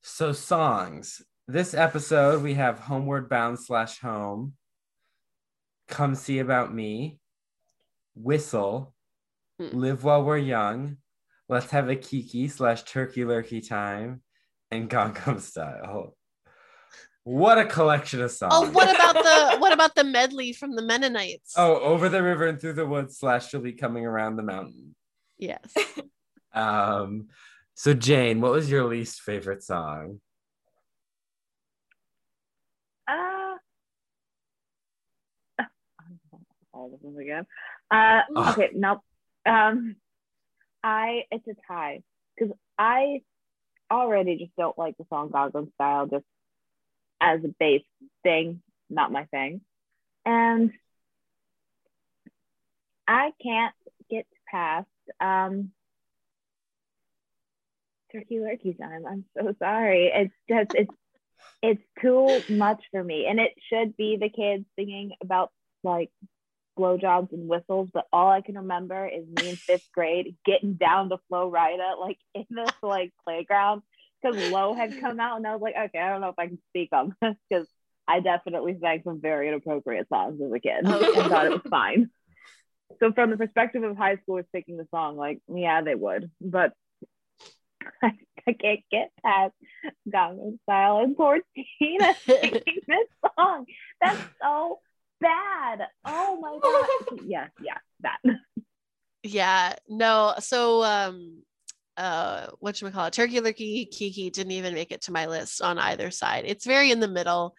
[0.01, 1.21] So songs.
[1.47, 4.53] This episode we have Homeward Bound slash Home.
[5.87, 7.19] Come See About Me.
[8.15, 8.93] Whistle.
[9.59, 9.77] Hmm.
[9.77, 10.97] Live While We're Young.
[11.49, 14.21] Let's Have a Kiki slash Turkey Lurkey Time.
[14.71, 16.15] And Gangnam Style.
[17.23, 18.53] What a collection of songs.
[18.55, 22.47] oh what about the what about the medley from the mennonites Oh, Over the River
[22.47, 24.95] and Through the Woods slash She'll Be Coming Around the Mountain.
[25.37, 25.71] yes
[26.53, 27.27] Um,
[27.81, 30.21] so Jane, what was your least favorite song?
[33.07, 33.55] Uh,
[36.75, 37.47] all of them again.
[37.89, 38.59] Uh, Ugh.
[38.59, 38.99] okay, nope.
[39.47, 39.95] Um,
[40.83, 42.03] I it's a tie
[42.37, 43.23] because I
[43.91, 46.25] already just don't like the song Gangnam Style just
[47.19, 47.81] as a base
[48.21, 49.59] thing, not my thing,
[50.23, 50.69] and
[53.07, 53.73] I can't
[54.07, 54.85] get past
[55.19, 55.71] um
[58.11, 59.03] Turkey Lurkey time.
[59.09, 60.11] I'm so sorry.
[60.13, 60.93] It's just it's
[61.61, 63.25] it's too much for me.
[63.27, 65.51] And it should be the kids singing about
[65.83, 66.11] like
[66.77, 71.09] blowjobs and whistles, but all I can remember is me in fifth grade getting down
[71.09, 73.81] to Flo Rida like in this like playground
[74.21, 76.47] because Low had come out and I was like, okay, I don't know if I
[76.47, 77.67] can speak on this because
[78.07, 81.29] I definitely sang some very inappropriate songs as a kid and oh.
[81.29, 82.09] thought it was fine.
[82.99, 86.73] So from the perspective of high schoolers picking the song, like yeah, they would, but
[88.03, 88.11] I,
[88.59, 89.53] can't get past
[90.11, 91.39] Gangnam Style and poor
[91.79, 93.65] Tina singing this song.
[94.01, 94.79] That's so
[95.19, 95.87] bad.
[96.05, 97.19] Oh my god.
[97.27, 98.19] Yeah, yeah, that.
[99.23, 101.43] yeah no so um
[101.97, 105.27] uh what should we call it turkey lurkey kiki didn't even make it to my
[105.27, 107.53] list on either side it's very in the middle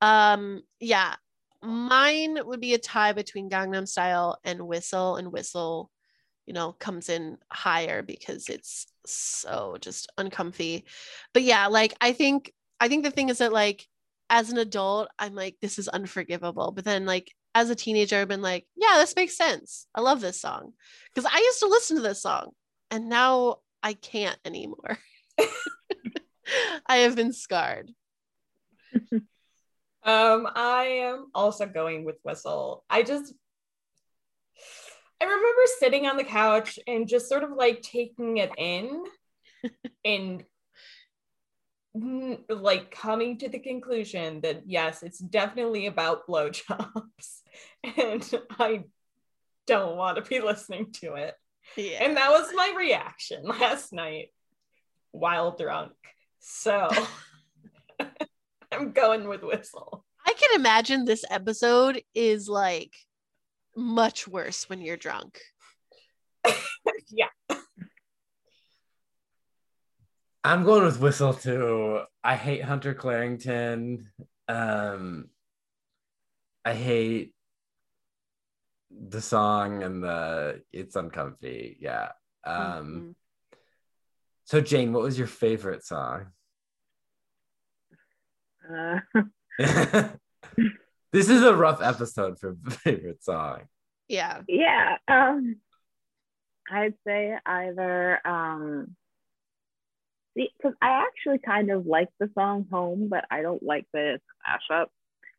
[0.00, 1.14] um yeah
[1.62, 5.90] mine would be a tie between gangnam style and whistle and whistle
[6.46, 10.84] you know comes in higher because it's so just uncomfy
[11.32, 13.86] but yeah like i think i think the thing is that like
[14.30, 18.28] as an adult i'm like this is unforgivable but then like as a teenager, I've
[18.28, 19.86] been like, yeah, this makes sense.
[19.94, 20.72] I love this song.
[21.14, 22.52] Because I used to listen to this song
[22.90, 24.98] and now I can't anymore.
[26.86, 27.90] I have been scarred.
[30.04, 32.82] Um, I am also going with Whistle.
[32.90, 33.34] I just
[35.22, 39.04] I remember sitting on the couch and just sort of like taking it in
[40.04, 40.42] and
[42.48, 47.40] like coming to the conclusion that yes, it's definitely about blowjobs.
[47.96, 48.28] And
[48.58, 48.84] I
[49.66, 51.34] don't want to be listening to it.
[51.76, 52.04] Yeah.
[52.04, 54.28] And that was my reaction last night
[55.10, 55.92] while drunk.
[56.38, 56.88] So
[58.72, 60.04] I'm going with Whistle.
[60.24, 62.94] I can imagine this episode is like
[63.76, 65.40] much worse when you're drunk.
[67.10, 67.26] yeah.
[70.44, 72.00] I'm going with Whistle too.
[72.24, 74.06] I hate Hunter Clarington.
[74.48, 75.28] Um,
[76.64, 77.34] I hate
[78.90, 81.76] the song and the it's uncomfy.
[81.80, 82.12] Yeah.
[82.44, 83.14] Um, Mhm.
[84.44, 86.32] so Jane, what was your favorite song?
[88.68, 89.00] Uh,
[91.12, 93.62] this is a rough episode for favorite song.
[94.08, 94.40] Yeah.
[94.48, 94.96] yeah.
[95.08, 95.56] Um,
[96.70, 98.96] I'd say either um,
[100.34, 104.24] because I actually kind of like the song "Home," but I don't like the it's
[104.70, 104.86] a mashup.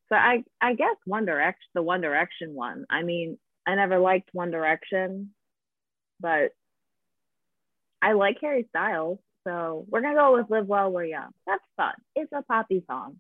[0.10, 2.86] So I I guess One Direction, the One Direction one.
[2.90, 5.34] I mean, I never liked One Direction,
[6.20, 6.52] but
[8.02, 9.20] I like Harry Styles.
[9.48, 11.94] So we're gonna go with "Live While We're Young." That's fun.
[12.16, 13.20] It's a poppy song.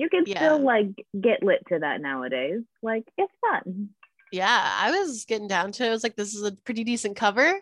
[0.00, 0.38] You can Yeah.
[0.38, 2.62] still like get lit to that nowadays.
[2.82, 3.90] Like it's fun.
[4.32, 4.70] Yeah.
[4.80, 5.88] I was getting down to it.
[5.88, 7.60] I was like, this is a pretty decent cover.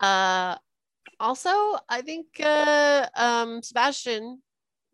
[0.00, 0.56] Uh
[1.18, 1.50] also,
[1.86, 4.40] I think uh um Sebastian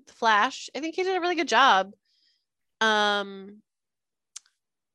[0.09, 1.93] the Flash, I think he did a really good job.
[2.81, 3.63] Um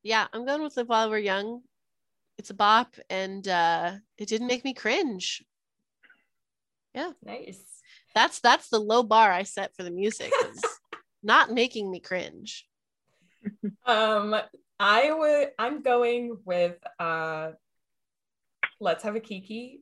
[0.02, 1.62] yeah, I'm going with Live While We're Young.
[2.36, 5.42] It's a bop and uh it didn't make me cringe.
[6.94, 7.12] Yeah.
[7.24, 7.64] Nice.
[8.14, 10.30] That's that's the low bar I set for the music.
[11.22, 12.66] Is not making me cringe.
[13.84, 14.36] Um,
[14.78, 15.48] I would.
[15.58, 16.76] I'm going with.
[17.00, 17.50] Uh,
[18.78, 19.80] let's have a kiki.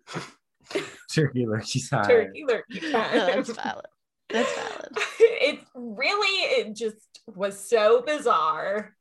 [1.14, 2.02] Turkey Lurchy's high.
[2.04, 3.12] Turkey lurkey time.
[3.12, 3.84] That's valid.
[4.30, 4.98] That's valid.
[5.18, 6.62] it really.
[6.62, 8.96] It just was so bizarre.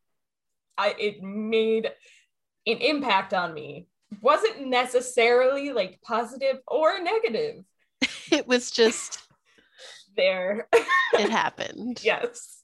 [0.78, 0.94] I.
[1.00, 1.90] It made
[2.68, 3.88] an impact on me.
[4.22, 7.64] Wasn't necessarily like positive or negative.
[8.30, 9.29] It was just
[10.20, 10.68] There.
[11.14, 12.02] it happened.
[12.04, 12.62] yes.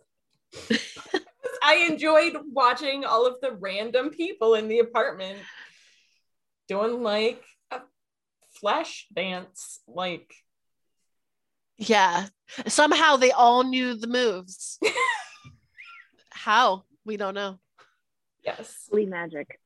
[1.64, 5.40] I enjoyed watching all of the random people in the apartment
[6.68, 7.42] doing like
[7.72, 7.80] a
[8.60, 9.80] flash dance.
[9.88, 10.34] Like,
[11.78, 12.28] Yeah.
[12.68, 14.78] Somehow they all knew the moves.
[16.32, 16.84] How?
[17.06, 17.60] We don't know.
[18.44, 18.90] yes.
[18.92, 19.60] Glee magic.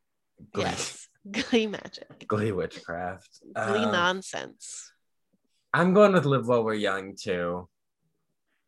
[0.53, 1.07] Glee, Yes.
[1.31, 2.27] Glee magic.
[2.27, 3.29] Glee witchcraft.
[3.53, 4.91] Glee Um, nonsense.
[5.73, 7.67] I'm going with Live While We're Young too.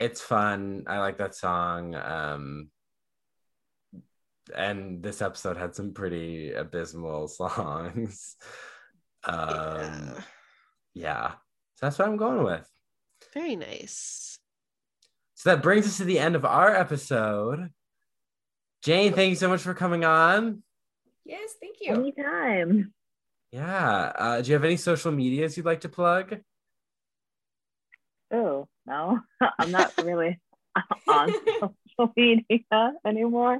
[0.01, 0.85] It's fun.
[0.87, 1.93] I like that song.
[1.93, 2.69] Um,
[4.55, 8.35] and this episode had some pretty abysmal songs.
[9.23, 10.21] Um, Yeah.
[10.95, 11.31] yeah.
[11.75, 12.67] So that's what I'm going with.
[13.31, 14.39] Very nice.
[15.35, 17.69] So that brings us to the end of our episode.
[18.81, 20.63] Jane, thank you so much for coming on.
[21.25, 21.93] Yes, thank you.
[21.93, 22.91] Anytime.
[23.51, 24.11] Yeah.
[24.17, 26.39] Uh, do you have any social medias you'd like to plug?
[28.31, 29.19] Oh no,
[29.59, 30.39] I'm not really
[31.07, 31.33] on
[31.99, 33.59] social media anymore.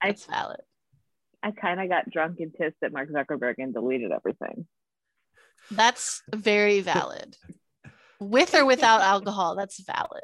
[0.00, 0.60] I That's valid.
[1.42, 4.66] I kind of got drunk and pissed at Mark Zuckerberg and deleted everything.
[5.70, 7.36] That's very valid.
[8.20, 10.22] With or without alcohol, that's valid.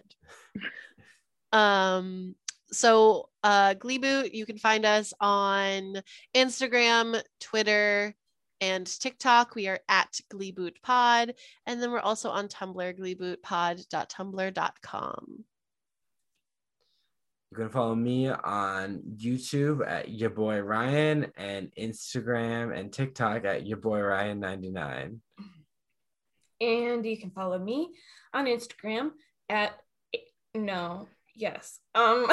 [1.53, 2.37] Um,
[2.71, 6.03] so uh Gleeboot, you can find us on
[6.35, 8.15] Instagram, Twitter,
[8.61, 9.55] and TikTok.
[9.55, 11.35] We are at Gleeboot Pod.
[11.67, 15.45] And then we're also on Tumblr, gleebootpod.tumblr.com.
[17.51, 23.67] You can follow me on YouTube at your boy Ryan and Instagram and TikTok at
[23.67, 25.19] your boy Ryan99.
[26.61, 27.89] and you can follow me
[28.35, 29.13] on Instagram
[29.49, 29.73] at
[30.55, 31.79] no, yes.
[31.95, 32.27] Um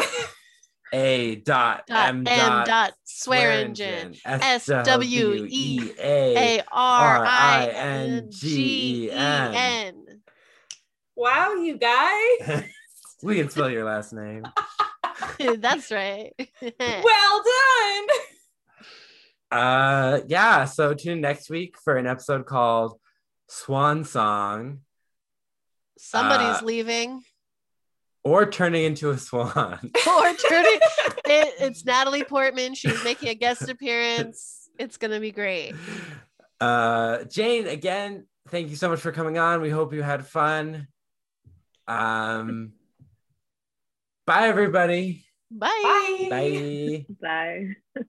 [0.93, 4.15] A dot Dot M M dot dot Swearingen.
[4.25, 8.23] S S W E A A R I R-I-N-G-E-N.
[8.23, 10.21] N G E N.
[11.15, 12.63] wow, you guys.
[13.23, 14.43] We can spell your last name.
[15.57, 16.33] That's right.
[16.79, 18.07] well done.
[19.49, 22.99] Uh yeah, so tune in next week for an episode called
[23.47, 24.81] Swan Song.
[25.97, 27.23] Somebody's Uh, leaving.
[28.25, 29.53] Or turning into a swan.
[30.07, 30.79] or turning
[31.25, 32.73] it, it's Natalie Portman.
[32.73, 34.69] She's making a guest appearance.
[34.77, 35.75] It's gonna be great.
[36.59, 39.61] Uh, Jane, again, thank you so much for coming on.
[39.61, 40.87] We hope you had fun.
[41.87, 42.73] Um,
[44.25, 45.23] bye, everybody.
[45.51, 46.27] Bye.
[46.29, 47.05] Bye.
[47.21, 47.65] Bye.
[47.95, 48.05] Bye.